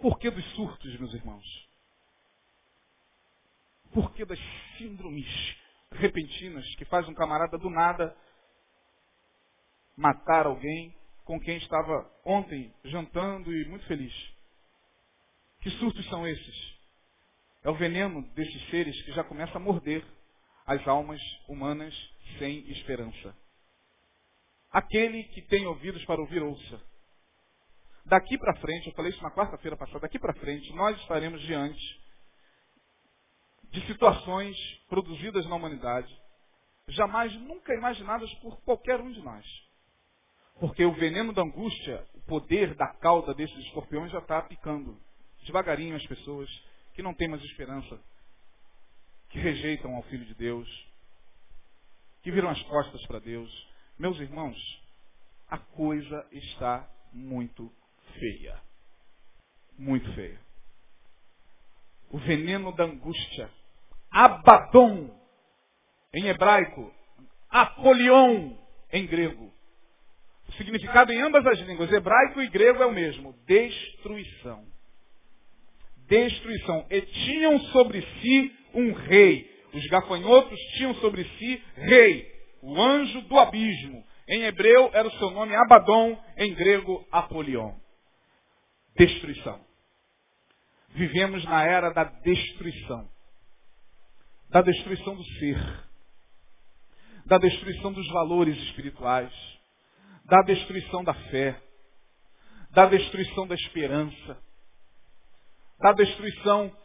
Por 0.01 0.19
que 0.19 0.29
dos 0.29 0.45
surtos, 0.55 0.99
meus 0.99 1.13
irmãos? 1.13 1.69
Por 3.93 4.11
que 4.13 4.25
das 4.25 4.39
síndromes 4.77 5.27
repentinas 5.91 6.65
que 6.75 6.85
faz 6.85 7.07
um 7.07 7.13
camarada 7.13 7.57
do 7.57 7.69
nada 7.69 8.15
matar 9.95 10.45
alguém 10.45 10.93
com 11.23 11.39
quem 11.39 11.57
estava 11.57 12.09
ontem 12.25 12.73
jantando 12.83 13.53
e 13.53 13.65
muito 13.67 13.85
feliz? 13.85 14.13
Que 15.61 15.69
surtos 15.71 16.05
são 16.09 16.27
esses? 16.27 16.75
É 17.63 17.69
o 17.69 17.75
veneno 17.75 18.21
desses 18.33 18.69
seres 18.69 19.01
que 19.03 19.11
já 19.13 19.23
começa 19.23 19.57
a 19.57 19.61
morder 19.61 20.05
as 20.65 20.85
almas 20.87 21.21
humanas 21.47 21.93
sem 22.39 22.69
esperança. 22.71 23.35
Aquele 24.71 25.23
que 25.25 25.41
tem 25.43 25.65
ouvidos 25.67 26.03
para 26.05 26.19
ouvir, 26.19 26.41
ouça. 26.41 26.81
Daqui 28.05 28.37
para 28.37 28.55
frente, 28.57 28.87
eu 28.87 28.93
falei 28.93 29.11
isso 29.11 29.23
na 29.23 29.31
quarta-feira 29.31 29.77
passada, 29.77 30.01
daqui 30.01 30.19
para 30.19 30.33
frente 30.33 30.71
nós 30.73 30.99
estaremos 31.01 31.41
diante 31.41 32.05
de 33.71 33.85
situações 33.87 34.55
produzidas 34.87 35.45
na 35.47 35.55
humanidade, 35.55 36.15
jamais 36.89 37.33
nunca 37.41 37.73
imaginadas 37.73 38.31
por 38.35 38.61
qualquer 38.61 38.99
um 38.99 39.11
de 39.11 39.21
nós. 39.21 39.45
Porque 40.59 40.85
o 40.85 40.93
veneno 40.93 41.33
da 41.33 41.41
angústia, 41.41 42.05
o 42.13 42.21
poder 42.21 42.75
da 42.75 42.87
cauda 42.87 43.33
desses 43.33 43.57
escorpiões 43.65 44.11
já 44.11 44.19
está 44.19 44.41
picando 44.41 44.97
devagarinho 45.43 45.95
as 45.95 46.05
pessoas 46.05 46.49
que 46.93 47.03
não 47.03 47.13
têm 47.13 47.27
mais 47.27 47.43
esperança, 47.43 47.99
que 49.35 49.41
rejeitam 49.41 49.93
ao 49.93 50.03
Filho 50.03 50.23
de 50.23 50.33
Deus, 50.33 50.87
que 52.23 52.31
viram 52.31 52.49
as 52.49 52.61
costas 52.63 53.05
para 53.05 53.19
Deus. 53.19 53.51
Meus 53.99 54.17
irmãos, 54.17 54.57
a 55.49 55.57
coisa 55.57 56.25
está 56.31 56.89
muito 57.11 57.69
feia. 58.17 58.57
Muito 59.77 60.09
feia. 60.13 60.39
O 62.09 62.17
veneno 62.17 62.71
da 62.77 62.85
angústia. 62.85 63.51
Abaddon, 64.09 65.13
em 66.13 66.27
hebraico. 66.27 66.93
Apolion, 67.49 68.53
em 68.89 69.05
grego. 69.05 69.53
O 70.47 70.53
significado 70.53 71.11
em 71.11 71.21
ambas 71.21 71.45
as 71.45 71.59
línguas, 71.59 71.91
hebraico 71.91 72.41
e 72.41 72.47
grego, 72.47 72.83
é 72.83 72.85
o 72.85 72.93
mesmo. 72.93 73.33
Destruição. 73.45 74.65
Destruição. 76.07 76.87
E 76.89 77.01
tinham 77.01 77.59
sobre 77.71 78.01
si 78.01 78.64
um 78.75 78.93
rei. 78.93 79.49
Os 79.73 79.85
gafanhotos 79.87 80.59
tinham 80.77 80.93
sobre 80.95 81.23
si 81.23 81.63
rei. 81.75 82.31
O 82.61 82.81
anjo 82.81 83.21
do 83.21 83.37
abismo. 83.37 84.03
Em 84.27 84.43
hebreu 84.43 84.89
era 84.93 85.07
o 85.07 85.17
seu 85.17 85.31
nome 85.31 85.55
Abaddon, 85.55 86.17
em 86.37 86.53
grego 86.53 87.05
Apolion 87.11 87.73
destruição. 88.95 89.59
Vivemos 90.89 91.43
na 91.45 91.63
era 91.63 91.91
da 91.91 92.05
destruição. 92.05 93.09
Da 94.49 94.61
destruição 94.61 95.15
do 95.15 95.23
ser. 95.37 95.85
Da 97.25 97.37
destruição 97.37 97.91
dos 97.91 98.07
valores 98.09 98.57
espirituais. 98.69 99.33
Da 100.25 100.41
destruição 100.43 101.03
da 101.03 101.13
fé. 101.13 101.61
Da 102.71 102.85
destruição 102.85 103.45
da 103.47 103.55
esperança. 103.55 104.37
Da 105.79 105.91
destruição 105.91 106.75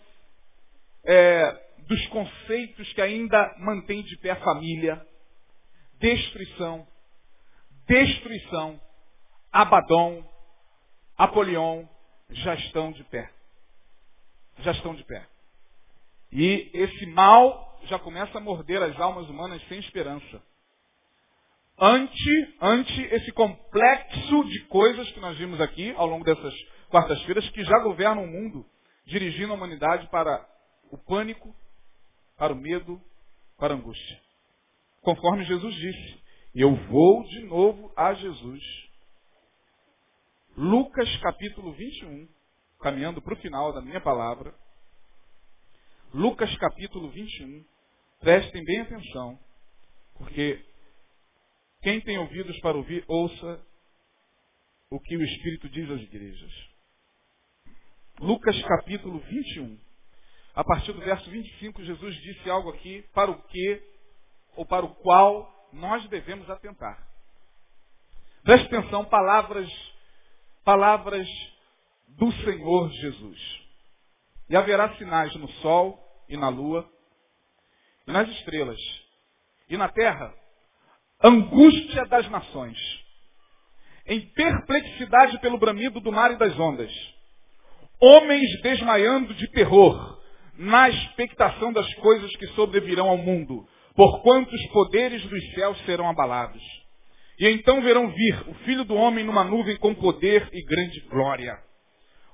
é, 1.05 1.70
dos 1.91 2.07
conceitos 2.07 2.93
que 2.93 3.03
ainda 3.03 3.53
mantêm 3.59 4.01
de 4.05 4.17
pé 4.19 4.31
a 4.31 4.37
família. 4.37 5.05
Destruição. 5.99 6.87
Destruição. 7.89 8.81
Abaddon. 9.51 10.25
Apolion 11.19 11.85
já 12.31 12.55
estão 12.55 12.93
de 12.93 13.03
pé. 13.03 13.29
Já 14.61 14.71
estão 14.71 14.95
de 14.95 15.03
pé. 15.03 15.27
E 16.31 16.71
esse 16.73 17.07
mal 17.07 17.81
já 17.87 17.99
começa 17.99 18.39
a 18.39 18.41
morder 18.41 18.81
as 18.81 18.99
almas 19.01 19.29
humanas 19.29 19.61
sem 19.67 19.81
esperança. 19.81 20.41
Ante, 21.77 22.57
ante 22.61 23.03
esse 23.03 23.33
complexo 23.33 24.45
de 24.45 24.61
coisas 24.67 25.11
que 25.11 25.19
nós 25.19 25.37
vimos 25.37 25.61
aqui 25.61 25.93
ao 25.97 26.07
longo 26.07 26.25
dessas 26.25 26.55
quartas-feiras 26.89 27.49
que 27.51 27.65
já 27.65 27.81
governam 27.81 28.23
o 28.23 28.29
mundo, 28.29 28.65
dirigindo 29.07 29.53
a 29.53 29.57
humanidade 29.57 30.07
para 30.09 30.47
o 30.93 30.97
pânico, 30.97 31.53
para 32.41 32.55
o 32.55 32.57
medo, 32.57 32.99
para 33.59 33.75
a 33.75 33.77
angústia. 33.77 34.19
Conforme 35.03 35.45
Jesus 35.45 35.75
disse, 35.75 36.23
eu 36.55 36.75
vou 36.87 37.23
de 37.25 37.45
novo 37.45 37.93
a 37.95 38.15
Jesus 38.15 38.65
Lucas 40.57 41.15
capítulo 41.19 41.73
21, 41.75 42.27
caminhando 42.81 43.21
para 43.21 43.35
o 43.35 43.41
final 43.43 43.75
da 43.75 43.83
minha 43.83 44.01
palavra. 44.01 44.55
Lucas 46.15 46.55
capítulo 46.57 47.11
21, 47.11 47.63
prestem 48.21 48.65
bem 48.65 48.81
atenção, 48.81 49.39
porque 50.15 50.65
quem 51.83 52.01
tem 52.01 52.19
ouvidos 52.19 52.59
para 52.61 52.77
ouvir, 52.77 53.05
ouça 53.07 53.67
o 54.91 54.99
que 54.99 55.15
o 55.15 55.23
Espírito 55.23 55.69
diz 55.69 55.91
às 55.91 56.01
igrejas. 56.01 56.53
Lucas 58.19 58.61
capítulo 58.63 59.19
21, 59.19 59.79
a 60.55 60.65
partir 60.65 60.93
do 60.93 61.01
verso 61.01 61.29
25, 61.31 61.83
Jesus 61.85 62.15
disse 62.17 62.51
algo 62.51 62.71
aqui 62.71 63.03
para 63.15 63.31
o 63.31 63.43
que 63.43 63.83
ou 64.57 64.67
para 64.67 64.85
o 64.85 64.95
qual 64.97 65.69
nós 65.73 66.07
devemos 66.09 66.49
atentar. 66.51 67.07
Preste 68.43 68.67
atenção, 68.67 69.05
palavras 69.05 69.69
palavras 70.65 71.27
do 72.09 72.31
Senhor 72.45 72.91
Jesus. 72.91 73.61
E 74.49 74.57
haverá 74.57 74.97
sinais 74.97 75.35
no 75.37 75.49
sol 75.55 75.99
e 76.29 76.37
na 76.37 76.49
lua 76.49 76.89
e 78.07 78.13
nas 78.13 78.29
estrelas. 78.29 78.79
E 79.69 79.77
na 79.77 79.89
terra, 79.89 80.35
angústia 81.23 82.05
das 82.07 82.29
nações. 82.29 82.79
Em 84.07 84.21
perplexidade 84.33 85.41
pelo 85.41 85.59
bramido 85.59 86.01
do 86.01 86.11
mar 86.11 86.33
e 86.33 86.37
das 86.37 86.59
ondas. 86.59 86.93
Homens 88.01 88.63
desmaiando 88.63 89.35
de 89.35 89.47
terror, 89.53 90.20
na 90.61 90.91
expectação 90.91 91.73
das 91.73 91.91
coisas 91.95 92.31
que 92.37 92.47
sobrevirão 92.49 93.09
ao 93.09 93.17
mundo, 93.17 93.67
porquanto 93.97 94.55
os 94.55 94.67
poderes 94.73 95.23
dos 95.23 95.55
céus 95.55 95.79
serão 95.87 96.07
abalados. 96.07 96.63
E 97.39 97.49
então 97.49 97.81
verão 97.81 98.11
vir 98.11 98.45
o 98.47 98.55
Filho 98.67 98.85
do 98.85 98.95
Homem 98.95 99.25
numa 99.25 99.43
nuvem 99.43 99.79
com 99.79 99.95
poder 99.95 100.47
e 100.53 100.63
grande 100.63 101.01
glória. 101.09 101.59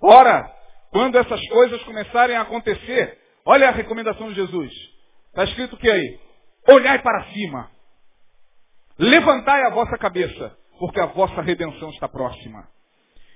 Ora, 0.02 0.52
quando 0.90 1.16
essas 1.16 1.40
coisas 1.50 1.80
começarem 1.84 2.34
a 2.34 2.40
acontecer, 2.40 3.16
olha 3.44 3.68
a 3.68 3.72
recomendação 3.72 4.28
de 4.30 4.34
Jesus. 4.34 4.72
Está 5.28 5.44
escrito 5.44 5.76
o 5.76 5.78
que 5.78 5.88
aí? 5.88 6.18
Olhai 6.66 7.00
para 7.00 7.26
cima. 7.26 7.70
Levantai 8.98 9.62
a 9.66 9.70
vossa 9.70 9.96
cabeça, 9.98 10.56
porque 10.80 10.98
a 10.98 11.06
vossa 11.06 11.40
redenção 11.42 11.90
está 11.90 12.08
próxima. 12.08 12.66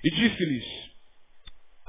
E 0.02 0.10
disse-lhes, 0.10 0.89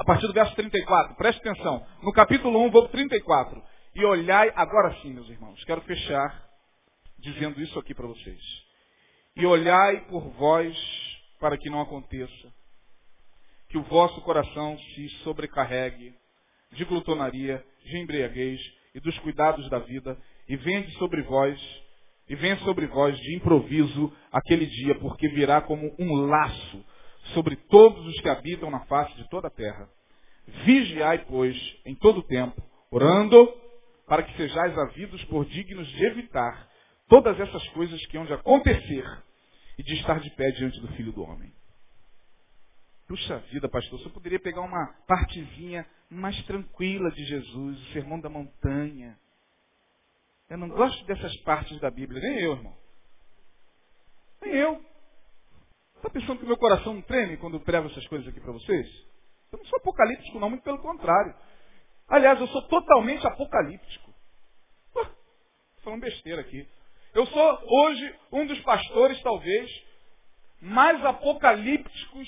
a 0.02 0.04
partir 0.04 0.26
do 0.26 0.34
verso 0.34 0.56
34, 0.56 1.16
preste 1.16 1.48
atenção, 1.48 1.86
no 2.02 2.12
capítulo 2.12 2.60
1, 2.66 2.72
vou 2.72 2.88
34. 2.88 3.62
E 3.94 4.04
olhai, 4.04 4.52
agora 4.56 4.92
sim, 5.00 5.14
meus 5.14 5.30
irmãos, 5.30 5.64
quero 5.64 5.80
fechar 5.82 6.44
dizendo 7.20 7.62
isso 7.62 7.78
aqui 7.78 7.94
para 7.94 8.08
vocês. 8.08 8.42
E 9.36 9.46
olhai 9.46 10.02
por 10.08 10.28
vós 10.32 10.76
para 11.40 11.56
que 11.56 11.70
não 11.70 11.80
aconteça 11.80 12.52
que 13.70 13.78
o 13.78 13.84
vosso 13.84 14.20
coração 14.22 14.76
se 14.80 15.08
sobrecarregue 15.24 16.16
de 16.72 16.84
glutonaria, 16.84 17.64
de 17.86 17.98
embriaguez 18.00 18.60
e 18.96 19.00
dos 19.00 19.16
cuidados 19.20 19.70
da 19.70 19.78
vida, 19.78 20.18
e 20.50 20.56
venha 20.56 20.90
sobre 20.94 21.22
vós, 21.22 21.62
e 22.28 22.36
venha 22.36 22.58
sobre 22.62 22.88
vós 22.88 23.16
de 23.20 23.36
improviso 23.36 24.12
aquele 24.32 24.66
dia, 24.66 24.96
porque 24.96 25.28
virá 25.28 25.62
como 25.62 25.96
um 26.00 26.26
laço 26.26 26.86
sobre 27.34 27.56
todos 27.56 28.06
os 28.06 28.20
que 28.22 28.30
habitam 28.30 28.70
na 28.70 28.82
face 28.82 29.14
de 29.16 29.30
toda 29.30 29.48
a 29.48 29.52
terra. 29.52 29.90
Vigiai, 30.66 31.26
pois, 31.26 31.56
em 31.86 31.96
todo 31.96 32.20
o 32.20 32.24
tempo, 32.24 32.62
orando, 32.90 33.52
para 34.08 34.24
que 34.24 34.36
sejais 34.36 34.78
havidos 34.78 35.24
por 35.26 35.46
dignos 35.46 35.88
de 35.88 36.06
evitar 36.06 36.70
todas 37.08 37.40
essas 37.40 37.68
coisas 37.70 38.06
que 38.08 38.18
hão 38.18 38.26
de 38.26 38.34
acontecer 38.34 39.06
e 39.78 39.84
de 39.84 39.94
estar 39.96 40.20
de 40.20 40.30
pé 40.32 40.52
diante 40.52 40.80
do 40.82 40.88
Filho 40.90 41.12
do 41.12 41.24
Homem. 41.24 41.54
Puxa 43.08 43.40
vida, 43.52 43.68
pastor, 43.68 44.00
você 44.00 44.10
poderia 44.10 44.40
pegar 44.40 44.62
uma 44.62 44.88
partezinha 45.08 45.86
mais 46.10 46.42
tranquila 46.46 47.12
de 47.12 47.24
Jesus, 47.26 47.80
o 47.80 47.94
sermão 47.94 48.20
da 48.20 48.30
montanha. 48.30 49.18
Eu 50.50 50.58
não 50.58 50.70
gosto 50.70 51.06
dessas 51.06 51.36
partes 51.38 51.80
da 51.80 51.90
Bíblia, 51.90 52.22
nem 52.22 52.40
eu, 52.40 52.54
irmão. 52.54 52.78
Nem 54.42 54.54
eu. 54.54 54.91
Está 56.02 56.10
pensando 56.10 56.40
que 56.40 56.48
meu 56.48 56.58
coração 56.58 56.96
não 56.96 57.02
treme 57.04 57.38
quando 57.38 57.58
eu 57.58 57.60
prego 57.60 57.88
essas 57.88 58.08
coisas 58.08 58.28
aqui 58.28 58.40
para 58.40 58.52
vocês? 58.52 58.88
Eu 59.52 59.60
não 59.60 59.66
sou 59.66 59.78
apocalíptico, 59.78 60.40
não, 60.40 60.50
muito 60.50 60.64
pelo 60.64 60.80
contrário. 60.80 61.36
Aliás, 62.08 62.40
eu 62.40 62.48
sou 62.48 62.64
totalmente 62.64 63.26
apocalíptico. 63.28 64.12
Estou 64.88 65.06
falando 65.84 66.02
besteira 66.02 66.42
aqui. 66.42 66.68
Eu 67.14 67.28
sou 67.28 67.60
hoje 67.68 68.16
um 68.32 68.48
dos 68.48 68.60
pastores, 68.62 69.22
talvez, 69.22 69.70
mais 70.60 71.06
apocalípticos 71.06 72.28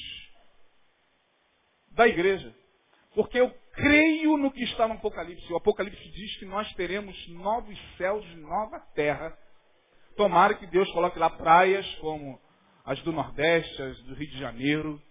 da 1.94 2.08
igreja. 2.08 2.56
Porque 3.16 3.40
eu 3.40 3.50
creio 3.72 4.38
no 4.38 4.52
que 4.52 4.64
está 4.66 4.88
no 4.88 4.94
Apocalipse. 4.94 5.52
O 5.52 5.58
Apocalipse 5.58 6.12
diz 6.12 6.38
que 6.38 6.46
nós 6.46 6.72
teremos 6.74 7.28
novos 7.30 7.76
céus 7.98 8.24
e 8.26 8.36
nova 8.36 8.80
terra. 8.94 9.36
Tomara 10.16 10.54
que 10.54 10.68
Deus 10.68 10.92
coloque 10.92 11.18
lá 11.18 11.32
praias 11.32 11.88
como 11.96 12.40
as 12.86 13.00
do 13.02 13.12
Nordeste, 13.12 13.82
as 13.82 14.00
do 14.04 14.16
Rio 14.16 14.30
de 14.30 14.38
Janeiro. 14.38 15.02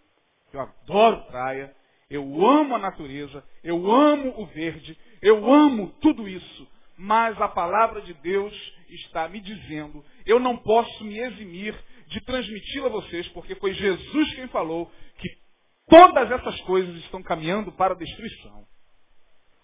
Eu 0.53 0.61
adoro 0.61 1.25
praia. 1.27 1.75
Eu 2.11 2.47
amo 2.47 2.75
a 2.75 2.79
natureza. 2.79 3.45
Eu 3.63 3.91
amo 3.91 4.41
o 4.41 4.47
verde. 4.47 4.99
Eu 5.21 5.53
amo 5.53 5.95
tudo 6.01 6.29
isso. 6.29 6.69
Mas 6.97 7.41
a 7.41 7.49
palavra 7.49 8.03
de 8.03 8.15
Deus 8.15 8.55
está 8.91 9.29
me 9.29 9.41
dizendo, 9.41 10.05
eu 10.27 10.39
não 10.39 10.57
posso 10.57 11.05
me 11.05 11.19
eximir 11.19 11.75
de 12.09 12.21
transmiti-la 12.21 12.89
a 12.89 12.91
vocês, 12.91 13.27
porque 13.29 13.55
foi 13.55 13.73
Jesus 13.73 14.35
quem 14.35 14.47
falou 14.49 14.93
que 15.17 15.43
Todas 15.89 16.31
essas 16.31 16.61
coisas 16.63 16.97
estão 17.05 17.23
caminhando 17.23 17.73
para 17.73 17.95
a 17.95 17.97
destruição. 17.97 18.65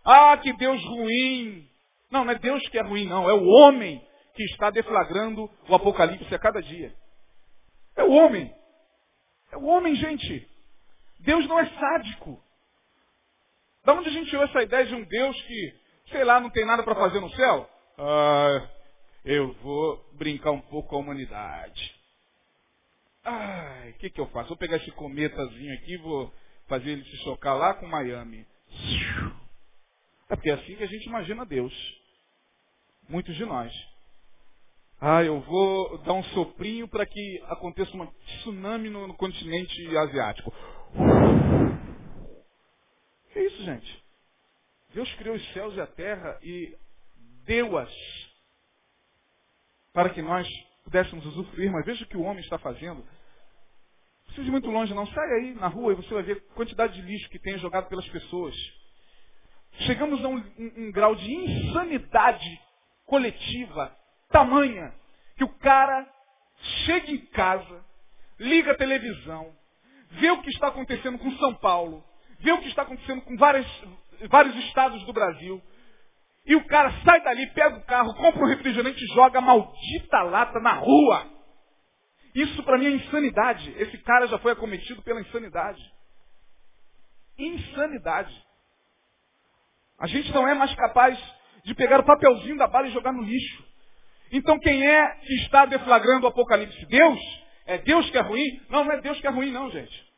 Ah, 0.05 0.37
que 0.37 0.53
Deus 0.55 0.83
ruim. 0.85 1.67
Não, 2.11 2.25
não 2.25 2.33
é 2.33 2.39
Deus 2.39 2.67
que 2.69 2.79
é 2.79 2.83
ruim, 2.83 3.07
não. 3.07 3.29
É 3.29 3.33
o 3.33 3.47
homem 3.47 3.99
que 4.35 4.43
está 4.45 4.71
deflagrando 4.71 5.51
o 5.69 5.75
apocalipse 5.75 6.35
a 6.35 6.39
cada 6.39 6.61
dia. 6.61 6.95
É 7.99 8.05
o 8.05 8.13
homem. 8.13 8.55
É 9.51 9.57
o 9.57 9.65
homem, 9.65 9.95
gente. 9.97 10.49
Deus 11.21 11.47
não 11.49 11.59
é 11.59 11.67
sádico. 11.69 12.41
Da 13.85 13.93
onde 13.93 14.09
a 14.09 14.13
gente 14.13 14.31
tirou 14.31 14.45
essa 14.45 14.63
ideia 14.63 14.87
de 14.87 14.95
um 14.95 15.03
Deus 15.05 15.43
que, 15.43 15.75
sei 16.11 16.23
lá, 16.23 16.39
não 16.39 16.49
tem 16.49 16.65
nada 16.65 16.83
para 16.85 16.95
fazer 16.95 17.21
no 17.21 17.31
céu? 17.31 17.69
Ah, 17.99 18.69
eu 19.25 19.53
vou 19.55 20.09
brincar 20.13 20.53
um 20.53 20.61
pouco 20.61 20.91
com 20.91 20.97
a 20.97 21.01
humanidade. 21.01 21.99
Ai, 23.25 23.91
o 23.91 23.95
que, 23.95 24.11
que 24.11 24.21
eu 24.21 24.29
faço? 24.29 24.49
Vou 24.49 24.57
pegar 24.57 24.77
esse 24.77 24.93
cometazinho 24.93 25.75
aqui 25.75 25.95
e 25.95 25.99
vou 25.99 26.33
fazer 26.69 26.91
ele 26.91 27.05
se 27.05 27.17
chocar 27.25 27.57
lá 27.57 27.75
com 27.75 27.87
Miami. 27.87 28.47
É 30.31 30.37
porque 30.37 30.51
é 30.51 30.55
assim 30.55 30.77
que 30.77 30.85
a 30.85 30.89
gente 30.89 31.07
imagina 31.07 31.45
Deus. 31.45 31.75
Muitos 33.09 33.35
de 33.35 33.45
nós. 33.45 33.73
Ah, 35.01 35.23
eu 35.23 35.41
vou 35.43 35.99
dar 35.99 36.13
um 36.15 36.25
soprinho 36.25 36.89
para 36.89 37.07
que 37.07 37.41
aconteça 37.47 37.97
um 37.97 38.05
tsunami 38.07 38.91
no, 38.91 39.07
no 39.07 39.15
continente 39.15 39.97
asiático. 39.97 40.53
Que 43.33 43.41
isso, 43.41 43.63
gente? 43.63 44.05
Deus 44.93 45.15
criou 45.15 45.37
os 45.37 45.53
céus 45.53 45.77
e 45.77 45.81
a 45.81 45.87
terra 45.87 46.37
e 46.43 46.77
deu-as 47.45 47.93
para 49.93 50.11
que 50.11 50.21
nós 50.21 50.49
pudéssemos 50.83 51.25
usufruir, 51.27 51.71
mas 51.71 51.85
veja 51.85 52.05
o 52.05 52.09
que 52.09 52.17
o 52.17 52.23
homem 52.23 52.43
está 52.43 52.59
fazendo. 52.59 52.99
Não 52.99 54.25
precisa 54.25 54.49
ir 54.49 54.51
muito 54.51 54.69
longe, 54.69 54.93
não. 54.95 55.07
Sai 55.07 55.33
aí 55.35 55.55
na 55.55 55.69
rua 55.69 55.93
e 55.93 55.97
você 55.97 56.13
vai 56.13 56.25
ver 56.25 56.39
a 56.39 56.55
quantidade 56.55 56.95
de 56.95 57.03
lixo 57.03 57.31
que 57.31 57.39
tem 57.39 57.57
jogado 57.59 57.89
pelas 57.89 58.09
pessoas. 58.09 58.55
Chegamos 59.87 60.25
a 60.25 60.29
um, 60.29 60.39
um, 60.39 60.73
um 60.77 60.91
grau 60.91 61.15
de 61.15 61.33
insanidade 61.33 62.61
coletiva 63.07 63.97
tamanha 64.31 64.93
que 65.37 65.45
o 65.45 65.49
cara 65.59 66.07
chega 66.85 67.11
em 67.11 67.27
casa, 67.27 67.85
liga 68.39 68.73
a 68.73 68.77
televisão, 68.77 69.55
vê 70.13 70.31
o 70.31 70.43
que 70.43 70.51
está 70.51 70.69
acontecendo 70.69 71.19
com 71.19 71.31
São 71.33 71.55
Paulo, 71.55 72.05
vê 72.41 72.53
o 72.53 72.61
que 72.61 72.69
está 72.69 72.83
acontecendo 72.83 73.23
com 73.23 73.37
várias, 73.37 73.67
vários 74.29 74.57
estados 74.67 75.03
do 75.05 75.13
Brasil, 75.13 75.63
e 76.49 76.57
o 76.57 76.65
cara 76.67 76.91
sai 77.05 77.23
dali, 77.23 77.47
pega 77.49 77.77
o 77.77 77.85
carro, 77.85 78.15
compra 78.15 78.43
um 78.43 78.49
refrigerante 78.49 79.05
e 79.05 79.15
joga 79.15 79.39
a 79.39 79.43
maldita 79.43 80.23
lata 80.23 80.59
na 80.59 80.73
rua. 80.73 81.27
Isso 82.35 82.63
para 82.63 82.79
mim 82.79 82.87
é 82.87 82.91
insanidade. 82.93 83.71
Esse 83.79 83.99
cara 83.99 84.27
já 84.29 84.39
foi 84.39 84.53
acometido 84.53 85.03
pela 85.03 85.21
insanidade. 85.21 85.83
Insanidade. 87.37 88.35
A 89.99 90.07
gente 90.07 90.33
não 90.33 90.49
é 90.49 90.55
mais 90.55 90.75
capaz 90.75 91.19
de 91.65 91.75
pegar 91.75 92.01
o 92.01 92.07
papelzinho 92.07 92.57
da 92.57 92.67
bala 92.67 92.87
e 92.87 92.93
jogar 92.93 93.13
no 93.13 93.23
lixo. 93.23 93.69
Então 94.33 94.59
quem 94.59 94.87
é 94.87 95.09
que 95.17 95.35
está 95.37 95.65
deflagrando 95.67 96.27
o 96.27 96.29
Apocalipse? 96.29 96.87
Deus? 96.87 97.21
É 97.67 97.79
Deus 97.79 98.09
que 98.11 98.19
é 98.19 98.21
ruim? 98.21 98.61
Não, 98.69 98.85
não 98.85 98.93
é 98.93 99.01
Deus 99.01 99.21
que 99.21 99.27
é 99.27 99.31
ruim, 99.31 99.51
não, 99.51 99.71
gente. 99.71 100.09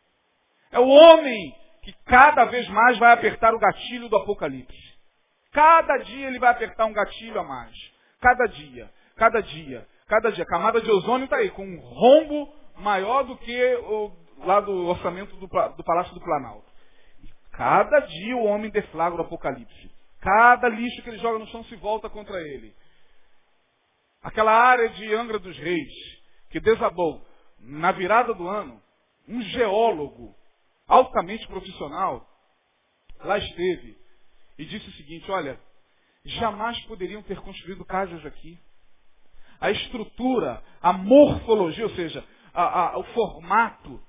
É 0.73 0.79
o 0.79 0.89
homem 0.89 1.55
que 1.83 1.93
cada 2.05 2.45
vez 2.45 2.69
mais 2.69 2.99
vai 2.99 3.13
apertar 3.13 3.55
o 3.55 3.59
gatilho 3.59 4.09
do 4.09 4.17
Apocalipse. 4.17 4.91
Cada 5.53 5.97
dia 5.99 6.29
ele 6.29 6.39
vai 6.39 6.51
apertar 6.51 6.87
um 6.87 6.93
gatilho 6.93 7.41
a 7.41 7.45
mais. 7.45 7.75
Cada 8.21 8.47
dia, 8.47 8.91
cada 9.17 9.41
dia, 9.41 9.87
cada 10.07 10.31
dia. 10.31 10.45
A 10.45 10.47
camada 10.47 10.81
de 10.81 10.91
ozônio 10.91 11.25
está 11.25 11.37
aí, 11.37 11.51
com 11.51 11.65
um 11.65 11.81
rombo 11.81 12.53
maior 12.77 13.25
do 13.25 13.37
que 13.37 13.75
o, 13.77 14.13
lá 14.45 14.61
do 14.61 14.87
orçamento 14.87 15.35
do, 15.37 15.47
do 15.47 15.85
Palácio 15.85 16.15
do 16.15 16.21
Planalto. 16.21 16.71
Cada 17.53 18.01
dia 18.01 18.37
o 18.37 18.45
homem 18.45 18.71
deflagra 18.71 19.19
o 19.21 19.25
apocalipse. 19.25 19.91
Cada 20.21 20.69
lixo 20.69 21.03
que 21.03 21.11
ele 21.11 21.19
joga 21.19 21.39
no 21.39 21.47
chão 21.49 21.65
se 21.65 21.77
volta 21.77 22.09
contra 22.09 22.41
ele. 22.41 22.75
Aquela 24.23 24.53
área 24.53 24.89
de 24.91 25.15
Angra 25.15 25.39
dos 25.39 25.57
Reis, 25.57 25.93
que 26.51 26.61
desabou 26.61 27.27
na 27.59 27.93
virada 27.93 28.35
do 28.35 28.47
ano, 28.47 28.83
um 29.27 29.41
geólogo 29.43 30.35
altamente 30.87 31.47
profissional 31.47 32.27
lá 33.21 33.39
esteve 33.39 33.97
e 34.59 34.65
disse 34.65 34.89
o 34.89 34.93
seguinte: 34.93 35.31
olha, 35.31 35.59
jamais 36.25 36.79
poderiam 36.87 37.23
ter 37.23 37.41
construído 37.41 37.85
casas 37.85 38.25
aqui. 38.27 38.59
A 39.61 39.71
estrutura, 39.71 40.63
a 40.81 40.93
morfologia, 40.93 41.85
ou 41.85 41.95
seja, 41.95 42.25
a, 42.53 42.63
a, 42.63 42.99
o 42.99 43.05
formato 43.15 44.03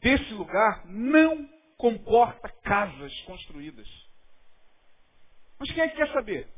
desse 0.00 0.32
lugar 0.34 0.86
não 0.86 1.48
comporta 1.76 2.48
casas 2.62 3.12
construídas. 3.22 3.86
Mas 5.58 5.70
quem 5.70 5.82
é 5.82 5.88
que 5.88 5.96
quer 5.96 6.12
saber? 6.12 6.48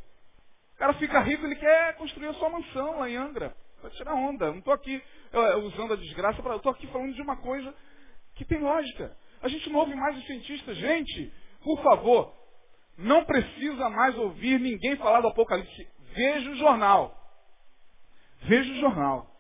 O 0.76 0.78
cara 0.78 0.92
fica 0.94 1.20
rico, 1.20 1.46
ele 1.46 1.56
quer 1.56 1.96
construir 1.96 2.28
a 2.28 2.34
sua 2.34 2.50
mansão 2.50 2.98
lá 2.98 3.08
em 3.08 3.16
Angra. 3.16 3.56
Para 3.80 3.88
tirar 3.90 4.14
onda. 4.14 4.50
Não 4.50 4.58
estou 4.58 4.74
aqui 4.74 5.02
uh, 5.32 5.58
usando 5.60 5.94
a 5.94 5.96
desgraça, 5.96 6.42
para 6.42 6.56
estou 6.56 6.70
aqui 6.70 6.86
falando 6.88 7.14
de 7.14 7.22
uma 7.22 7.36
coisa 7.36 7.74
que 8.34 8.44
tem 8.44 8.58
lógica. 8.58 9.16
A 9.40 9.48
gente 9.48 9.70
não 9.70 9.80
ouve 9.80 9.94
mais 9.94 10.18
os 10.18 10.26
cientistas. 10.26 10.76
Gente, 10.76 11.32
por 11.62 11.82
favor, 11.82 12.30
não 12.98 13.24
precisa 13.24 13.88
mais 13.88 14.18
ouvir 14.18 14.60
ninguém 14.60 14.96
falar 14.96 15.22
do 15.22 15.28
Apocalipse. 15.28 15.88
Veja 16.14 16.50
o 16.50 16.56
jornal. 16.56 17.16
Veja 18.42 18.70
o 18.70 18.76
jornal. 18.76 19.30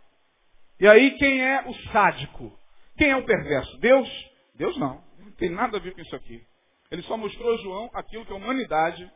E 0.80 0.88
aí 0.88 1.10
quem 1.18 1.42
é 1.42 1.68
o 1.68 1.74
sádico? 1.92 2.58
Quem 2.96 3.10
é 3.10 3.16
o 3.16 3.26
perverso? 3.26 3.76
Deus? 3.78 4.08
Deus 4.54 4.74
não. 4.78 5.04
Não 5.18 5.32
tem 5.32 5.50
nada 5.50 5.76
a 5.76 5.80
ver 5.80 5.92
com 5.92 6.00
isso 6.00 6.16
aqui. 6.16 6.42
Ele 6.90 7.02
só 7.02 7.16
mostrou 7.18 7.52
a 7.52 7.56
João 7.58 7.90
aquilo 7.92 8.24
que 8.24 8.32
a 8.32 8.36
humanidade 8.36 9.10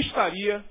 estaria 0.00 0.64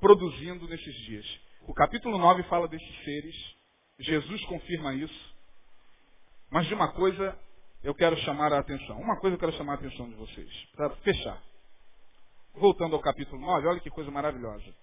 produzindo 0.00 0.66
nesses 0.68 0.94
dias. 1.06 1.40
O 1.66 1.74
capítulo 1.74 2.18
9 2.18 2.42
fala 2.44 2.68
desses 2.68 3.04
seres. 3.04 3.56
Jesus 3.98 4.44
confirma 4.46 4.94
isso. 4.94 5.34
Mas 6.50 6.66
de 6.66 6.74
uma 6.74 6.92
coisa 6.92 7.38
eu 7.82 7.94
quero 7.94 8.16
chamar 8.18 8.52
a 8.52 8.58
atenção. 8.58 9.00
Uma 9.00 9.18
coisa 9.20 9.36
eu 9.36 9.40
quero 9.40 9.52
chamar 9.52 9.74
a 9.74 9.76
atenção 9.76 10.08
de 10.08 10.14
vocês, 10.16 10.50
para 10.74 10.90
fechar. 10.96 11.42
Voltando 12.54 12.96
ao 12.96 13.02
capítulo 13.02 13.40
9, 13.40 13.68
olha 13.68 13.80
que 13.80 13.90
coisa 13.90 14.10
maravilhosa. 14.10 14.74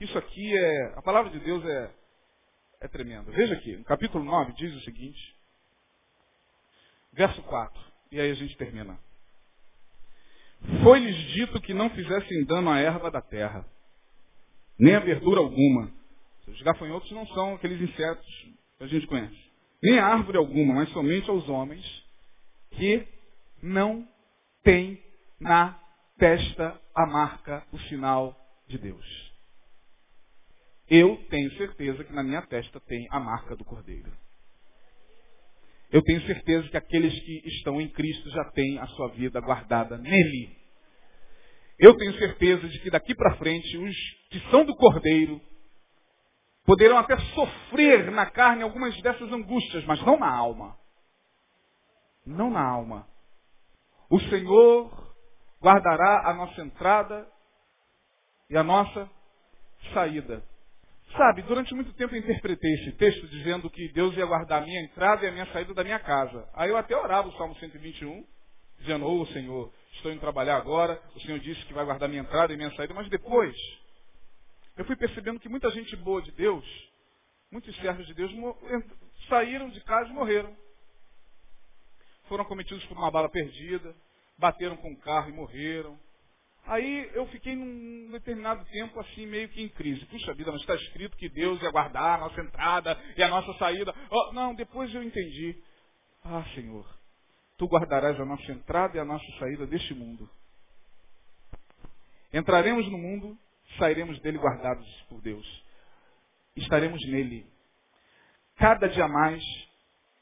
Isso 0.00 0.16
aqui 0.16 0.56
é. 0.56 0.94
A 0.96 1.02
palavra 1.02 1.30
de 1.30 1.40
Deus 1.40 1.64
é, 1.64 1.94
é 2.82 2.88
tremenda. 2.88 3.30
Veja 3.32 3.54
aqui, 3.54 3.76
no 3.76 3.84
capítulo 3.84 4.24
9 4.24 4.52
diz 4.52 4.74
o 4.74 4.80
seguinte, 4.80 5.36
verso 7.12 7.42
4, 7.42 7.84
e 8.12 8.20
aí 8.20 8.30
a 8.30 8.34
gente 8.34 8.56
termina. 8.56 8.98
Foi-lhes 10.82 11.16
dito 11.32 11.60
que 11.60 11.74
não 11.74 11.90
fizessem 11.90 12.44
dano 12.44 12.70
à 12.70 12.78
erva 12.78 13.10
da 13.10 13.20
terra, 13.20 13.64
nem 14.78 14.94
a 14.94 15.00
verdura 15.00 15.40
alguma. 15.40 15.90
Os 16.46 16.62
gafanhotos 16.62 17.10
não 17.10 17.26
são 17.28 17.54
aqueles 17.54 17.80
insetos 17.80 18.26
que 18.78 18.84
a 18.84 18.86
gente 18.86 19.06
conhece 19.06 19.46
nem 19.82 19.98
a 19.98 20.06
árvore 20.06 20.38
alguma, 20.38 20.74
mas 20.74 20.88
somente 20.90 21.28
aos 21.30 21.48
homens 21.48 21.84
que 22.70 23.06
não 23.62 24.06
têm 24.62 25.02
na 25.38 25.78
testa 26.18 26.80
a 26.94 27.06
marca, 27.06 27.64
o 27.72 27.78
sinal 27.80 28.36
de 28.66 28.78
Deus. 28.78 29.32
Eu 30.88 31.16
tenho 31.28 31.50
certeza 31.56 32.04
que 32.04 32.12
na 32.12 32.22
minha 32.22 32.42
testa 32.42 32.80
tem 32.80 33.06
a 33.10 33.20
marca 33.20 33.56
do 33.56 33.64
Cordeiro. 33.64 34.10
Eu 35.96 36.02
tenho 36.02 36.20
certeza 36.26 36.68
que 36.68 36.76
aqueles 36.76 37.18
que 37.20 37.48
estão 37.48 37.80
em 37.80 37.88
Cristo 37.88 38.28
já 38.28 38.44
têm 38.50 38.78
a 38.78 38.86
sua 38.88 39.08
vida 39.12 39.40
guardada 39.40 39.96
nele. 39.96 40.54
Eu 41.78 41.96
tenho 41.96 42.12
certeza 42.18 42.68
de 42.68 42.78
que 42.80 42.90
daqui 42.90 43.14
para 43.14 43.36
frente 43.36 43.78
os 43.78 43.96
que 44.30 44.38
são 44.50 44.66
do 44.66 44.76
Cordeiro 44.76 45.40
poderão 46.66 46.98
até 46.98 47.18
sofrer 47.32 48.10
na 48.10 48.26
carne 48.26 48.62
algumas 48.62 48.94
dessas 49.00 49.32
angústias, 49.32 49.86
mas 49.86 49.98
não 50.04 50.18
na 50.18 50.30
alma. 50.30 50.76
Não 52.26 52.50
na 52.50 52.62
alma. 52.62 53.08
O 54.10 54.20
Senhor 54.20 55.16
guardará 55.62 56.28
a 56.28 56.34
nossa 56.34 56.60
entrada 56.60 57.26
e 58.50 58.58
a 58.58 58.62
nossa 58.62 59.10
saída. 59.94 60.44
Sabe, 61.16 61.40
durante 61.42 61.74
muito 61.74 61.94
tempo 61.94 62.14
eu 62.14 62.18
interpretei 62.18 62.74
esse 62.74 62.92
texto 62.92 63.26
dizendo 63.28 63.70
que 63.70 63.88
Deus 63.88 64.14
ia 64.16 64.26
guardar 64.26 64.62
a 64.62 64.66
minha 64.66 64.82
entrada 64.82 65.24
e 65.24 65.28
a 65.28 65.32
minha 65.32 65.46
saída 65.46 65.72
da 65.72 65.82
minha 65.82 65.98
casa. 65.98 66.46
Aí 66.52 66.68
eu 66.68 66.76
até 66.76 66.94
orava 66.94 67.28
o 67.28 67.36
Salmo 67.38 67.56
121, 67.56 68.22
dizendo, 68.80 69.06
ô 69.06 69.22
oh, 69.22 69.26
Senhor, 69.28 69.72
estou 69.92 70.12
indo 70.12 70.20
trabalhar 70.20 70.58
agora, 70.58 71.00
o 71.14 71.20
Senhor 71.20 71.38
disse 71.38 71.64
que 71.64 71.72
vai 71.72 71.86
guardar 71.86 72.06
minha 72.06 72.20
entrada 72.20 72.52
e 72.52 72.56
minha 72.56 72.70
saída, 72.76 72.92
mas 72.92 73.08
depois 73.08 73.56
eu 74.76 74.84
fui 74.84 74.94
percebendo 74.94 75.40
que 75.40 75.48
muita 75.48 75.70
gente 75.70 75.96
boa 75.96 76.20
de 76.20 76.32
Deus, 76.32 76.66
muitos 77.50 77.74
servos 77.76 78.06
de 78.06 78.12
Deus, 78.12 78.30
saíram 79.26 79.70
de 79.70 79.80
casa 79.84 80.10
e 80.10 80.12
morreram. 80.12 80.54
Foram 82.28 82.44
cometidos 82.44 82.84
por 82.84 82.98
uma 82.98 83.10
bala 83.10 83.30
perdida, 83.30 83.94
bateram 84.36 84.76
com 84.76 84.90
um 84.90 84.96
carro 84.96 85.30
e 85.30 85.32
morreram. 85.32 85.98
Aí 86.66 87.10
eu 87.14 87.26
fiquei 87.28 87.54
num 87.54 88.10
determinado 88.10 88.64
tempo 88.66 88.98
assim, 89.00 89.26
meio 89.26 89.48
que 89.48 89.62
em 89.62 89.68
crise. 89.68 90.04
Puxa 90.06 90.34
vida, 90.34 90.50
mas 90.50 90.60
está 90.60 90.74
escrito 90.74 91.16
que 91.16 91.28
Deus 91.28 91.62
ia 91.62 91.70
guardar 91.70 92.18
a 92.18 92.22
nossa 92.22 92.40
entrada 92.40 92.98
e 93.16 93.22
a 93.22 93.28
nossa 93.28 93.52
saída. 93.58 93.94
Oh, 94.10 94.32
não, 94.32 94.54
depois 94.54 94.92
eu 94.94 95.02
entendi. 95.02 95.56
Ah, 96.24 96.44
Senhor, 96.54 96.84
Tu 97.58 97.66
guardarás 97.66 98.20
a 98.20 98.24
nossa 98.24 98.52
entrada 98.52 98.96
e 98.96 99.00
a 99.00 99.04
nossa 99.04 99.24
saída 99.38 99.66
deste 99.66 99.94
mundo. 99.94 100.28
Entraremos 102.32 102.86
no 102.90 102.98
mundo, 102.98 103.38
sairemos 103.78 104.20
dele 104.20 104.36
guardados 104.36 104.86
por 105.08 105.22
Deus. 105.22 105.64
Estaremos 106.54 107.00
nele. 107.08 107.46
Cada 108.56 108.88
dia 108.88 109.08
mais 109.08 109.42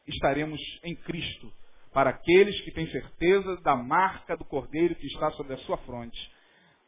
estaremos 0.07 0.61
em 0.85 0.95
Cristo 0.95 1.53
para 1.93 2.11
aqueles 2.11 2.61
que 2.63 2.71
têm 2.71 2.89
certeza 2.91 3.57
da 3.63 3.75
marca 3.75 4.37
do 4.37 4.45
Cordeiro 4.45 4.95
que 4.95 5.07
está 5.07 5.31
sobre 5.33 5.55
a 5.55 5.59
sua 5.59 5.79
fronte. 5.79 6.34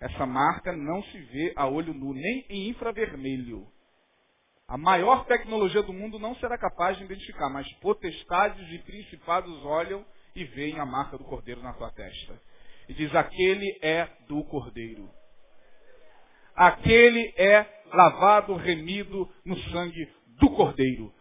Essa 0.01 0.27
marca 0.27 0.73
não 0.73 1.03
se 1.05 1.19
vê 1.19 1.53
a 1.57 1.67
olho 1.67 1.95
nu, 1.95 2.13
nem 2.13 2.45
em 2.51 2.69
infravermelho. 2.69 3.67
A 4.69 4.77
maior 4.77 5.25
tecnologia 5.27 5.83
do 5.83 5.93
mundo 5.93 6.19
não 6.19 6.35
será 6.37 6.59
capaz 6.59 6.99
de 6.99 7.05
identificar, 7.05 7.49
mas 7.49 7.71
potestades 7.75 8.69
e 8.73 8.79
principados 8.81 9.65
olham 9.65 10.05
e 10.35 10.45
veem 10.45 10.79
a 10.79 10.85
marca 10.85 11.17
do 11.17 11.25
Cordeiro 11.25 11.63
na 11.63 11.73
tua 11.73 11.91
testa. 11.93 12.39
E 12.89 12.95
diz: 12.95 13.15
aquele 13.15 13.79
é 13.81 14.09
do 14.29 14.43
Cordeiro. 14.45 15.09
Aquele 16.55 17.33
é 17.37 17.67
lavado, 17.93 18.55
remido 18.55 19.31
no 19.45 19.57
sangue 19.71 20.09
do 20.41 20.51
Cordeiro. 20.51 21.13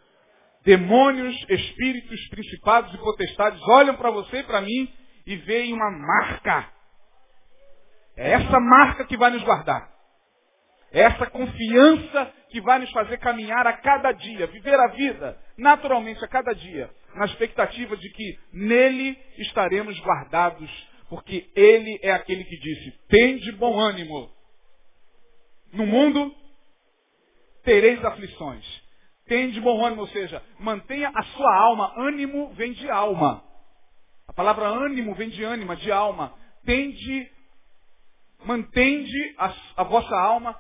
Demônios, 0.64 1.36
espíritos, 1.48 2.28
principados 2.30 2.94
e 2.94 2.98
potestades 2.98 3.62
olham 3.68 3.96
para 3.96 4.10
você 4.10 4.40
e 4.40 4.44
para 4.44 4.62
mim 4.62 4.92
e 5.26 5.36
veem 5.38 5.74
uma 5.74 5.92
marca. 5.92 6.75
É 8.18 8.32
essa 8.32 8.60
marca 8.60 9.06
que 9.06 9.18
vai 9.18 9.32
nos 9.32 9.44
guardar. 9.44 9.90
É 10.92 11.02
essa 11.02 11.26
confiança 11.28 12.32
que 12.50 12.62
vai 12.62 12.80
nos 12.80 12.92
fazer 12.92 13.18
caminhar 13.18 13.68
a 13.68 13.74
cada 13.74 14.12
dia, 14.14 14.48
viver 14.48 14.80
a 14.80 14.88
vida 14.88 15.38
naturalmente 15.58 16.24
a 16.24 16.28
cada 16.28 16.54
dia, 16.54 16.90
na 17.16 17.26
expectativa 17.26 17.98
de 17.98 18.10
que 18.10 18.40
nele 18.54 19.18
estaremos 19.38 20.00
guardados, 20.00 20.70
porque 21.10 21.50
ele 21.56 22.00
é 22.02 22.12
aquele 22.12 22.44
que 22.44 22.58
disse: 22.58 22.92
tem 23.10 23.38
de 23.38 23.52
bom 23.54 23.78
ânimo. 23.80 24.30
No 25.74 25.86
mundo 25.86 26.34
tereis 27.64 28.04
aflições. 28.06 28.86
Tem 29.28 29.50
de 29.50 29.60
bom 29.60 29.84
ânimo, 29.84 30.02
ou 30.02 30.08
seja, 30.10 30.42
mantenha 30.60 31.12
a 31.14 31.24
sua 31.24 31.56
alma. 31.58 31.94
Ânimo 31.98 32.54
vem 32.54 32.74
de 32.74 32.90
alma. 32.90 33.44
A 34.28 34.34
palavra 34.34 34.68
ânimo 34.68 35.16
vem 35.16 35.30
de 35.30 35.44
ânima, 35.44 35.76
de 35.76 35.92
alma. 35.92 36.34
Tende, 36.64 37.32
mantende 38.44 39.36
a, 39.38 39.54
a 39.78 39.84
vossa 39.84 40.16
alma 40.16 40.60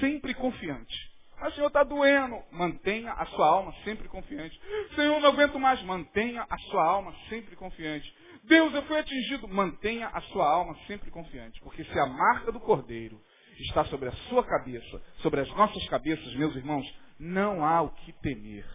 sempre 0.00 0.34
confiante. 0.34 1.08
Mas 1.40 1.54
Senhor 1.54 1.68
está 1.68 1.84
doendo. 1.84 2.42
Mantenha 2.50 3.12
a 3.12 3.24
sua 3.26 3.46
alma 3.48 3.72
sempre 3.84 4.08
confiante. 4.08 4.60
Senhor, 4.94 5.20
não 5.20 5.28
aguento 5.28 5.58
mais. 5.58 5.80
Mantenha 5.82 6.44
a 6.48 6.58
sua 6.58 6.84
alma 6.84 7.14
sempre 7.28 7.54
confiante. 7.54 8.12
Deus, 8.44 8.74
eu 8.74 8.82
fui 8.82 8.98
atingido. 8.98 9.46
Mantenha 9.46 10.08
a 10.08 10.20
sua 10.22 10.48
alma 10.48 10.76
sempre 10.86 11.10
confiante. 11.10 11.60
Porque 11.60 11.84
se 11.84 11.98
a 11.98 12.06
marca 12.06 12.50
do 12.50 12.60
Cordeiro 12.60 13.20
está 13.60 13.84
sobre 13.84 14.08
a 14.08 14.12
sua 14.28 14.44
cabeça, 14.44 15.02
sobre 15.18 15.40
as 15.40 15.48
nossas 15.50 15.86
cabeças, 15.88 16.34
meus 16.34 16.54
irmãos, 16.56 16.86
não 17.18 17.64
há 17.64 17.82
o 17.82 17.90
que 17.90 18.12
temer. 18.14 18.66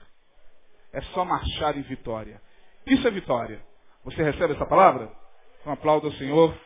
É 0.94 1.02
só 1.02 1.26
marchar 1.26 1.78
em 1.78 1.82
vitória. 1.82 2.42
Isso 2.86 3.06
é 3.08 3.12
vitória. 3.12 3.62
Você 4.06 4.22
recebe 4.22 4.54
essa 4.54 4.66
palavra? 4.66 5.12
Um 5.66 5.72
aplauso 5.72 6.08
ao 6.08 6.14
Senhor. 6.14 6.58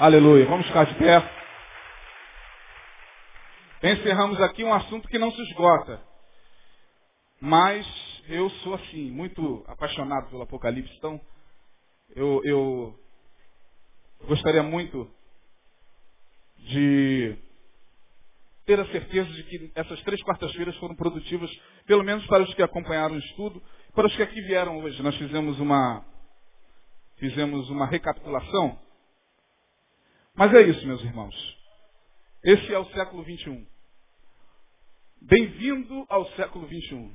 Aleluia. 0.00 0.46
Vamos 0.46 0.64
ficar 0.68 0.84
de 0.84 0.94
pé. 0.94 1.20
Encerramos 3.82 4.40
aqui 4.40 4.62
um 4.62 4.72
assunto 4.72 5.08
que 5.08 5.18
não 5.18 5.32
se 5.32 5.42
esgota. 5.42 6.00
Mas 7.40 7.84
eu 8.28 8.48
sou 8.48 8.74
assim, 8.74 9.10
muito 9.10 9.64
apaixonado 9.66 10.30
pelo 10.30 10.42
Apocalipse. 10.42 10.94
Então, 10.98 11.20
eu, 12.14 12.40
eu 12.44 13.00
gostaria 14.28 14.62
muito 14.62 15.10
de 16.58 17.36
ter 18.66 18.78
a 18.78 18.86
certeza 18.92 19.32
de 19.32 19.42
que 19.42 19.72
essas 19.74 20.00
três 20.02 20.22
quartas-feiras 20.22 20.76
foram 20.76 20.94
produtivas, 20.94 21.50
pelo 21.86 22.04
menos 22.04 22.24
para 22.28 22.44
os 22.44 22.54
que 22.54 22.62
acompanharam 22.62 23.16
o 23.16 23.18
estudo, 23.18 23.60
para 23.96 24.06
os 24.06 24.14
que 24.14 24.22
aqui 24.22 24.40
vieram 24.42 24.78
hoje. 24.78 25.02
Nós 25.02 25.16
fizemos 25.16 25.58
uma, 25.58 26.06
fizemos 27.16 27.68
uma 27.68 27.86
recapitulação. 27.86 28.86
Mas 30.38 30.54
é 30.54 30.62
isso, 30.62 30.86
meus 30.86 31.02
irmãos. 31.02 31.34
Esse 32.44 32.72
é 32.72 32.78
o 32.78 32.84
século 32.92 33.24
21. 33.24 33.66
Bem-vindo 35.20 36.06
ao 36.08 36.30
século 36.36 36.64
21, 36.64 37.12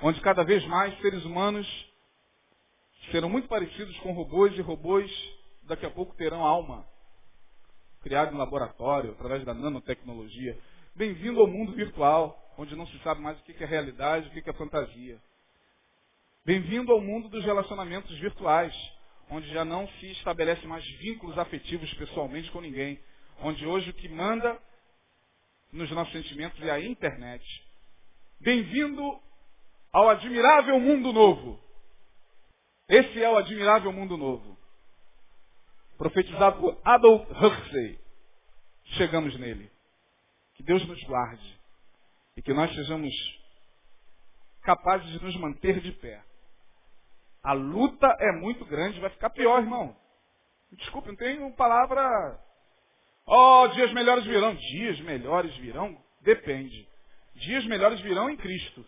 onde 0.00 0.18
cada 0.22 0.42
vez 0.42 0.64
mais 0.64 0.98
seres 1.02 1.26
humanos 1.26 1.68
serão 3.10 3.28
muito 3.28 3.48
parecidos 3.48 3.94
com 3.98 4.14
robôs 4.14 4.56
e 4.56 4.62
robôs 4.62 5.12
daqui 5.64 5.84
a 5.84 5.90
pouco 5.90 6.16
terão 6.16 6.42
alma 6.42 6.86
criado 8.00 8.34
em 8.34 8.38
laboratório, 8.38 9.10
através 9.10 9.44
da 9.44 9.52
nanotecnologia. 9.52 10.58
Bem-vindo 10.96 11.38
ao 11.38 11.46
mundo 11.46 11.72
virtual, 11.72 12.54
onde 12.56 12.74
não 12.74 12.86
se 12.86 12.98
sabe 13.00 13.20
mais 13.20 13.38
o 13.38 13.42
que 13.42 13.62
é 13.62 13.66
realidade, 13.66 14.28
o 14.28 14.42
que 14.42 14.48
é 14.48 14.54
fantasia. 14.54 15.20
Bem-vindo 16.46 16.92
ao 16.92 17.00
mundo 17.02 17.28
dos 17.28 17.44
relacionamentos 17.44 18.18
virtuais, 18.18 18.74
onde 19.32 19.48
já 19.48 19.64
não 19.64 19.88
se 19.88 20.10
estabelece 20.12 20.66
mais 20.66 20.84
vínculos 20.98 21.38
afetivos 21.38 21.92
pessoalmente 21.94 22.50
com 22.50 22.60
ninguém. 22.60 23.00
Onde 23.40 23.66
hoje 23.66 23.90
o 23.90 23.94
que 23.94 24.08
manda 24.08 24.60
nos 25.72 25.90
nossos 25.90 26.12
sentimentos 26.12 26.62
é 26.62 26.70
a 26.70 26.78
internet. 26.78 27.42
Bem-vindo 28.38 29.18
ao 29.90 30.10
admirável 30.10 30.78
mundo 30.78 31.12
novo. 31.12 31.58
Esse 32.88 33.22
é 33.22 33.30
o 33.30 33.38
admirável 33.38 33.90
mundo 33.90 34.18
novo 34.18 34.52
profetizado 35.96 36.60
por 36.60 36.78
Adolf 36.84 37.30
Huxley. 37.30 37.98
Chegamos 38.96 39.38
nele. 39.38 39.70
Que 40.54 40.62
Deus 40.62 40.84
nos 40.86 41.00
guarde 41.04 41.60
e 42.36 42.42
que 42.42 42.52
nós 42.52 42.74
sejamos 42.74 43.14
capazes 44.62 45.08
de 45.08 45.24
nos 45.24 45.36
manter 45.36 45.80
de 45.80 45.92
pé. 45.92 46.22
A 47.42 47.52
luta 47.52 48.06
é 48.20 48.32
muito 48.32 48.64
grande, 48.64 49.00
vai 49.00 49.10
ficar 49.10 49.30
pior, 49.30 49.60
irmão. 49.60 49.96
Desculpe, 50.72 51.08
não 51.08 51.16
tenho 51.16 51.52
palavra. 51.54 52.38
Oh, 53.26 53.68
dias 53.68 53.92
melhores 53.92 54.24
virão. 54.24 54.54
Dias 54.54 55.00
melhores 55.00 55.54
virão? 55.56 55.96
Depende. 56.20 56.88
Dias 57.34 57.64
melhores 57.66 58.00
virão 58.00 58.30
em 58.30 58.36
Cristo. 58.36 58.84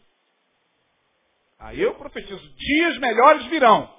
Aí 1.58 1.80
eu 1.80 1.94
profetizo, 1.94 2.48
dias 2.56 2.98
melhores 2.98 3.46
virão. 3.46 3.92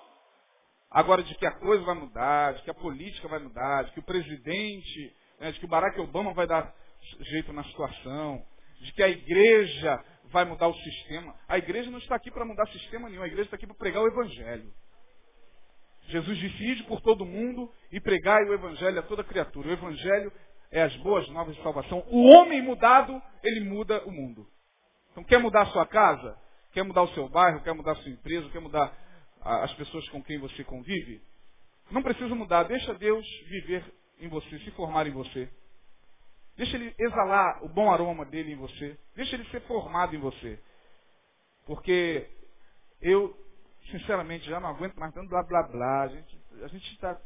Agora, 0.89 1.23
de 1.23 1.35
que 1.35 1.45
a 1.45 1.51
coisa 1.51 1.83
vai 1.83 1.95
mudar, 1.95 2.53
de 2.53 2.63
que 2.63 2.69
a 2.69 2.75
política 2.75 3.27
vai 3.27 3.39
mudar, 3.39 3.83
de 3.83 3.91
que 3.91 3.99
o 3.99 4.03
presidente, 4.03 5.15
né, 5.39 5.51
de 5.51 5.59
que 5.59 5.65
o 5.65 5.67
Barack 5.67 5.99
Obama 5.99 6.33
vai 6.33 6.47
dar 6.47 6.73
jeito 7.21 7.51
na 7.51 7.63
situação, 7.63 8.45
de 8.81 8.93
que 8.93 9.03
a 9.03 9.09
igreja 9.09 10.03
vai 10.35 10.43
mudar 10.43 10.67
o 10.67 10.73
sistema. 10.73 11.33
A 11.47 11.57
igreja 11.57 11.89
não 11.89 11.97
está 11.97 12.13
aqui 12.13 12.29
para 12.29 12.43
mudar 12.43 12.67
sistema 12.67 13.07
nenhum, 13.09 13.23
a 13.23 13.27
igreja 13.27 13.43
está 13.43 13.55
aqui 13.55 13.65
para 13.65 13.75
pregar 13.77 14.03
o 14.03 14.07
evangelho. 14.07 14.69
Jesus 16.09 16.37
disse, 16.37 16.83
por 16.83 16.99
todo 16.99 17.25
mundo 17.25 17.71
e 17.89 18.01
pregai 18.01 18.43
o 18.43 18.53
evangelho 18.53 18.99
a 18.99 19.03
toda 19.03 19.23
criatura. 19.23 19.69
O 19.69 19.71
evangelho 19.71 20.31
é 20.69 20.81
as 20.81 20.95
boas 20.97 21.25
novas 21.29 21.55
de 21.55 21.63
salvação. 21.63 22.05
O 22.09 22.25
homem 22.31 22.61
mudado, 22.61 23.19
ele 23.41 23.61
muda 23.61 24.03
o 24.05 24.11
mundo. 24.11 24.45
Então, 25.11 25.23
quer 25.23 25.39
mudar 25.39 25.61
a 25.61 25.67
sua 25.67 25.85
casa? 25.87 26.37
Quer 26.73 26.83
mudar 26.83 27.03
o 27.03 27.13
seu 27.13 27.29
bairro, 27.29 27.63
quer 27.63 27.73
mudar 27.73 27.93
a 27.93 27.95
sua 27.95 28.11
empresa, 28.11 28.49
quer 28.49 28.59
mudar 28.59 28.93
as 29.41 29.73
pessoas 29.75 30.07
com 30.09 30.21
quem 30.21 30.37
você 30.37 30.65
convive? 30.65 31.21
Não 31.89 32.03
precisa 32.03 32.35
mudar, 32.35 32.63
deixa 32.63 32.93
Deus 32.95 33.25
viver 33.47 33.85
em 34.19 34.27
você, 34.27 34.59
se 34.59 34.71
formar 34.71 35.07
em 35.07 35.11
você. 35.11 35.49
Deixa 36.57 36.77
ele 36.77 36.95
exalar 36.97 37.63
o 37.63 37.69
bom 37.69 37.91
aroma 37.91 38.25
dele 38.25 38.53
em 38.53 38.55
você. 38.55 38.97
Deixa 39.15 39.35
ele 39.35 39.45
ser 39.49 39.61
formado 39.61 40.15
em 40.15 40.19
você. 40.19 40.59
Porque 41.65 42.29
eu, 43.01 43.35
sinceramente, 43.91 44.45
já 44.45 44.59
não 44.59 44.69
aguento 44.69 44.95
mais 44.95 45.13
tanto 45.13 45.29
blá 45.29 45.43
blá 45.43 45.63
blá. 45.63 46.03
A 46.03 46.67
gente 46.67 46.93
está 46.93 47.19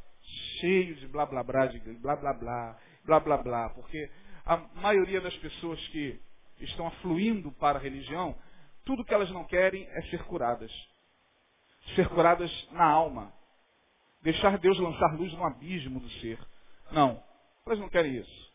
cheio 0.59 0.95
de 0.95 1.07
blá 1.07 1.25
blá 1.25 1.43
blá, 1.43 1.67
de 1.67 1.79
blá 1.79 2.15
blá 2.15 2.33
blá, 2.33 2.79
blá 3.05 3.19
blá 3.19 3.37
blá. 3.37 3.69
Porque 3.69 4.09
a 4.45 4.57
maioria 4.75 5.21
das 5.21 5.35
pessoas 5.37 5.79
que 5.89 6.19
estão 6.59 6.87
afluindo 6.87 7.51
para 7.53 7.77
a 7.77 7.81
religião, 7.81 8.35
tudo 8.83 9.05
que 9.05 9.13
elas 9.13 9.29
não 9.31 9.45
querem 9.45 9.87
é 9.91 10.01
ser 10.03 10.23
curadas. 10.23 10.71
Ser 11.95 12.07
curadas 12.09 12.51
na 12.71 12.85
alma. 12.85 13.31
Deixar 14.21 14.57
Deus 14.57 14.77
lançar 14.79 15.13
luz 15.15 15.31
no 15.33 15.45
abismo 15.45 15.99
do 15.99 16.09
ser. 16.13 16.39
Não, 16.91 17.23
elas 17.65 17.79
não 17.79 17.89
querem 17.89 18.17
isso. 18.17 18.48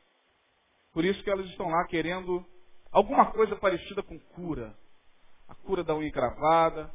Por 0.95 1.05
isso 1.05 1.23
que 1.25 1.31
elas 1.31 1.47
estão 1.47 1.69
lá 1.69 1.85
querendo 1.87 2.47
alguma 2.93 3.33
coisa 3.33 3.57
parecida 3.57 4.03
com 4.03 4.19
cura. 4.19 4.73
A 5.49 5.55
cura 5.55 5.83
da 5.83 5.95
unha 5.95 6.09
encravada, 6.09 6.91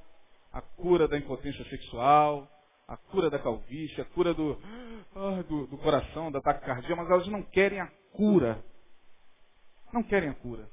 a 0.52 0.62
cura 0.62 1.08
da 1.08 1.18
impotência 1.18 1.64
sexual, 1.66 2.50
a 2.88 2.96
cura 2.96 3.30
da 3.30 3.38
calvície, 3.38 4.02
a 4.02 4.06
cura 4.06 4.34
do, 4.34 4.58
ah, 5.16 5.44
do, 5.44 5.68
do 5.68 5.78
coração, 5.78 6.32
da 6.32 6.42
taquicardia, 6.42 6.96
mas 6.96 7.10
elas 7.12 7.28
não 7.28 7.44
querem 7.44 7.82
a 7.82 7.88
cura. 8.14 8.64
Não 9.92 10.02
querem 10.02 10.30
a 10.30 10.34
cura. 10.34 10.70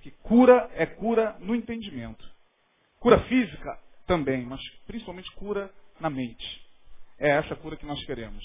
Que 0.00 0.10
cura 0.10 0.68
é 0.74 0.84
cura 0.84 1.36
no 1.38 1.54
entendimento. 1.54 2.28
Cura 2.98 3.20
física 3.20 3.80
também, 4.06 4.44
mas 4.44 4.60
principalmente 4.86 5.30
cura 5.36 5.72
na 6.00 6.10
mente. 6.10 6.66
É 7.18 7.30
essa 7.30 7.54
cura 7.54 7.76
que 7.76 7.86
nós 7.86 8.04
queremos. 8.04 8.44